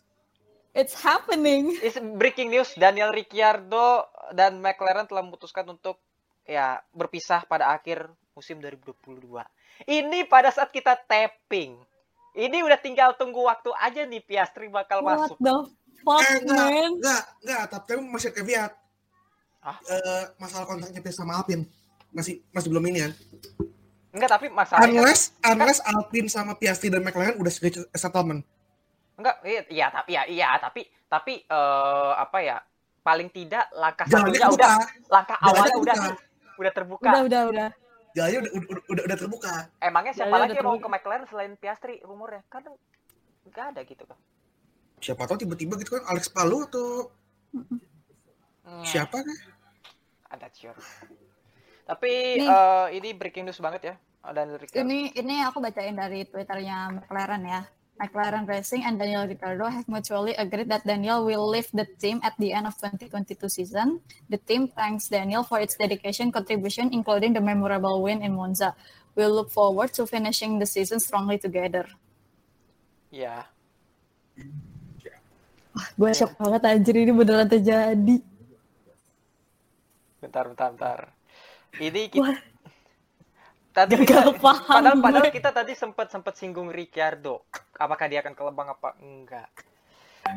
It's 0.70 0.94
happening. 0.94 1.74
Is 1.80 1.96
breaking 1.96 2.52
news 2.52 2.70
Daniel 2.74 3.10
Ricciardo 3.10 4.04
dan 4.30 4.60
McLaren 4.60 5.04
telah 5.04 5.20
memutuskan 5.20 5.66
untuk 5.66 5.98
ya 6.44 6.78
berpisah 6.90 7.42
pada 7.42 7.72
akhir 7.72 8.06
musim 8.32 8.60
2022. 8.60 9.42
Ini 9.82 10.28
pada 10.28 10.52
saat 10.52 10.68
kita 10.68 10.94
tapping. 11.00 11.74
Ini 12.30 12.62
udah 12.62 12.78
tinggal 12.78 13.16
tunggu 13.16 13.42
waktu 13.42 13.72
aja 13.74 14.04
nih 14.04 14.20
Piastri 14.20 14.68
bakal 14.68 15.02
What 15.02 15.26
masuk. 15.26 15.36
the 15.40 15.56
fuck 15.98 16.22
Eh, 16.22 16.38
enggak, 16.38 16.62
man? 16.62 16.90
enggak, 16.94 17.22
enggak, 17.42 17.62
tapi 17.66 17.86
tapi 17.90 18.00
masih 18.06 18.30
ke 18.30 18.42
Hah? 19.60 19.76
Eh, 19.92 20.24
masalah 20.40 20.64
kontraknya 20.64 21.04
Fiat 21.04 21.16
sama 21.16 21.36
Alpine 21.36 21.68
masih 22.10 22.40
masih 22.50 22.68
belum 22.72 22.84
ini 22.90 22.98
kan. 23.04 23.12
Enggak, 24.10 24.30
tapi 24.34 24.46
masalahnya 24.50 25.04
Unless 25.04 25.22
unless 25.46 25.80
Alpine 25.86 26.28
sama 26.32 26.52
Piastri 26.58 26.90
dan 26.90 27.04
McLaren 27.04 27.38
udah 27.38 27.52
reach 27.62 27.78
settlement. 27.94 28.42
enggak 29.20 29.36
iya, 29.44 29.60
iya 29.68 29.86
tapi 29.92 30.10
ya 30.16 30.22
iya 30.24 30.48
tapi 30.56 30.88
tapi 31.06 31.44
eh, 31.44 32.12
apa 32.16 32.38
ya? 32.40 32.56
Paling 33.00 33.28
tidak 33.32 33.68
langkah 33.76 34.04
satunya 34.08 34.48
udah 34.48 34.76
langkah 35.08 35.36
awalnya 35.40 35.76
udah 35.76 35.96
udah 36.56 36.72
terbuka. 36.72 37.04
Udah 37.08 37.22
udah 37.28 37.42
udah. 37.52 37.68
Jalannya 38.10 38.38
udah 38.42 38.52
udah, 38.56 38.82
udah, 38.90 39.02
udah 39.06 39.18
terbuka. 39.20 39.54
Emangnya 39.78 40.12
siapa 40.16 40.28
Jalannya 40.28 40.44
lagi 40.48 40.52
udah 40.56 40.64
yang 40.64 40.68
mau 40.72 40.80
ke 40.80 40.88
McLaren 40.88 41.26
selain 41.28 41.52
Piastri 41.60 42.00
rumornya? 42.00 42.42
Kan 42.48 42.64
enggak 43.44 43.64
ada 43.76 43.80
gitu 43.84 44.04
kan. 44.08 44.18
Siapa 45.00 45.28
tahu 45.28 45.44
tiba-tiba 45.44 45.76
gitu 45.80 46.00
kan 46.00 46.02
Alex 46.08 46.28
Palou 46.32 46.64
atau 46.64 47.12
Hmm. 48.70 48.86
siapa 48.86 49.18
kan? 49.18 49.38
ada 50.30 50.46
sure. 50.54 50.78
Tapi 51.90 52.38
Nih. 52.38 52.46
eh, 52.46 52.86
ini 53.02 53.08
breaking 53.18 53.50
news 53.50 53.58
banget 53.58 53.82
ya. 53.90 53.94
Dan 54.30 54.54
Ricciardo. 54.54 54.86
Ini 54.86 55.16
ini 55.16 55.42
aku 55.42 55.58
bacain 55.58 55.96
dari 55.96 56.22
twitternya 56.28 57.02
McLaren 57.02 57.42
ya. 57.42 57.62
McLaren 58.00 58.48
Racing 58.48 58.80
and 58.86 58.96
Daniel 58.96 59.28
Ricciardo 59.28 59.68
have 59.68 59.84
mutually 59.84 60.32
agreed 60.38 60.72
that 60.72 60.86
Daniel 60.88 61.24
will 61.24 61.44
leave 61.44 61.68
the 61.76 61.84
team 62.00 62.20
at 62.24 62.32
the 62.40 62.52
end 62.52 62.64
of 62.64 62.72
2022 62.80 63.36
season. 63.48 64.00
The 64.32 64.40
team 64.40 64.72
thanks 64.72 65.08
Daniel 65.10 65.44
for 65.44 65.60
its 65.60 65.76
dedication 65.76 66.32
contribution, 66.32 66.92
including 66.96 67.36
the 67.36 67.44
memorable 67.44 68.00
win 68.00 68.24
in 68.24 68.36
Monza. 68.36 68.72
We 69.16 69.26
look 69.28 69.52
forward 69.52 69.92
to 70.00 70.08
finishing 70.08 70.56
the 70.56 70.64
season 70.64 71.00
strongly 71.00 71.36
together. 71.36 71.88
Ya. 73.12 73.50
Gue 75.96 76.12
shock 76.16 76.40
banget 76.40 76.62
anjir 76.64 76.94
ini 77.04 77.12
beneran 77.12 77.48
terjadi. 77.50 78.29
Bentar, 80.20 80.44
bentar, 80.52 80.68
bentar. 80.76 81.00
Ini 81.80 82.12
kita, 82.12 82.20
Wah, 82.20 82.38
tadi 83.72 83.94
kita, 84.04 84.36
paham 84.36 84.68
padahal, 84.68 85.00
padahal 85.00 85.32
kita 85.32 85.48
tadi 85.48 85.72
sempat 85.72 86.12
sempat 86.12 86.36
singgung 86.36 86.68
Ricciardo. 86.68 87.48
Apakah 87.80 88.04
dia 88.04 88.20
akan 88.20 88.36
ke 88.36 88.42
Lebang 88.44 88.68
apa 88.68 89.00
enggak? 89.00 89.48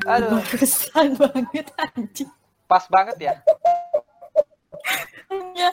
Aduh, 0.07 0.39
bagusan 0.39 1.19
banget 1.19 1.67
anjir. 1.75 2.31
pas 2.63 2.87
banget 2.87 3.17
ya. 3.19 3.33
Ya. 5.51 5.71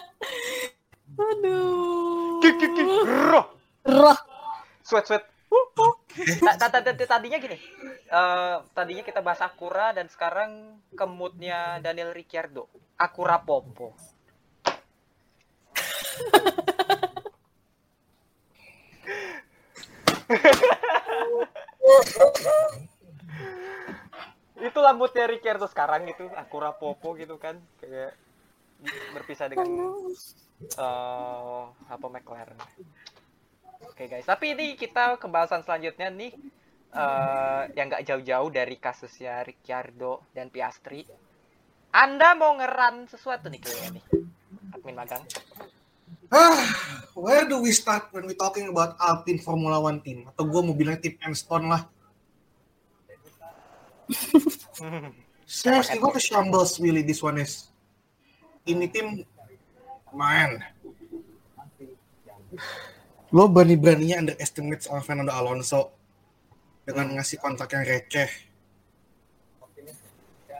Aduh. 1.14 2.42
Roh. 3.30 3.46
Roh. 3.86 4.18
Sweat, 4.82 5.06
sweat. 5.06 5.22
Wuh, 5.54 5.66
wuh. 5.78 5.94
Ta- 6.11 6.82
Tadinya 6.82 7.38
gini, 7.38 7.58
eh, 8.11 8.56
tadinya 8.74 9.02
kita 9.06 9.20
bahas 9.22 9.40
Akura 9.40 9.94
dan 9.94 10.11
sekarang 10.11 10.78
ke 10.94 11.04
moodnya 11.06 11.78
Daniel 11.78 12.11
Ricciardo. 12.11 12.66
Akura 12.98 13.38
Popo. 13.40 13.94
Itulah 24.61 24.92
moodnya 24.92 25.24
Ricciardo 25.24 25.66
sekarang 25.66 26.04
itu 26.11 26.28
Akura 26.36 26.76
Popo 26.76 27.16
gitu 27.16 27.40
kan 27.40 27.56
kayak 27.80 28.12
berpisah 29.16 29.48
dengan 29.48 29.68
eh 30.61 31.64
apa 31.88 32.06
McLaren. 32.12 32.58
Oke 33.89 34.05
guys, 34.09 34.28
tapi 34.28 34.53
ini 34.53 34.76
kita 34.76 35.16
kebahasan 35.16 35.64
selanjutnya 35.64 36.12
nih 36.12 36.33
eh 36.91 37.62
yang 37.78 37.87
nggak 37.87 38.03
jauh-jauh 38.03 38.51
dari 38.51 38.76
kasusnya 38.76 39.47
Ricciardo 39.47 40.26
dan 40.35 40.51
Piastri. 40.51 41.07
Anda 41.91 42.35
mau 42.35 42.55
ngeran 42.59 43.07
sesuatu 43.11 43.51
nih 43.51 43.61
kayaknya 43.62 43.99
nih, 43.99 44.05
admin 44.74 44.95
magang. 44.95 45.24
Ah, 46.31 46.62
where 47.18 47.43
do 47.43 47.59
we 47.59 47.74
start 47.74 48.07
when 48.14 48.22
we 48.22 48.39
talking 48.39 48.70
about 48.70 48.95
Alpine 49.03 49.43
Formula 49.43 49.83
One 49.83 49.99
team? 49.99 50.31
Atau 50.31 50.47
gue 50.47 50.62
mau 50.62 50.74
bilang 50.78 50.95
tim 51.03 51.18
Enstone 51.18 51.66
lah. 51.66 51.83
Seriously, 55.51 55.99
what 55.99 56.14
a 56.14 56.22
shambles 56.22 56.78
really 56.78 57.03
this 57.03 57.18
one 57.18 57.43
is. 57.43 57.66
Ini 58.62 58.87
tim, 58.95 59.26
man. 60.14 60.62
Lo 63.31 63.47
berani-beraninya 63.47 64.26
underestimate 64.26 64.83
sama 64.83 65.01
Fernando 65.07 65.31
Alonso 65.31 65.95
dengan 66.83 67.14
ngasih 67.14 67.39
kontrak 67.39 67.70
yang 67.78 67.85
receh. 67.87 68.31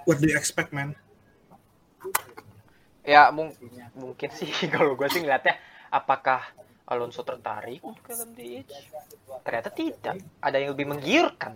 what 0.09 0.16
do 0.16 0.27
you 0.27 0.35
expect 0.35 0.73
man 0.73 0.97
Ya 3.05 3.29
mung 3.31 3.53
mungkin 3.95 4.31
sih 4.33 4.49
kalau 4.75 4.95
gue 4.97 5.09
sih 5.11 5.21
ngeliatnya 5.21 5.59
apakah 5.91 6.41
Alonso 6.91 7.23
tertarik 7.23 7.79
untuk 7.87 8.03
LMDH? 8.11 8.66
Ternyata 9.47 9.71
tidak. 9.71 10.14
Ada 10.43 10.57
yang 10.59 10.75
lebih 10.75 10.87
menggiurkan. 10.91 11.55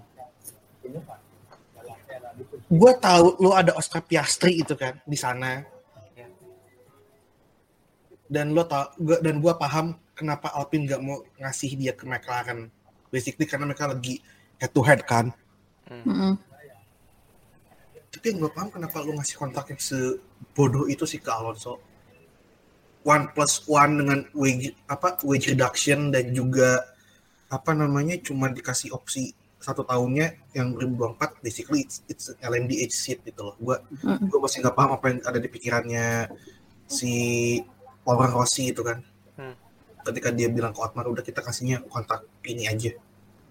gue 2.65 2.93
tahu 2.99 3.39
lo 3.39 3.55
ada 3.55 3.73
Oscar 3.79 4.03
Piastri 4.03 4.59
itu 4.61 4.75
kan 4.75 4.99
di 5.07 5.15
sana 5.15 5.63
Ya. 6.15 6.27
dan 8.31 8.51
lo 8.55 8.67
tau 8.67 8.91
gua, 8.99 9.19
dan 9.23 9.39
gue 9.39 9.53
paham 9.55 9.95
kenapa 10.15 10.55
Alpine 10.55 10.87
nggak 10.87 11.03
mau 11.03 11.21
ngasih 11.43 11.75
dia 11.77 11.93
ke 11.93 12.07
McLaren? 12.07 12.71
Basically 13.11 13.47
karena 13.47 13.69
mereka 13.69 13.91
lagi 13.91 14.23
head 14.59 14.71
to 14.73 14.81
head 14.83 15.03
kan. 15.05 15.35
Mm-mm. 15.85 16.41
tapi 18.09 18.33
yang 18.33 18.47
gue 18.47 18.53
paham 18.57 18.73
kenapa 18.73 19.05
lo 19.05 19.13
ngasih 19.21 19.37
kontrak 19.37 19.69
yang 19.69 19.83
sebodoh 19.83 20.89
itu 20.89 21.05
sih 21.05 21.21
ke 21.21 21.29
Alonso. 21.29 21.77
One 23.05 23.29
plus 23.37 23.61
one 23.69 24.01
dengan 24.01 24.25
wage 24.33 24.73
apa 24.89 25.21
wage 25.27 25.53
reduction 25.53 26.09
dan 26.09 26.33
juga 26.33 26.81
apa 27.53 27.77
namanya 27.77 28.17
cuma 28.25 28.49
dikasih 28.49 28.97
opsi 28.97 29.37
satu 29.61 29.85
tahunnya 29.85 30.57
yang 30.57 30.73
2024 30.77 31.45
basically 31.45 31.85
it's, 31.85 32.01
it's 32.09 32.33
LMDH 32.41 32.93
seat 32.97 33.19
gitu 33.29 33.53
loh. 33.53 33.57
Gue 33.61 33.77
gue 34.01 34.41
masih 34.41 34.65
nggak 34.65 34.77
paham 34.79 34.97
apa 34.97 35.05
yang 35.13 35.19
ada 35.27 35.39
di 35.43 35.49
pikirannya 35.53 36.33
si 36.89 37.13
Laura 38.09 38.29
Rossi 38.33 38.73
itu 38.73 38.81
kan. 38.81 39.05
Hmm. 39.37 39.57
Ketika 40.05 40.29
dia 40.31 40.53
bilang 40.53 40.77
ke 40.77 40.81
Otmar 40.81 41.09
udah 41.09 41.25
kita 41.25 41.41
kasihnya 41.41 41.81
kontrak 41.89 42.29
ini 42.45 42.69
aja. 42.69 42.93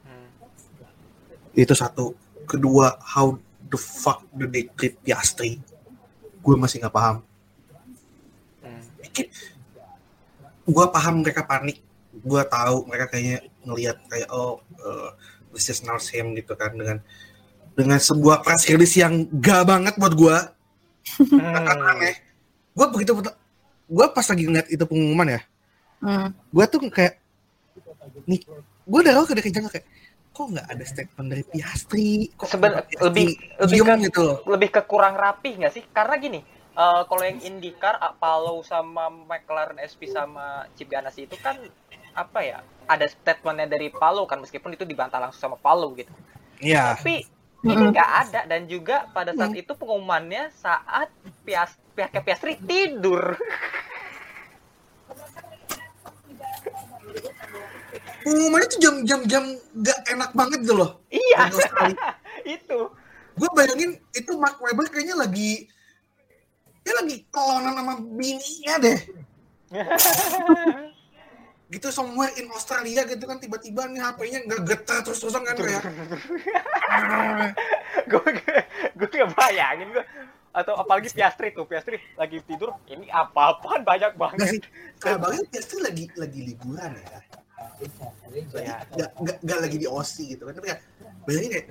Hmm. 0.05 0.29
itu 1.57 1.73
satu. 1.73 2.13
Kedua 2.45 2.99
how 3.01 3.39
the 3.67 3.79
fuck 3.79 4.27
do 4.35 4.45
they 4.45 4.69
treat 4.77 4.99
Piastri 5.01 5.57
gue 6.43 6.55
masih 6.59 6.83
nggak 6.83 6.93
paham. 6.93 7.23
Hmm. 8.61 8.83
gue 10.63 10.85
paham 10.93 11.15
mereka 11.25 11.41
panik. 11.43 11.81
Gue 12.13 12.41
tahu 12.45 12.85
mereka 12.85 13.09
kayaknya 13.09 13.49
ngelihat 13.65 13.97
kayak 14.05 14.29
oh 14.29 14.61
uh, 14.83 15.09
this 15.55 15.71
is 15.71 15.81
not 15.81 16.03
him 16.03 16.37
gitu 16.37 16.53
kan 16.53 16.75
dengan 16.77 16.97
dengan 17.73 17.97
sebuah 17.97 18.45
press 18.45 18.69
release 18.69 19.01
yang 19.01 19.25
gak 19.41 19.65
banget 19.65 19.97
buat 19.97 20.13
gue 20.13 20.37
Hmm. 21.19 21.35
aneh. 21.91 22.15
Gue 22.71 22.87
begitu 22.95 23.11
gue 23.93 24.05
pas 24.15 24.25
lagi 24.25 24.43
ngeliat 24.47 24.67
itu 24.71 24.83
pengumuman 24.87 25.27
ya 25.37 25.41
Mm. 26.03 26.29
gue 26.35 26.65
tuh 26.67 26.79
kayak 26.91 27.15
nih 28.25 28.43
gue 28.83 28.99
udah 28.99 29.13
tahu 29.15 29.31
dari 29.31 29.39
kejang 29.41 29.71
kayak 29.71 29.87
kok 30.29 30.45
nggak 30.49 30.67
ada 30.67 30.83
statement 30.83 31.27
dari 31.29 31.43
Piastri 31.45 32.27
kok 32.33 32.49
Seben- 32.49 32.75
Piastri 32.75 32.99
lebih- 32.99 33.35
lebih 33.55 33.77
ke- 33.79 34.03
gitu 34.03 34.21
loh 34.21 34.37
lebih 34.43 34.69
ke 34.69 34.81
kurang 34.83 35.15
rapih 35.15 35.53
nggak 35.55 35.71
sih? 35.71 35.83
Karena 35.87 36.17
gini, 36.17 36.41
eh, 36.73 37.01
kalau 37.05 37.21
yang 37.21 37.39
IndyCar, 37.39 37.95
Apollo 37.95 38.65
sama 38.65 39.07
McLaren 39.07 39.77
SP 39.79 40.09
sama 40.09 40.65
Chip 40.73 40.89
Ganassi 40.89 41.23
itu 41.23 41.37
kan 41.37 41.55
apa 42.11 42.39
ya? 42.41 42.59
Ada 42.83 43.07
statementnya 43.07 43.69
dari 43.69 43.87
Palo 43.87 44.25
kan 44.25 44.37
meskipun 44.37 44.73
itu 44.73 44.83
dibantah 44.83 45.17
langsung 45.17 45.39
sama 45.39 45.55
Palo 45.55 45.93
gitu. 45.93 46.11
iya 46.59 46.93
Tapi 46.93 47.23
ini 47.63 47.83
nggak 47.89 48.11
ada 48.21 48.41
dan 48.43 48.65
juga 48.65 49.07
pada 49.09 49.31
saat 49.31 49.55
itu 49.55 49.71
pengumumannya 49.71 50.51
saat 50.51 51.07
Pias 51.41 51.71
pihaknya 51.93 52.19
Piastri 52.19 52.57
tidur. 52.57 53.37
pengumumannya 58.23 58.67
tuh 58.71 58.79
jam-jam 58.79 59.19
jam 59.27 59.43
gak 59.83 59.99
enak 60.09 60.31
banget 60.31 60.59
gitu 60.63 60.75
loh. 60.79 61.03
Iya, 61.11 61.51
itu. 62.57 62.79
gue 63.33 63.49
bayangin 63.57 63.97
itu 64.13 64.31
Mark 64.37 64.61
Webber 64.61 64.85
kayaknya 64.93 65.17
lagi 65.17 65.65
dia 66.83 66.93
lagi 66.99 67.25
kelonan 67.31 67.73
sama 67.73 67.93
bininya 67.97 68.75
deh. 68.83 68.99
Gitu 71.73 71.89
somewhere 71.89 72.29
in 72.37 72.45
Australia 72.53 73.01
gitu 73.01 73.25
kan 73.25 73.41
tiba-tiba 73.41 73.89
nih 73.89 73.97
HP-nya 73.97 74.45
nggak 74.45 74.61
getar 74.61 75.01
terus-terusan 75.01 75.41
kan 75.41 75.57
kayak. 75.57 75.81
Gue 78.13 78.21
gue 78.93 79.07
nggak 79.09 79.33
bayangin 79.33 79.89
gue 79.89 80.05
atau 80.53 80.77
apalagi 80.77 81.09
Piastri 81.09 81.49
tuh 81.49 81.65
Piastri 81.65 81.97
lagi 82.13 82.45
tidur 82.45 82.77
ini 82.85 83.09
apa-apaan 83.09 83.81
banyak 83.81 84.13
banget. 84.13 84.53
Sih 84.53 84.61
kabarnya 85.01 85.49
Piastri 85.49 85.81
lagi 85.81 86.05
lagi 86.13 86.39
liburan 86.53 86.93
ya 86.93 87.41
ya. 88.57 88.77
nggak 88.93 89.09
nggak 89.19 89.37
nggak 89.43 89.59
lagi 89.59 89.77
di 89.77 89.87
OC 89.87 90.15
gitu 90.37 90.43
kan. 90.49 90.53
Tapi 90.57 90.65
kayak 90.71 90.81
bayangin 91.27 91.51
kayak 91.51 91.65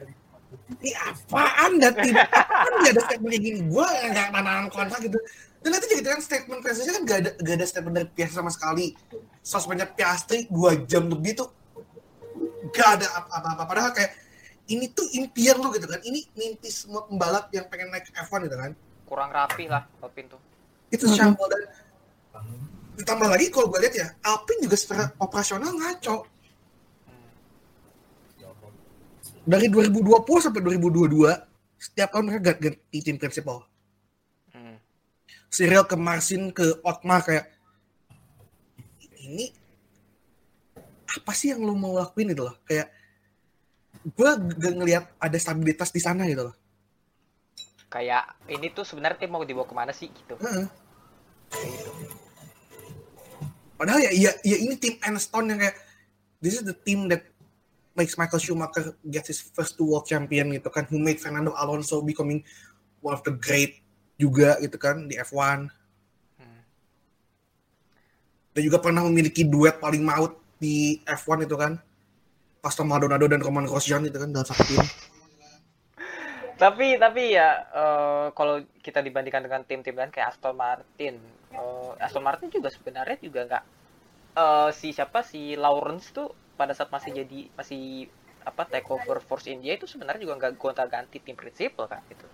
ini 0.52 0.92
apaan 0.92 1.72
dan 1.80 1.92
tidak 1.96 2.28
kan 2.28 2.72
nggak 2.80 2.92
ada 2.92 3.02
statement 3.08 3.30
kayak 3.32 3.44
gini? 3.44 3.58
Gue 3.66 3.86
nggak 3.86 4.26
nanam 4.34 4.68
kontrak 4.68 5.00
gitu. 5.04 5.18
Dan 5.62 5.70
nanti 5.78 5.86
gitu 5.94 6.08
kan 6.10 6.20
statement 6.20 6.60
presiden 6.60 6.90
kan 6.90 7.02
gak 7.06 7.18
ada 7.22 7.30
gak 7.38 7.54
ada 7.62 7.66
statement 7.70 7.94
dari 7.94 8.08
Piastri 8.10 8.36
sama 8.42 8.50
sekali. 8.50 8.98
Sosmednya 9.46 9.86
Piastri 9.86 10.50
dua 10.50 10.74
jam 10.90 11.06
lebih 11.06 11.38
tuh 11.38 11.48
gak 12.74 12.98
ada 12.98 13.06
apa-apa 13.14 13.62
padahal 13.70 13.94
kayak 13.94 14.10
ini 14.70 14.90
tuh 14.90 15.06
impian 15.14 15.62
lu 15.62 15.70
gitu 15.70 15.86
kan. 15.86 16.02
Ini 16.02 16.34
mimpi 16.34 16.66
semua 16.66 17.06
pembalap 17.06 17.46
yang 17.54 17.70
pengen 17.70 17.94
naik 17.94 18.10
ke 18.10 18.12
F1 18.14 18.50
gitu 18.50 18.56
kan. 18.58 18.70
Kurang 19.06 19.30
rapi 19.30 19.70
lah 19.70 19.86
Alpine 20.02 20.28
tuh. 20.34 20.40
Itu 20.90 21.06
shamble 21.08 21.46
dan 21.46 21.62
ditambah 23.02 23.28
lagi 23.28 23.50
kalau 23.50 23.66
gue 23.66 23.80
lihat 23.82 23.94
ya 23.98 24.08
Alpine 24.22 24.70
juga 24.70 24.76
secara 24.78 25.04
operasional 25.18 25.74
ngaco. 25.74 26.30
Dari 29.42 29.66
2020 29.66 30.22
sampai 30.38 30.62
2022 30.62 31.34
setiap 31.82 32.14
tahun 32.14 32.30
mereka 32.30 32.54
ganti, 32.54 32.98
tim 33.02 33.18
principal 33.18 33.66
Hmm. 34.52 34.76
Cyril 35.48 35.88
ke 35.88 35.96
Marcin 35.96 36.52
ke 36.52 36.78
Otmar 36.84 37.24
kayak 37.24 37.48
ini 39.24 39.48
apa 41.08 41.32
sih 41.32 41.56
yang 41.56 41.64
lo 41.64 41.72
mau 41.72 41.96
lakuin? 41.96 42.36
Gitu 42.36 42.44
loh. 42.44 42.56
Kayak 42.68 42.92
gue 44.04 44.30
gak 44.60 44.74
ngelihat 44.76 45.04
ada 45.16 45.38
stabilitas 45.40 45.88
di 45.88 46.00
sana 46.04 46.28
gitu 46.28 46.52
loh. 46.52 46.56
Kayak 47.88 48.36
ini 48.48 48.72
tuh 48.72 48.84
sebenarnya 48.84 49.24
tim 49.24 49.32
mau 49.32 49.44
dibawa 49.44 49.64
ke 49.64 49.74
mana 49.76 49.92
sih? 49.96 50.12
Gitu. 50.12 50.36
Padahal 53.82 53.98
ya, 53.98 54.14
ya, 54.14 54.30
ya 54.46 54.56
ini 54.62 54.78
tim 54.78 54.94
Enstone 55.02 55.50
yang 55.50 55.58
kayak 55.58 55.74
this 56.38 56.54
is 56.54 56.62
the 56.62 56.76
team 56.86 57.10
that 57.10 57.26
makes 57.98 58.14
Michael 58.14 58.38
Schumacher 58.38 58.94
get 59.02 59.26
his 59.26 59.42
first 59.42 59.74
two 59.74 59.90
world 59.90 60.06
champion 60.06 60.54
gitu 60.54 60.70
kan, 60.70 60.86
who 60.86 61.02
made 61.02 61.18
Fernando 61.18 61.50
Alonso 61.58 61.98
becoming 61.98 62.46
one 63.02 63.10
of 63.10 63.26
the 63.26 63.34
great 63.34 63.82
juga 64.14 64.54
gitu 64.62 64.78
kan 64.78 65.10
di 65.10 65.18
F1 65.18 65.66
Hmm. 66.38 66.62
dan 68.54 68.62
juga 68.62 68.78
pernah 68.78 69.02
memiliki 69.02 69.42
duet 69.42 69.82
paling 69.82 70.06
maut 70.06 70.38
di 70.62 71.02
F1 71.02 71.50
itu 71.50 71.58
kan 71.58 71.74
Pastor 72.62 72.86
Maldonado 72.86 73.26
dan 73.26 73.42
Roman 73.42 73.66
Grosjean 73.66 74.06
itu 74.06 74.14
kan 74.14 74.30
dalam 74.30 74.46
satu 74.46 74.62
tim. 74.62 74.78
tapi 76.62 76.94
tapi 77.02 77.34
ya 77.34 77.66
eh, 77.74 78.26
kalau 78.38 78.62
kita 78.78 79.02
dibandingkan 79.02 79.42
dengan 79.42 79.66
tim-tim 79.66 79.98
lain 79.98 80.14
kayak 80.14 80.38
Aston 80.38 80.54
Martin 80.54 81.18
eh, 81.52 82.04
Aston 82.04 82.24
Martin 82.24 82.48
juga 82.48 82.68
sebenarnya 82.72 83.16
juga 83.20 83.40
nggak 83.48 83.64
eh, 84.36 84.70
si 84.74 84.88
siapa 84.90 85.20
si 85.22 85.54
Lawrence 85.54 86.10
tuh 86.12 86.32
pada 86.56 86.72
saat 86.76 86.92
masih 86.92 87.24
jadi 87.24 87.48
masih 87.56 88.08
apa 88.42 88.66
take 88.66 88.90
over 88.90 89.22
Force 89.22 89.46
India 89.46 89.78
itu 89.78 89.86
sebenarnya 89.86 90.26
juga 90.26 90.34
nggak 90.38 90.52
gonta-ganti 90.58 91.22
tim 91.22 91.38
prinsipal 91.38 91.86
kan 91.86 92.02
gitu. 92.10 92.26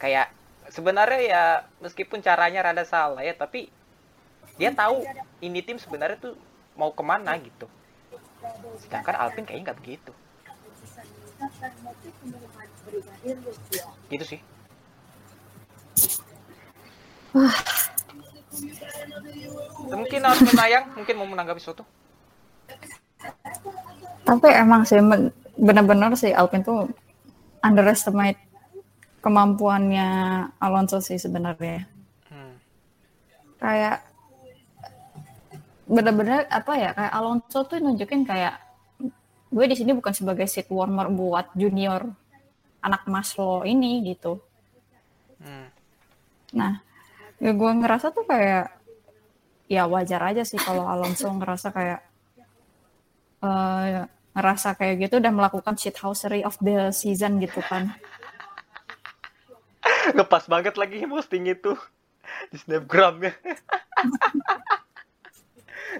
Kayak 0.00 0.32
sebenarnya 0.72 1.20
ya 1.22 1.44
meskipun 1.78 2.24
caranya 2.24 2.72
rada 2.72 2.82
salah 2.82 3.22
ya 3.22 3.36
tapi 3.36 3.68
dia 4.56 4.72
tahu 4.72 5.04
ini 5.44 5.60
tim 5.60 5.76
sebenarnya 5.76 6.18
tuh 6.18 6.34
mau 6.74 6.90
ke 6.92 7.04
mana 7.04 7.36
gitu. 7.36 7.68
Sedangkan 8.80 9.16
Alpine 9.20 9.44
kayaknya 9.44 9.72
nggak 9.72 9.80
begitu. 9.80 10.12
Gitu 14.08 14.24
sih 14.24 14.40
mungkin 19.86 20.20
harus 20.24 20.42
menayang 20.42 20.84
mungkin 20.96 21.14
mau 21.18 21.28
menanggapi 21.28 21.60
sesuatu 21.62 21.84
Tapi 24.26 24.48
emang 24.50 24.82
sih 24.82 24.98
benar-benar 25.54 26.18
sih 26.18 26.34
Alpine 26.34 26.66
tuh 26.66 26.90
underestimate 27.62 28.38
kemampuannya 29.22 30.08
Alonso 30.62 31.02
sih 31.02 31.18
sebenarnya. 31.18 31.86
hmm. 32.30 32.54
Kayak 33.58 34.06
benar-benar 35.86 36.50
apa 36.50 36.72
ya 36.74 36.90
kayak 36.94 37.12
Alonso 37.14 37.58
tuh 37.66 37.78
nunjukin 37.78 38.26
kayak 38.26 38.58
gue 39.50 39.64
di 39.70 39.76
sini 39.78 39.94
bukan 39.94 40.10
sebagai 40.10 40.50
seat 40.50 40.66
warmer 40.66 41.06
buat 41.10 41.54
junior 41.54 42.10
anak 42.82 43.06
mas 43.06 43.34
lo 43.38 43.62
ini 43.62 44.02
gitu. 44.14 44.42
Hmm. 45.42 45.70
Nah, 46.54 46.85
ya 47.36 47.52
gue 47.52 47.70
ngerasa 47.84 48.16
tuh 48.16 48.24
kayak 48.24 48.72
ya 49.66 49.84
wajar 49.90 50.22
aja 50.22 50.46
sih 50.46 50.56
kalau 50.56 50.86
Alonso 50.86 51.26
ngerasa 51.28 51.74
kayak 51.74 52.00
eh, 53.42 54.06
ngerasa 54.36 54.76
kayak 54.76 55.08
gitu 55.08 55.16
dan 55.18 55.32
melakukan 55.32 55.80
shithousery 55.80 56.44
of 56.44 56.60
the 56.60 56.92
season 56.92 57.40
gitu 57.40 57.64
kan. 57.64 57.88
Ngepas 60.16 60.46
banget 60.46 60.76
lagi 60.76 61.08
posting 61.08 61.48
itu 61.48 61.72
di 62.52 62.56
snapgramnya. 62.60 63.32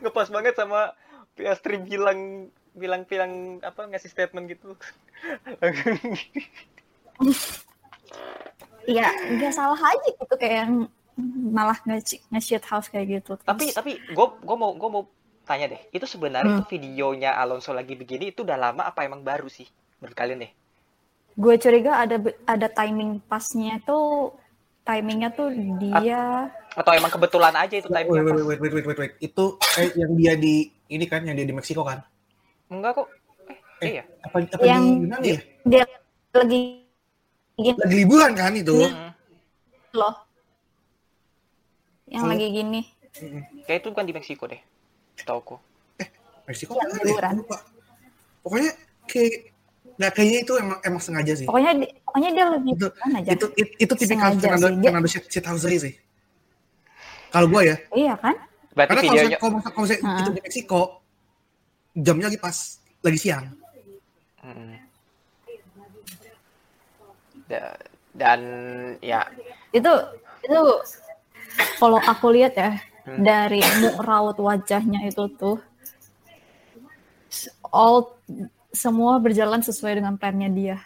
Ngepas 0.05 0.28
banget 0.28 0.55
sama 0.55 0.93
Piastri 1.32 1.80
bilang 1.80 2.53
bilang 2.76 3.09
bilang 3.09 3.57
apa 3.64 3.89
ngasih 3.89 4.12
statement 4.12 4.53
gitu. 4.53 4.76
Iya, 8.84 9.09
nggak 9.32 9.53
salah 9.57 9.80
aja 9.80 10.09
gitu 10.12 10.34
kayak 10.37 10.68
yang 10.68 10.93
malah 11.19 11.81
nge- 11.83 12.21
nge-shit 12.29 12.62
house 12.62 12.87
kayak 12.87 13.21
gitu. 13.21 13.35
Terus- 13.35 13.49
tapi 13.49 13.67
tapi 13.71 13.93
gue 13.99 14.27
gue 14.39 14.57
mau 14.57 14.73
gue 14.73 14.91
mau 14.91 15.03
tanya 15.43 15.71
deh, 15.71 15.83
itu 15.91 16.05
sebenarnya 16.05 16.45
Hmm. 16.51 16.59
itu 16.59 16.64
videonya 16.69 17.33
Alonso 17.35 17.71
lagi 17.71 17.95
begini 17.95 18.31
itu 18.31 18.43
udah 18.43 18.59
lama 18.61 18.83
apa 18.85 19.03
emang 19.03 19.23
baru 19.23 19.47
sih 19.47 19.64
menurut 19.99 20.14
kalian 20.14 20.43
deh? 20.43 20.53
gue 21.33 21.55
curiga 21.55 22.01
ada 22.01 22.17
ada 22.45 22.67
timing 22.67 23.21
pasnya 23.23 23.77
tuh 23.81 24.33
timingnya 24.83 25.29
tuh 25.31 25.53
dia 25.77 26.49
Atau 26.73 26.93
emang 26.93 27.09
kebetulan 27.09 27.53
aja 27.53 27.77
itu 27.77 27.87
Wait, 27.87 28.05
timenya 28.05 28.25
wait, 28.25 28.33
pas? 28.33 28.41
wait, 28.43 28.61
wait, 28.61 28.73
wait, 28.73 28.87
wait, 28.87 28.99
wait. 28.99 29.12
Itu 29.19 29.45
eh, 29.75 29.93
yang 29.95 30.12
dia 30.12 30.33
di 30.35 30.55
ini 30.87 31.05
kan, 31.05 31.21
yang 31.23 31.33
dia 31.33 31.45
di 31.45 31.53
Meksiko 31.53 31.81
kan? 31.83 32.01
Enggak 32.67 32.97
kok. 32.97 33.09
Eh, 33.81 33.97
iya. 33.97 34.05
Apa, 34.21 34.43
apa 34.43 34.61
Yang- 34.61 34.85
di 34.87 35.03
Yunani 35.03 35.29
ya? 35.29 35.41
dia 35.62 35.85
lagi 36.33 36.61
Lagi 37.57 37.95
liburan 37.95 38.33
kan 38.33 38.53
itu? 38.53 38.77
Hmm. 38.77 39.12
loh 39.93 40.14
yang 42.07 42.23
Kalau- 42.23 42.33
lagi 42.33 42.47
gini 42.49 42.81
Kayak 43.65 43.79
itu 43.81 43.89
bukan 43.91 44.05
di 44.05 44.13
Meksiko 44.13 44.45
deh. 44.45 44.61
Tauku. 45.25 45.57
Meksiko 46.45 46.77
Iya, 46.77 46.85
mana 46.85 46.93
ya? 46.93 47.05
liburan. 47.09 47.33
Lupa. 47.41 47.57
Pokoknya 48.45 48.71
kayak 49.09 49.33
nggak 49.97 50.13
kayaknya 50.13 50.39
itu 50.45 50.53
emang 50.55 50.79
emang 50.85 51.01
sengaja 51.01 51.33
sih. 51.33 51.47
pokoknya 51.49 51.73
di- 51.81 51.93
pokoknya 52.05 52.31
dia 52.31 52.45
lagi 52.53 52.71
Itu 52.71 52.87
aja 52.93 53.31
itu 53.33 53.47
itu, 53.57 53.71
itu 53.81 53.93
tipikal 53.97 54.37
Fernando, 54.37 54.69
sih, 54.69 54.77
dia- 54.77 54.85
Fernando 54.93 55.09
shit, 55.09 55.25
shithousery 55.27 55.77
sih. 55.81 55.95
Kalau 57.33 57.49
gue 57.49 57.63
ya, 57.65 57.77
iya 57.97 58.15
kan 58.15 58.37
Berarti 58.77 58.89
karena 58.93 59.01
kalau 59.01 59.15
videonya 59.17 59.39
kalau 59.41 59.53
misalnya- 59.57 59.73
kalau 59.73 59.85
misalnya 59.89 60.05
Heeh. 60.05 60.21
itu 60.21 60.31
di 60.31 60.41
Meksiko, 60.45 60.81
jamnya 61.97 62.27
lagi 62.29 62.39
pas 62.39 62.57
lagi 63.01 63.19
siang. 63.19 63.45
Hmm. 64.45 64.77
Da- 67.49 67.81
dan 68.13 68.41
ya 69.01 69.25
itu 69.71 69.93
itu 70.43 70.61
kalau 71.77 71.99
aku 71.99 72.27
lihat 72.33 72.55
ya 72.55 72.71
Hmm. 73.07 73.23
dari 73.23 73.63
mu- 73.79 74.03
raut 74.03 74.35
wajahnya 74.35 75.07
itu 75.07 75.31
tuh 75.39 75.63
all 77.71 78.19
semua 78.75 79.23
berjalan 79.23 79.63
sesuai 79.63 80.03
dengan 80.03 80.19
plannya 80.19 80.51
dia 80.51 80.77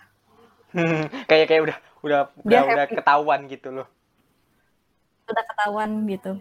kayak 1.24 1.46
kayak 1.48 1.62
udah 1.64 1.76
udah 2.00 2.20
udah, 2.38 2.44
Dia 2.44 2.60
udah 2.62 2.84
happy. 2.86 2.96
ketahuan 2.96 3.40
gitu 3.48 3.68
loh. 3.72 3.88
udah 5.26 5.44
ketahuan 5.48 5.90
gitu 6.06 6.32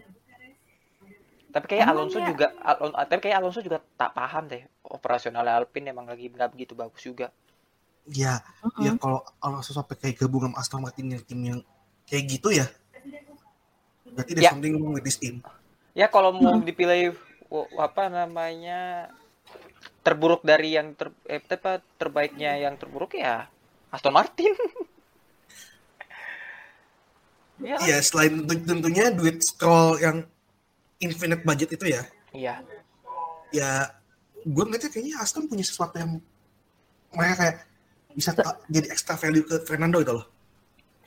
Tapi 1.50 1.66
kayak 1.66 1.82
Emang 1.82 2.06
Alonso 2.06 2.18
ya? 2.22 2.28
juga 2.30 2.46
Alon- 2.62 2.94
tapi 2.94 3.20
kayak 3.26 3.36
Alonso 3.42 3.58
juga 3.58 3.82
tak 3.98 4.14
paham 4.14 4.46
deh 4.46 4.62
operasional 4.86 5.42
Alpine 5.42 5.90
emang 5.90 6.06
lagi 6.06 6.30
nggak 6.30 6.50
begitu 6.54 6.78
bagus 6.78 7.02
juga. 7.02 7.34
Ya, 8.06 8.38
ya 8.78 8.94
kalau 9.00 9.24
Alonso 9.42 9.74
sampai 9.74 9.98
kayak 9.98 10.14
gabung 10.22 10.46
sama 10.46 10.56
Aston 10.62 10.78
Martin 10.78 11.10
yang 11.10 11.22
tim 11.26 11.40
yang 11.42 11.60
kayak 12.06 12.24
gitu 12.38 12.54
ya, 12.54 12.70
berarti 14.12 14.30
there's 14.34 14.46
Ya. 14.46 14.52
something 14.52 14.76
wrong 14.76 14.92
with 14.94 15.02
this 15.02 15.16
team. 15.16 15.40
Ya 15.92 16.06
kalau 16.06 16.32
mau 16.32 16.56
dipilih 16.56 17.12
apa 17.76 18.06
namanya 18.06 19.10
terburuk 20.00 20.40
dari 20.40 20.72
yang 20.74 20.94
ter, 20.94 21.10
eh, 21.26 21.42
apa, 21.42 21.82
terbaiknya 21.98 22.56
yang 22.56 22.74
terburuk 22.74 23.12
ya 23.12 23.46
Aston 23.90 24.14
Martin. 24.14 24.54
ya. 27.60 27.76
Iya, 27.82 27.98
selain 28.00 28.46
tentu- 28.46 28.66
tentunya 28.66 29.10
duit 29.12 29.42
scroll 29.44 29.98
yang 30.00 30.24
infinite 31.00 31.42
budget 31.42 31.74
itu 31.74 31.86
ya, 31.90 32.02
Iya. 32.32 32.54
ya 33.50 33.70
gue 34.40 34.64
ngeliatnya 34.64 34.88
kayaknya 34.88 35.14
Aston 35.20 35.44
punya 35.44 35.64
sesuatu 35.64 35.96
yang 35.96 36.20
mereka 37.10 37.34
kayak 37.36 37.56
bisa 38.10 38.30
jadi 38.66 38.86
extra 38.90 39.14
value 39.16 39.44
ke 39.44 39.56
Fernando 39.64 40.00
itu 40.00 40.12
loh. 40.12 40.26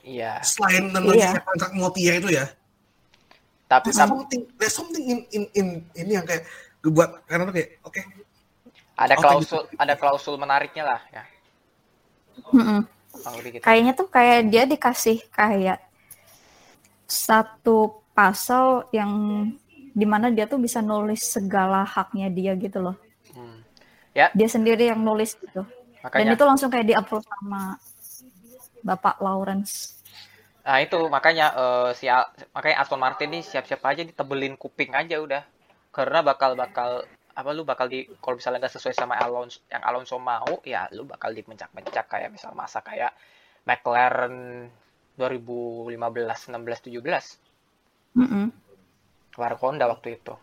Iya. 0.04 0.38
Selain 0.44 0.92
tentunya 0.92 1.34
Iya. 1.34 1.40
kontrak 1.42 1.72
multi-year 1.72 2.20
itu 2.20 2.30
ya, 2.30 2.46
Tapi 3.74 3.90
there's 3.90 3.98
something, 3.98 4.42
there's 4.58 4.76
something 4.76 5.04
in, 5.04 5.18
in, 5.34 5.42
in 5.58 5.66
ini 5.98 6.12
yang 6.20 6.26
kayak 6.26 6.46
gue 6.84 6.92
buat 6.92 7.24
Fernando 7.26 7.50
kayak 7.50 7.80
oke, 7.82 8.00
ada 8.94 9.14
Oke, 9.18 9.22
klausul 9.22 9.62
ada 9.74 9.94
klausul 9.98 10.34
menariknya 10.38 10.84
lah 10.86 11.00
ya. 11.10 11.22
Kurang 12.44 13.34
lebih 13.38 13.58
gitu. 13.58 13.62
kayaknya 13.62 13.92
tuh 13.94 14.08
kayak 14.10 14.50
dia 14.50 14.62
dikasih 14.66 15.18
kayak 15.30 15.78
satu 17.06 18.02
pasal 18.14 18.86
yang 18.90 19.10
di 19.94 20.06
mana 20.06 20.30
dia 20.30 20.50
tuh 20.50 20.58
bisa 20.58 20.82
nulis 20.82 21.22
segala 21.22 21.86
haknya 21.86 22.26
dia 22.30 22.52
gitu 22.58 22.82
loh. 22.82 22.96
Hmm. 23.30 23.62
Ya, 24.14 24.30
dia 24.34 24.48
sendiri 24.50 24.90
yang 24.90 25.02
nulis 25.02 25.38
gitu. 25.38 25.62
Dan 25.62 26.02
makanya. 26.02 26.34
itu 26.34 26.44
langsung 26.44 26.68
kayak 26.70 26.86
di 26.90 26.94
approve 26.94 27.22
sama 27.22 27.78
bapak 28.82 29.22
Lawrence 29.22 30.03
Nah 30.66 30.76
itu 30.84 30.98
makanya 31.16 31.46
eh, 31.62 31.90
si 31.98 32.06
Al- 32.16 32.32
makanya 32.56 32.76
Aston 32.82 33.00
Martin 33.04 33.28
nih 33.34 33.42
siap-siap 33.50 33.82
aja 33.90 34.02
ditebelin 34.10 34.54
kuping 34.62 34.90
aja 35.00 35.16
udah. 35.26 35.42
Karena 35.96 36.18
bakal 36.30 36.50
bakal 36.62 36.90
apa 37.40 37.50
lu 37.56 37.62
bakal 37.70 37.86
di 37.92 37.98
kalau 38.22 38.36
misalnya 38.38 38.58
nggak 38.62 38.74
sesuai 38.78 38.94
sama 39.00 39.14
Alonso 39.24 39.58
yang 39.72 39.82
Alonso 39.88 40.16
mau 40.30 40.52
ya 40.72 40.82
lu 40.96 41.02
bakal 41.12 41.30
dimencak-mencak 41.38 42.06
kayak 42.12 42.30
misal 42.34 42.52
masa 42.60 42.78
kayak 42.88 43.12
McLaren 43.68 44.36
2015 45.18 46.38
16 46.50 46.78
17 46.86 47.24
Mm-mm. 48.16 48.52
War 49.40 49.54
Honda 49.60 49.86
waktu 49.92 50.08
itu. 50.18 50.34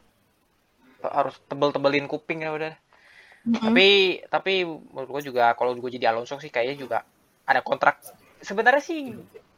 Harus 1.01 1.35
tebel-tebelin 1.49 2.05
kuping 2.05 2.45
ya 2.45 2.51
udah. 2.53 2.73
Mm-mm. 3.47 3.65
tapi 3.65 3.87
tapi 4.35 4.53
menurut 4.65 5.09
gue 5.19 5.23
juga 5.33 5.45
kalau 5.59 5.71
gue 5.77 5.91
jadi 5.97 6.11
Alonso 6.13 6.37
sih 6.43 6.51
kayaknya 6.53 6.77
juga 6.83 6.97
ada 7.49 7.61
kontrak. 7.65 7.95
Sebenarnya 8.41 8.83
sih 8.83 9.01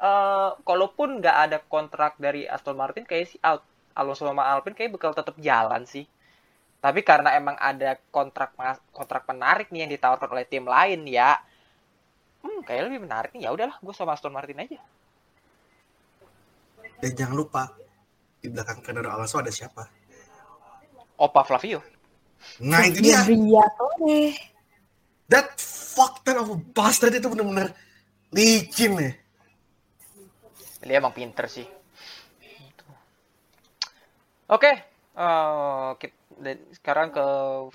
eh 0.10 0.50
kalaupun 0.68 1.10
nggak 1.20 1.38
ada 1.46 1.58
kontrak 1.74 2.14
dari 2.26 2.42
Aston 2.56 2.78
Martin 2.82 3.06
kayak 3.10 3.26
si 3.32 3.38
Al- 3.50 3.66
Alonso 4.00 4.24
sama 4.30 4.44
Alpine 4.52 4.76
kayak 4.78 4.92
bakal 4.98 5.12
tetap 5.20 5.36
jalan 5.48 5.84
sih 5.94 6.06
tapi 6.86 7.02
karena 7.10 7.30
emang 7.42 7.58
ada 7.72 7.92
kontrak 8.16 8.52
kontrak 8.98 9.24
menarik 9.32 9.68
nih 9.72 9.82
yang 9.88 9.92
ditawarkan 9.96 10.30
oleh 10.36 10.46
tim 10.52 10.66
lain 10.76 11.02
ya 11.18 11.32
hmm 12.44 12.60
kayak 12.68 12.84
lebih 12.88 13.00
menarik 13.06 13.32
nih 13.34 13.44
ya 13.46 13.50
udahlah 13.56 13.78
gue 13.86 13.94
sama 13.98 14.14
Aston 14.16 14.34
Martin 14.38 14.62
aja 14.64 14.80
dan 17.02 17.12
jangan 17.14 17.36
lupa 17.38 17.64
di 18.42 18.48
belakang 18.54 18.80
Fernando 18.86 19.10
Alonso 19.12 19.38
ada 19.42 19.52
siapa? 19.54 19.84
Opa 21.18 21.44
Flavio 21.44 21.82
Nah 22.62 22.84
itu 22.90 23.00
dia, 23.04 23.20
Briatore. 23.24 24.36
that 25.30 25.60
fuck 25.60 26.24
ton 26.26 26.38
of 26.38 26.50
a 26.52 26.58
bastard 26.76 27.14
itu 27.16 27.28
bener-bener 27.32 27.74
licin 28.34 28.94
ya. 29.00 29.12
Dia 30.84 31.00
emang 31.00 31.16
pinter 31.16 31.48
sih. 31.48 31.64
Gitu. 32.44 32.86
Oke, 34.48 34.72
eh, 35.16 35.90
kit- 35.98 36.20
dan 36.34 36.58
sekarang 36.76 37.08
ke 37.10 37.26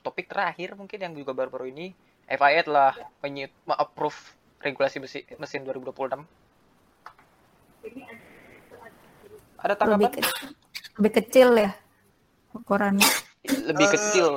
topik 0.03 0.29
terakhir 0.29 0.77
mungkin 0.77 0.99
yang 1.01 1.15
juga 1.17 1.33
baru-baru 1.33 1.73
ini. 1.73 1.87
FIA 2.29 2.61
telah 2.61 2.93
approve 3.73 4.19
regulasi 4.61 5.01
mesin, 5.01 5.25
mesin 5.41 5.65
2026. 5.65 6.29
Ada 9.59 9.75
lebih, 9.89 10.13
tanggapan? 10.13 10.23
lebih 11.01 11.13
kecil 11.19 11.49
ya 11.57 11.71
ukurannya 12.53 13.09
Lebih 13.43 13.87
Eh, 13.87 13.93
kecil. 13.97 14.29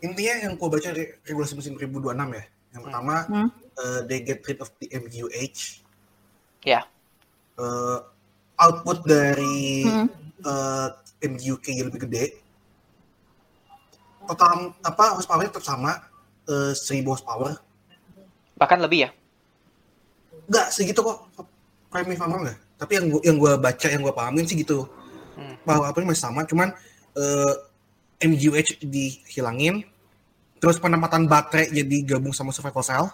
Intinya 0.00 0.34
yang 0.42 0.52
gue 0.56 0.68
baca 0.68 0.88
dari 0.90 1.04
regulasi 1.22 1.52
mesin 1.54 1.76
2026 1.76 2.28
ya. 2.32 2.44
Yang 2.72 2.82
pertama, 2.88 3.14
Hmm. 3.28 3.48
eh, 3.76 4.00
they 4.08 4.24
get 4.24 4.40
rid 4.42 4.58
of 4.58 4.72
the 4.80 4.88
MGUH. 4.88 5.85
Ya, 6.66 6.82
Eh, 7.56 7.98
output 8.58 9.06
dari 9.06 9.86
Hmm. 9.86 10.10
eh, 10.42 10.88
MGUK 11.22 11.66
yang 11.72 11.86
lebih 11.88 12.04
gede. 12.04 12.24
Total 14.26 14.74
apa 14.82 15.14
horsepower 15.14 15.46
tetap 15.46 15.62
sama 15.62 15.92
eh, 16.44 16.72
1000 16.74 17.06
horsepower. 17.06 17.56
bahkan 18.56 18.80
lebih 18.80 19.04
ya. 19.04 19.10
Enggak 20.48 20.72
segitu 20.72 21.00
kok. 21.00 21.28
Correct 21.86 22.08
me 22.08 22.14
if 22.14 22.20
I'm 22.20 22.32
wrong 22.32 22.40
nggak? 22.40 22.56
Tapi 22.76 22.92
yang 22.94 23.06
gua, 23.08 23.20
yang 23.20 23.36
gua 23.36 23.52
baca, 23.56 23.86
yang 23.86 24.00
gua 24.00 24.12
pahamin 24.12 24.44
sih 24.44 24.56
gitu. 24.56 24.88
Hmm. 25.34 25.60
Bahwa 25.62 25.88
apa 25.88 26.00
masih 26.00 26.24
sama, 26.24 26.40
cuman 26.42 26.72
eh, 27.14 27.54
MGUH 28.18 28.80
dihilangin. 28.80 29.84
Terus 30.56 30.76
penempatan 30.76 31.24
baterai 31.24 31.68
jadi 31.68 31.96
gabung 32.06 32.32
sama 32.32 32.48
survival 32.48 32.80
cell. 32.80 33.06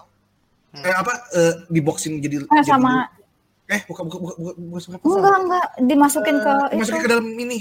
Hmm. 0.70 0.82
Eh, 0.82 0.94
apa 0.94 1.12
eh, 1.32 1.54
diboxing 1.68 2.22
jadi, 2.22 2.36
eh, 2.38 2.46
jadi 2.48 2.70
sama 2.70 3.10
eh 3.64 3.80
bukan 3.84 4.04
bukan 4.04 4.18
bukan, 4.20 4.36
bukan, 4.36 4.54
bukan 4.64 4.80
survival 4.80 5.02
cell. 5.02 5.14
enggak 5.14 5.36
enggak 5.38 5.66
dimasukin 5.84 6.36
ke 6.36 6.50
Eh, 6.50 6.66
itu 6.66 6.78
masukin 6.78 7.00
ke 7.00 7.10
dalam 7.10 7.26
ini. 7.28 7.58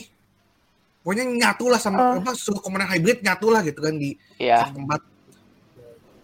Pokoknya 1.02 1.24
nyatu 1.26 1.66
lah 1.66 1.80
sama 1.80 1.98
Eh. 2.00 2.20
apa 2.20 2.32
suruh 2.34 2.60
komponen 2.60 2.86
hybrid 2.86 3.22
nyatu 3.22 3.48
lah 3.48 3.62
gitu 3.62 3.80
kan 3.80 3.94
di 3.96 4.14
Ya, 4.38 4.62
satu 4.62 4.78
tempat. 4.78 5.02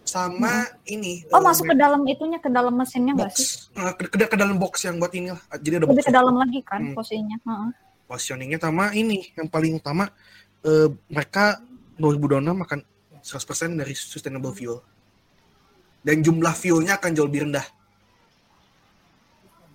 sama 0.02 0.52
ini 0.84 1.20
Oh 1.28 1.36
eh, 1.36 1.42
masuk 1.44 1.68
ke 1.68 1.76
dalam 1.76 2.00
itunya 2.04 2.38
ke 2.38 2.48
dalam 2.48 2.72
mesinnya 2.72 3.12
nggak 3.12 3.28
sih? 3.30 3.68
Eh, 3.70 3.92
ke, 3.92 4.08
ke, 4.08 4.24
ke 4.24 4.36
dalam 4.36 4.56
box 4.56 4.80
yang 4.82 4.96
buat 4.96 5.12
ini 5.12 5.28
lah 5.28 5.42
jadi 5.54 5.76
ada 5.76 5.84
Lebih 5.84 5.94
box 5.94 6.06
ke 6.06 6.12
dalam 6.14 6.34
lagi 6.34 6.60
kan 6.62 6.80
Hmm. 6.82 6.94
posisinya. 6.96 7.36
Heeh. 7.38 7.70
positioningnya 8.06 8.56
sama 8.56 8.88
ini 8.92 9.20
yang 9.36 9.46
paling 9.46 9.76
utama 9.76 10.08
eh, 10.64 10.88
mereka 11.06 11.60
2026 11.94 12.56
akan 12.58 12.78
100% 13.20 13.76
dari 13.76 13.92
sustainable 13.92 14.50
fuel 14.50 14.80
dan 16.00 16.16
jumlah 16.18 16.50
fuelnya 16.52 16.96
akan 16.96 17.10
jauh 17.12 17.28
lebih 17.28 17.44
rendah 17.44 17.66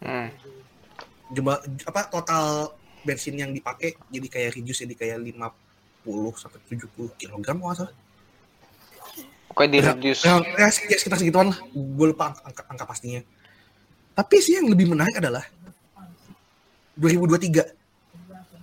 Hmm. 0.03 0.27
jumlah 1.31 1.63
apa 1.87 2.11
total 2.11 2.75
bensin 3.07 3.39
yang 3.39 3.55
dipakai 3.55 3.95
jadi 4.11 4.27
kayak 4.27 4.49
reduce 4.59 4.83
jadi 4.83 4.95
kayak 4.99 5.17
50 5.23 6.35
sampai 6.35 6.59
70 6.67 7.19
kilogram 7.19 7.57
kalau 7.63 7.75
salah 7.75 7.95
Oke 9.53 9.69
di 9.69 9.85
reduce. 9.85 10.25
Ya, 10.25 10.41
ya, 10.41 10.65
ya, 10.65 10.97
sekitar 10.97 11.21
segituan 11.21 11.53
lah. 11.53 11.57
Gue 11.77 12.09
lupa 12.09 12.33
angka, 12.33 12.41
angka, 12.49 12.63
angka 12.73 12.85
pastinya. 12.89 13.21
Tapi 14.17 14.41
sih 14.41 14.57
yang 14.57 14.65
lebih 14.65 14.89
menarik 14.89 15.21
adalah 15.21 15.45
2023 16.97 17.83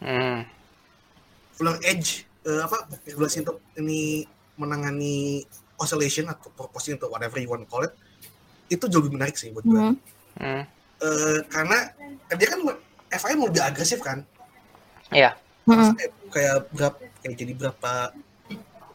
Hmm. 0.01 0.49
Fuller 1.61 1.77
Edge 1.85 2.25
eh, 2.49 2.61
apa 2.65 2.89
regulasi 3.05 3.45
untuk 3.45 3.61
ini 3.77 4.25
menangani 4.57 5.45
oscillation 5.77 6.29
atau 6.33 6.49
proposing 6.53 6.97
atau 6.97 7.13
whatever 7.13 7.37
you 7.37 7.49
want 7.49 7.65
to 7.65 7.69
call 7.69 7.85
it 7.85 7.93
itu 8.73 8.81
jauh 8.89 9.05
lebih 9.05 9.21
menarik 9.21 9.37
sih 9.37 9.53
buat 9.53 9.65
gue. 9.65 9.77
Hmm. 9.77 9.97
Hmm. 10.41 10.65
Eh, 11.01 11.39
karena 11.49 11.79
dia 12.37 12.49
kan 12.53 12.61
FIA 13.09 13.35
mau 13.41 13.49
lebih 13.49 13.65
agresif 13.65 14.05
kan 14.05 14.21
Iya. 15.11 15.33
Hmm. 15.65 15.97
kayak, 15.97 16.13
kayak 16.29 16.57
berapa 16.77 16.97
kayak 17.25 17.35
jadi 17.41 17.53
berapa 17.57 17.93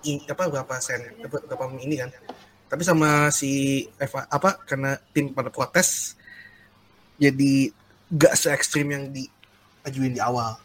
i, 0.06 0.12
apa 0.30 0.43
berapa 0.47 0.74
sen 0.80 1.01
berapa, 1.24 1.43
berapa 1.49 1.66
ini 1.82 1.97
kan 1.97 2.10
tapi 2.70 2.82
sama 2.86 3.34
si 3.34 3.84
Eva 3.97 4.30
apa 4.30 4.62
karena 4.70 4.97
tim 5.14 5.34
pada 5.34 5.49
protes 5.49 6.14
jadi 7.18 7.74
gak 8.12 8.34
se 8.38 8.53
ekstrim 8.53 8.91
yang 8.91 9.10
diajuin 9.10 10.14
di 10.14 10.22
awal 10.22 10.62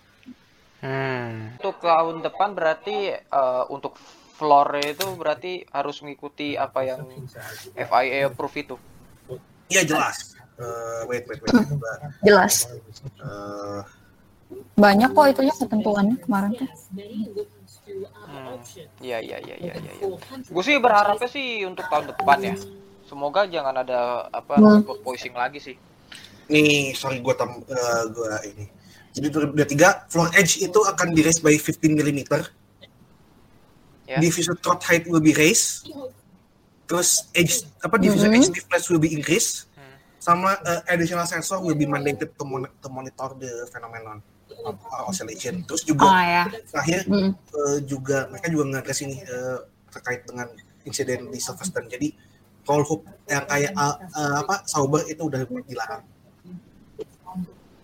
Hmm. 0.80 1.60
Untuk 1.60 1.76
tahun 1.84 2.24
depan 2.24 2.56
berarti 2.56 3.12
eh, 3.12 3.64
untuk 3.68 4.00
floor 4.40 4.80
itu 4.80 5.12
berarti 5.12 5.60
harus 5.68 6.00
mengikuti 6.00 6.56
apa 6.56 6.80
yang 6.88 7.04
FIA 7.76 8.32
approve 8.32 8.56
itu. 8.56 8.76
iya 9.68 9.84
jelas 9.84 10.39
Eh, 10.60 11.00
wait 11.06 11.24
wait 11.24 11.40
wait 11.40 11.56
Jelas. 12.20 12.68
eh, 13.16 13.80
Banyak 14.76 15.10
kok 15.10 15.26
itunya 15.30 15.54
ketentuannya 15.54 16.16
kemarin 16.18 16.52
tuh. 16.54 16.68
Hmm. 18.22 18.56
Iya 19.00 19.18
iya 19.18 19.38
iya 19.38 19.56
iya 19.56 19.74
iya. 19.74 19.92
Ya. 19.96 20.08
Gue 20.44 20.62
sih 20.62 20.76
berharapnya 20.76 21.26
sih 21.26 21.64
untuk 21.64 21.86
tahun 21.86 22.10
depan 22.10 22.38
ya. 22.42 22.54
Semoga 23.02 23.42
jangan 23.44 23.74
ada 23.76 24.00
apa 24.28 24.54
Hmm. 24.54 24.82
porpoising 24.82 25.32
lagi 25.32 25.60
sih. 25.60 25.76
nih 26.46 26.90
sorry 26.92 27.22
gue 27.22 27.30
tam 27.30 27.62
eh, 27.62 28.02
gua 28.10 28.42
ini 28.42 28.66
jadi 29.14 29.30
2023 29.54 30.10
floor 30.10 30.34
edge 30.34 30.58
itu 30.58 30.82
akan 30.82 31.14
di 31.14 31.22
raise 31.22 31.38
by 31.38 31.54
15 31.54 31.78
mm 31.94 32.26
Ya. 34.04 34.18
diffuser 34.18 34.58
throat 34.58 34.82
height 34.82 35.06
will 35.06 35.22
be 35.22 35.30
raised 35.30 35.86
terus 36.82 37.30
edge 37.32 37.54
apa 37.78 37.94
diffuser 37.94 38.26
Mhm. 38.26 38.34
edge 38.34 38.46
stiffness 38.50 38.90
will 38.90 38.98
be 38.98 39.14
increased 39.14 39.69
Hmm. 39.69 39.69
Sama 40.20 40.52
uh, 40.52 40.80
additional 40.92 41.24
sensor 41.24 41.56
will 41.64 41.72
be 41.74 41.88
mandated 41.88 42.36
to, 42.36 42.44
mon- 42.44 42.68
to 42.68 42.88
monitor 42.92 43.32
the 43.40 43.64
phenomenon 43.72 44.20
of 44.68 44.76
uh, 44.92 45.08
oscillation. 45.08 45.64
Terus 45.64 45.82
juga 45.88 46.12
Ah 46.12 46.22
ya. 46.22 46.44
terakhir 46.68 47.08
Mm. 47.08 47.32
uh, 47.32 47.78
juga 47.88 48.28
mereka 48.28 48.46
juga 48.52 48.64
ngadres 48.76 49.00
ini 49.00 49.16
uh, 49.24 49.64
terkait 49.88 50.28
dengan 50.28 50.46
insiden 50.84 51.32
di 51.32 51.40
Silverstone 51.40 51.88
jadi 51.88 52.12
roll 52.68 52.84
hoop 52.84 53.08
yang 53.24 53.48
kayak 53.48 53.72
uh, 53.72 53.96
uh, 53.96 54.36
apa 54.44 54.68
sauber 54.68 55.08
itu 55.08 55.24
udah 55.24 55.40
dilarang. 55.64 56.04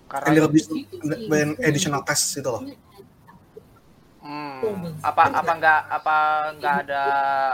Karena 0.07 0.47
an 0.47 1.51
additional 1.65 2.05
test 2.05 2.37
itu 2.37 2.47
loh. 2.47 2.63
Hmm, 4.27 4.91
apa 5.03 5.23
apa 5.31 5.53
enggak 5.55 5.81
apa 5.87 6.17
enggak 6.55 6.75
ada 6.87 7.03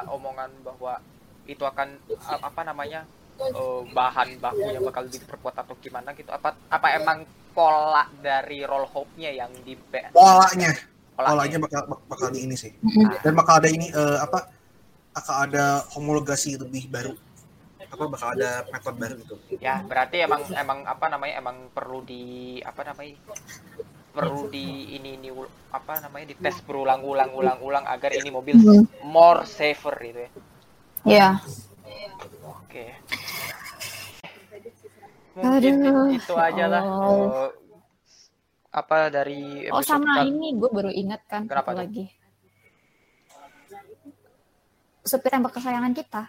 omongan 0.08 0.50
bahwa 0.64 0.98
itu 1.46 1.62
akan 1.62 2.00
apa 2.26 2.60
namanya 2.64 3.04
eh, 3.44 3.80
bahan 3.90 4.28
bakunya 4.38 4.80
bakal 4.80 5.04
diperkuat 5.04 5.56
atau 5.58 5.74
gimana 5.78 6.14
gitu. 6.14 6.30
Apa 6.30 6.54
apa 6.68 6.86
emang 6.94 7.18
pola 7.52 8.08
dari 8.18 8.64
roll 8.64 8.86
hope-nya 8.86 9.30
yang 9.30 9.52
di 9.60 9.74
polanya. 9.76 10.10
Polanya? 10.12 10.72
polanya 11.12 11.58
bakal 11.60 11.80
bak- 11.86 12.04
bakal 12.08 12.28
di 12.32 12.40
ini 12.44 12.56
sih. 12.56 12.72
Dan 13.20 13.36
bakal 13.36 13.60
ada 13.60 13.68
ini 13.68 13.90
eh, 13.90 14.18
apa 14.18 14.48
akan 15.12 15.36
ada 15.44 15.64
homologasi 15.92 16.56
lebih 16.56 16.88
baru. 16.88 17.12
Apa 17.92 18.08
bakal 18.08 18.32
ada 18.32 18.64
metode 18.72 18.96
baru 18.96 19.14
gitu. 19.20 19.34
Ya 19.60 19.84
berarti 19.84 20.24
emang 20.24 20.40
emang 20.48 20.78
apa 20.88 21.12
namanya 21.12 21.34
emang 21.36 21.68
perlu 21.76 22.00
di 22.00 22.56
apa 22.64 22.80
namanya 22.88 23.12
perlu 24.12 24.48
di 24.48 24.96
ini 24.96 25.16
ini 25.16 25.28
apa 25.68 26.00
namanya 26.00 26.32
dites 26.32 26.60
berulang-ulang 26.64 27.32
ulang-ulang 27.32 27.84
agar 27.84 28.12
ini 28.12 28.28
mobil 28.28 28.56
Hmm. 28.56 28.84
more 29.04 29.44
safer 29.44 29.92
gitu 30.00 30.20
ya. 30.24 30.30
Iya. 31.04 31.28
oke. 32.42 32.84
mungkin 32.96 33.21
Aduh. 35.34 36.12
itu 36.12 36.34
aja 36.34 36.64
lah 36.66 36.82
Oh. 36.82 37.08
eh, 37.08 37.50
apa 38.70 39.08
dari 39.08 39.68
Oh 39.68 39.80
sama 39.80 40.18
kali- 40.18 40.28
ini 40.30 40.48
gue 40.54 40.68
baru 40.68 40.88
ingat 40.88 41.22
kan 41.26 41.44
Kenapa 41.44 41.72
satu 41.72 41.80
lagi. 41.82 42.04
Supir 45.02 45.30
tembak 45.30 45.52
kesayangan 45.52 45.92
kita. 45.92 46.22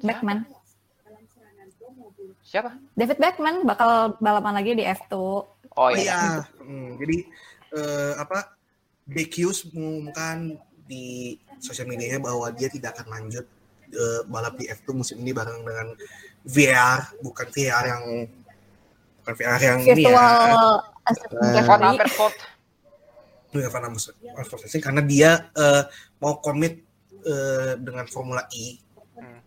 Beckman. 0.00 0.48
siapa 2.40 2.72
David 2.92 3.20
Beckman 3.20 3.62
bakal 3.62 4.16
balapan 4.16 4.54
lagi 4.56 4.72
di 4.72 4.82
F2. 4.82 5.14
oh 5.14 5.44
oh 5.70 5.88
iya 5.92 6.02
iya 6.02 6.42
Hmm, 6.58 6.96
jadi 6.96 7.16
eh, 7.70 8.12
apa 8.16 8.56
DQ 9.06 9.34
mengumumkan 9.70 10.58
di 10.82 11.36
sosial 11.58 11.86
medianya 11.86 12.18
bahwa 12.18 12.50
dia 12.50 12.66
tidak 12.66 12.96
akan 12.96 13.06
lanjut 13.12 13.46
eh, 13.86 14.20
balap 14.24 14.56
di 14.56 14.66
F2 14.66 14.88
musim 14.92 15.18
ini 15.18 15.30
bareng 15.30 15.62
dengan 15.62 15.94
VR 16.44 16.98
bukan 17.20 17.46
VR 17.52 17.84
yang 17.96 18.02
bukan 19.20 19.34
VR 19.36 19.60
yang 19.60 19.78
ini 19.84 20.08
ya 20.08 20.16
Virtual. 20.16 20.74
Amersfoort 21.96 22.36
Nirvana 23.50 23.88
Racing 23.90 24.82
karena 24.82 25.02
dia 25.02 25.30
eh, 25.52 25.82
mau 26.22 26.38
komit 26.38 26.80
eh, 27.26 27.72
dengan 27.82 28.06
Formula 28.06 28.46
E. 28.54 28.78
Hmm. 29.18 29.40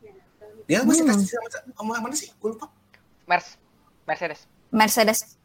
Dia 0.67 0.83
masih 0.83 1.07
Hmm. 1.07 1.15
tes 1.23 1.31
sama, 1.31 1.47
sama 1.71 1.93
mana 2.03 2.15
sih? 2.15 2.29
Gue 2.37 2.51
lupa. 2.53 2.67
Mers 3.25 3.55
Mercedes 4.03 4.43
Mercedes. 4.69 5.39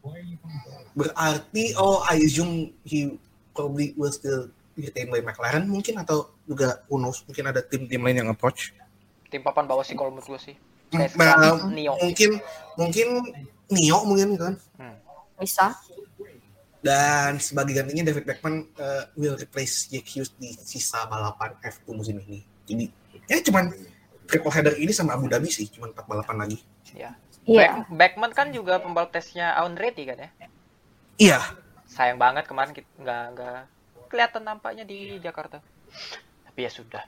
Berarti 0.92 1.76
oh 1.78 2.02
I 2.02 2.18
assume 2.26 2.74
he 2.82 3.14
probably 3.54 3.94
will 3.94 4.10
still 4.10 4.50
retain 4.74 5.10
by 5.10 5.22
McLaren 5.22 5.66
mungkin 5.66 5.98
atau 6.02 6.30
juga 6.46 6.82
who 6.90 6.98
knows 6.98 7.22
mungkin 7.26 7.50
ada 7.50 7.62
tim-tim 7.62 8.02
lain 8.02 8.26
yang 8.26 8.30
approach. 8.30 8.74
tim 9.28 9.44
papan 9.44 9.68
bawah 9.68 9.84
sih 9.84 9.92
kalau 9.92 10.08
menurut 10.08 10.24
gue 10.24 10.40
sih 10.40 10.56
Hmm, 10.88 10.98
nah, 10.98 11.08
sekarang 11.08 11.56
Nio 11.70 11.92
mungkin 11.98 12.30
mungkin 12.74 13.06
Nio 13.68 13.98
mungkin 14.02 14.28
kan. 14.34 14.54
Bisa. 15.36 15.76
Dan 16.78 17.36
sebagai 17.38 17.74
gantinya 17.74 18.06
David 18.06 18.24
Beckman 18.24 18.54
uh, 18.74 19.04
will 19.14 19.34
replace 19.34 19.86
Jack 19.86 20.06
Hughes 20.06 20.30
di 20.32 20.54
sisa 20.54 21.04
balapan 21.04 21.58
F2 21.60 21.90
musim 21.92 22.16
ini. 22.20 22.40
Jadi 22.64 22.86
ya 23.26 23.42
cuman 23.42 23.68
triple 24.24 24.48
header 24.50 24.74
ini 24.74 24.90
sama 24.90 25.12
Abu 25.12 25.26
Dhabi 25.26 25.48
sih, 25.48 25.66
cuman 25.68 25.90
4 25.90 26.04
balapan 26.04 26.36
lagi. 26.38 26.58
ya 26.90 27.12
Iya. 27.44 27.80
Back- 27.82 27.88
Backman 27.90 28.32
kan 28.32 28.48
juga 28.48 28.76
pembalap 28.76 29.08
tesnya 29.08 29.52
Andretti 29.54 30.04
kan 30.04 30.16
ya 30.18 30.30
Iya, 31.18 31.40
sayang 31.84 32.16
banget 32.16 32.44
kemarin 32.44 32.70
kita 32.70 32.84
nggak 32.94 33.24
nggak 33.32 33.60
kelihatan 34.06 34.42
nampaknya 34.42 34.84
di 34.84 35.16
Jakarta 35.18 35.58
tapi 36.44 36.60
ya 36.62 36.70
sudah 36.70 37.02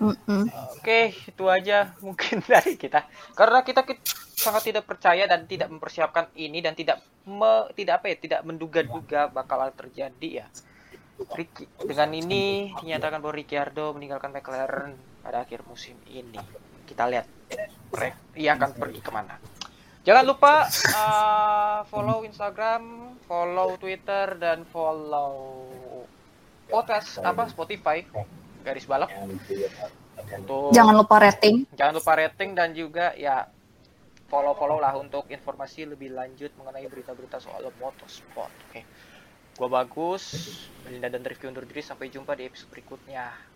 Mm-mm. 0.00 0.48
oke 0.80 1.00
itu 1.12 1.44
aja 1.44 1.92
mungkin 2.00 2.40
dari 2.50 2.80
kita. 2.80 3.04
Karena 3.36 3.60
kita, 3.60 3.84
kit- 3.84 4.00
sangat 4.32 4.72
tidak 4.72 4.88
percaya 4.88 5.28
dan 5.28 5.44
tidak 5.44 5.68
mempersiapkan 5.68 6.32
ini 6.40 6.64
dan 6.64 6.72
tidak 6.72 7.04
me- 7.28 7.68
tidak 7.76 8.00
apa 8.00 8.06
ya 8.08 8.16
tidak 8.16 8.40
menduga-duga 8.48 9.28
bakal 9.28 9.60
terjadi 9.76 10.44
ya. 10.44 10.46
Ricky, 11.36 11.68
dengan 11.84 12.16
ini 12.16 12.72
dinyatakan 12.80 13.20
bahwa 13.20 13.36
Ricciardo 13.36 13.92
meninggalkan 13.92 14.32
McLaren 14.32 14.96
pada 15.20 15.44
akhir 15.44 15.68
musim 15.68 16.00
ini. 16.08 16.40
Kita 16.88 17.04
lihat 17.04 17.28
ia 18.32 18.56
akan 18.56 18.72
pergi 18.72 19.04
ke 19.04 19.12
mana. 19.12 19.36
Jangan 20.00 20.24
lupa 20.24 20.64
uh, 20.96 21.84
follow 21.92 22.24
Instagram 22.24 23.12
follow 23.28 23.76
Twitter 23.76 24.40
dan 24.40 24.64
follow 24.64 25.60
podcast 26.72 27.20
apa? 27.20 27.52
Spotify 27.52 28.00
garis 28.60 28.86
balap 28.86 29.10
untuk 30.38 30.70
Jangan 30.76 30.94
lupa 30.94 31.16
rating. 31.18 31.64
jangan 31.74 31.94
lupa 31.96 32.12
rating 32.16 32.50
dan 32.52 32.72
juga 32.76 33.12
ya 33.16 33.48
follow 34.30 34.54
follow 34.54 34.78
lah 34.78 34.94
untuk 34.94 35.26
informasi 35.26 35.88
lebih 35.88 36.14
lanjut 36.14 36.54
mengenai 36.54 36.86
berita-berita 36.86 37.40
soal 37.42 37.66
motorsport 37.80 38.52
oke 38.70 38.80
gua 39.58 39.68
bagus 39.82 40.54
Belinda 40.86 41.10
dan 41.10 41.26
Rifki 41.26 41.50
undur 41.50 41.66
diri 41.66 41.82
sampai 41.82 42.12
jumpa 42.12 42.38
di 42.38 42.46
episode 42.46 42.70
berikutnya 42.70 43.50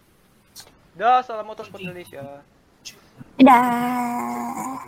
Dah, 0.95 1.27
salam 1.27 1.43
motorsport 1.51 1.83
Indonesia. 1.83 2.23
Dadah. 3.35 4.79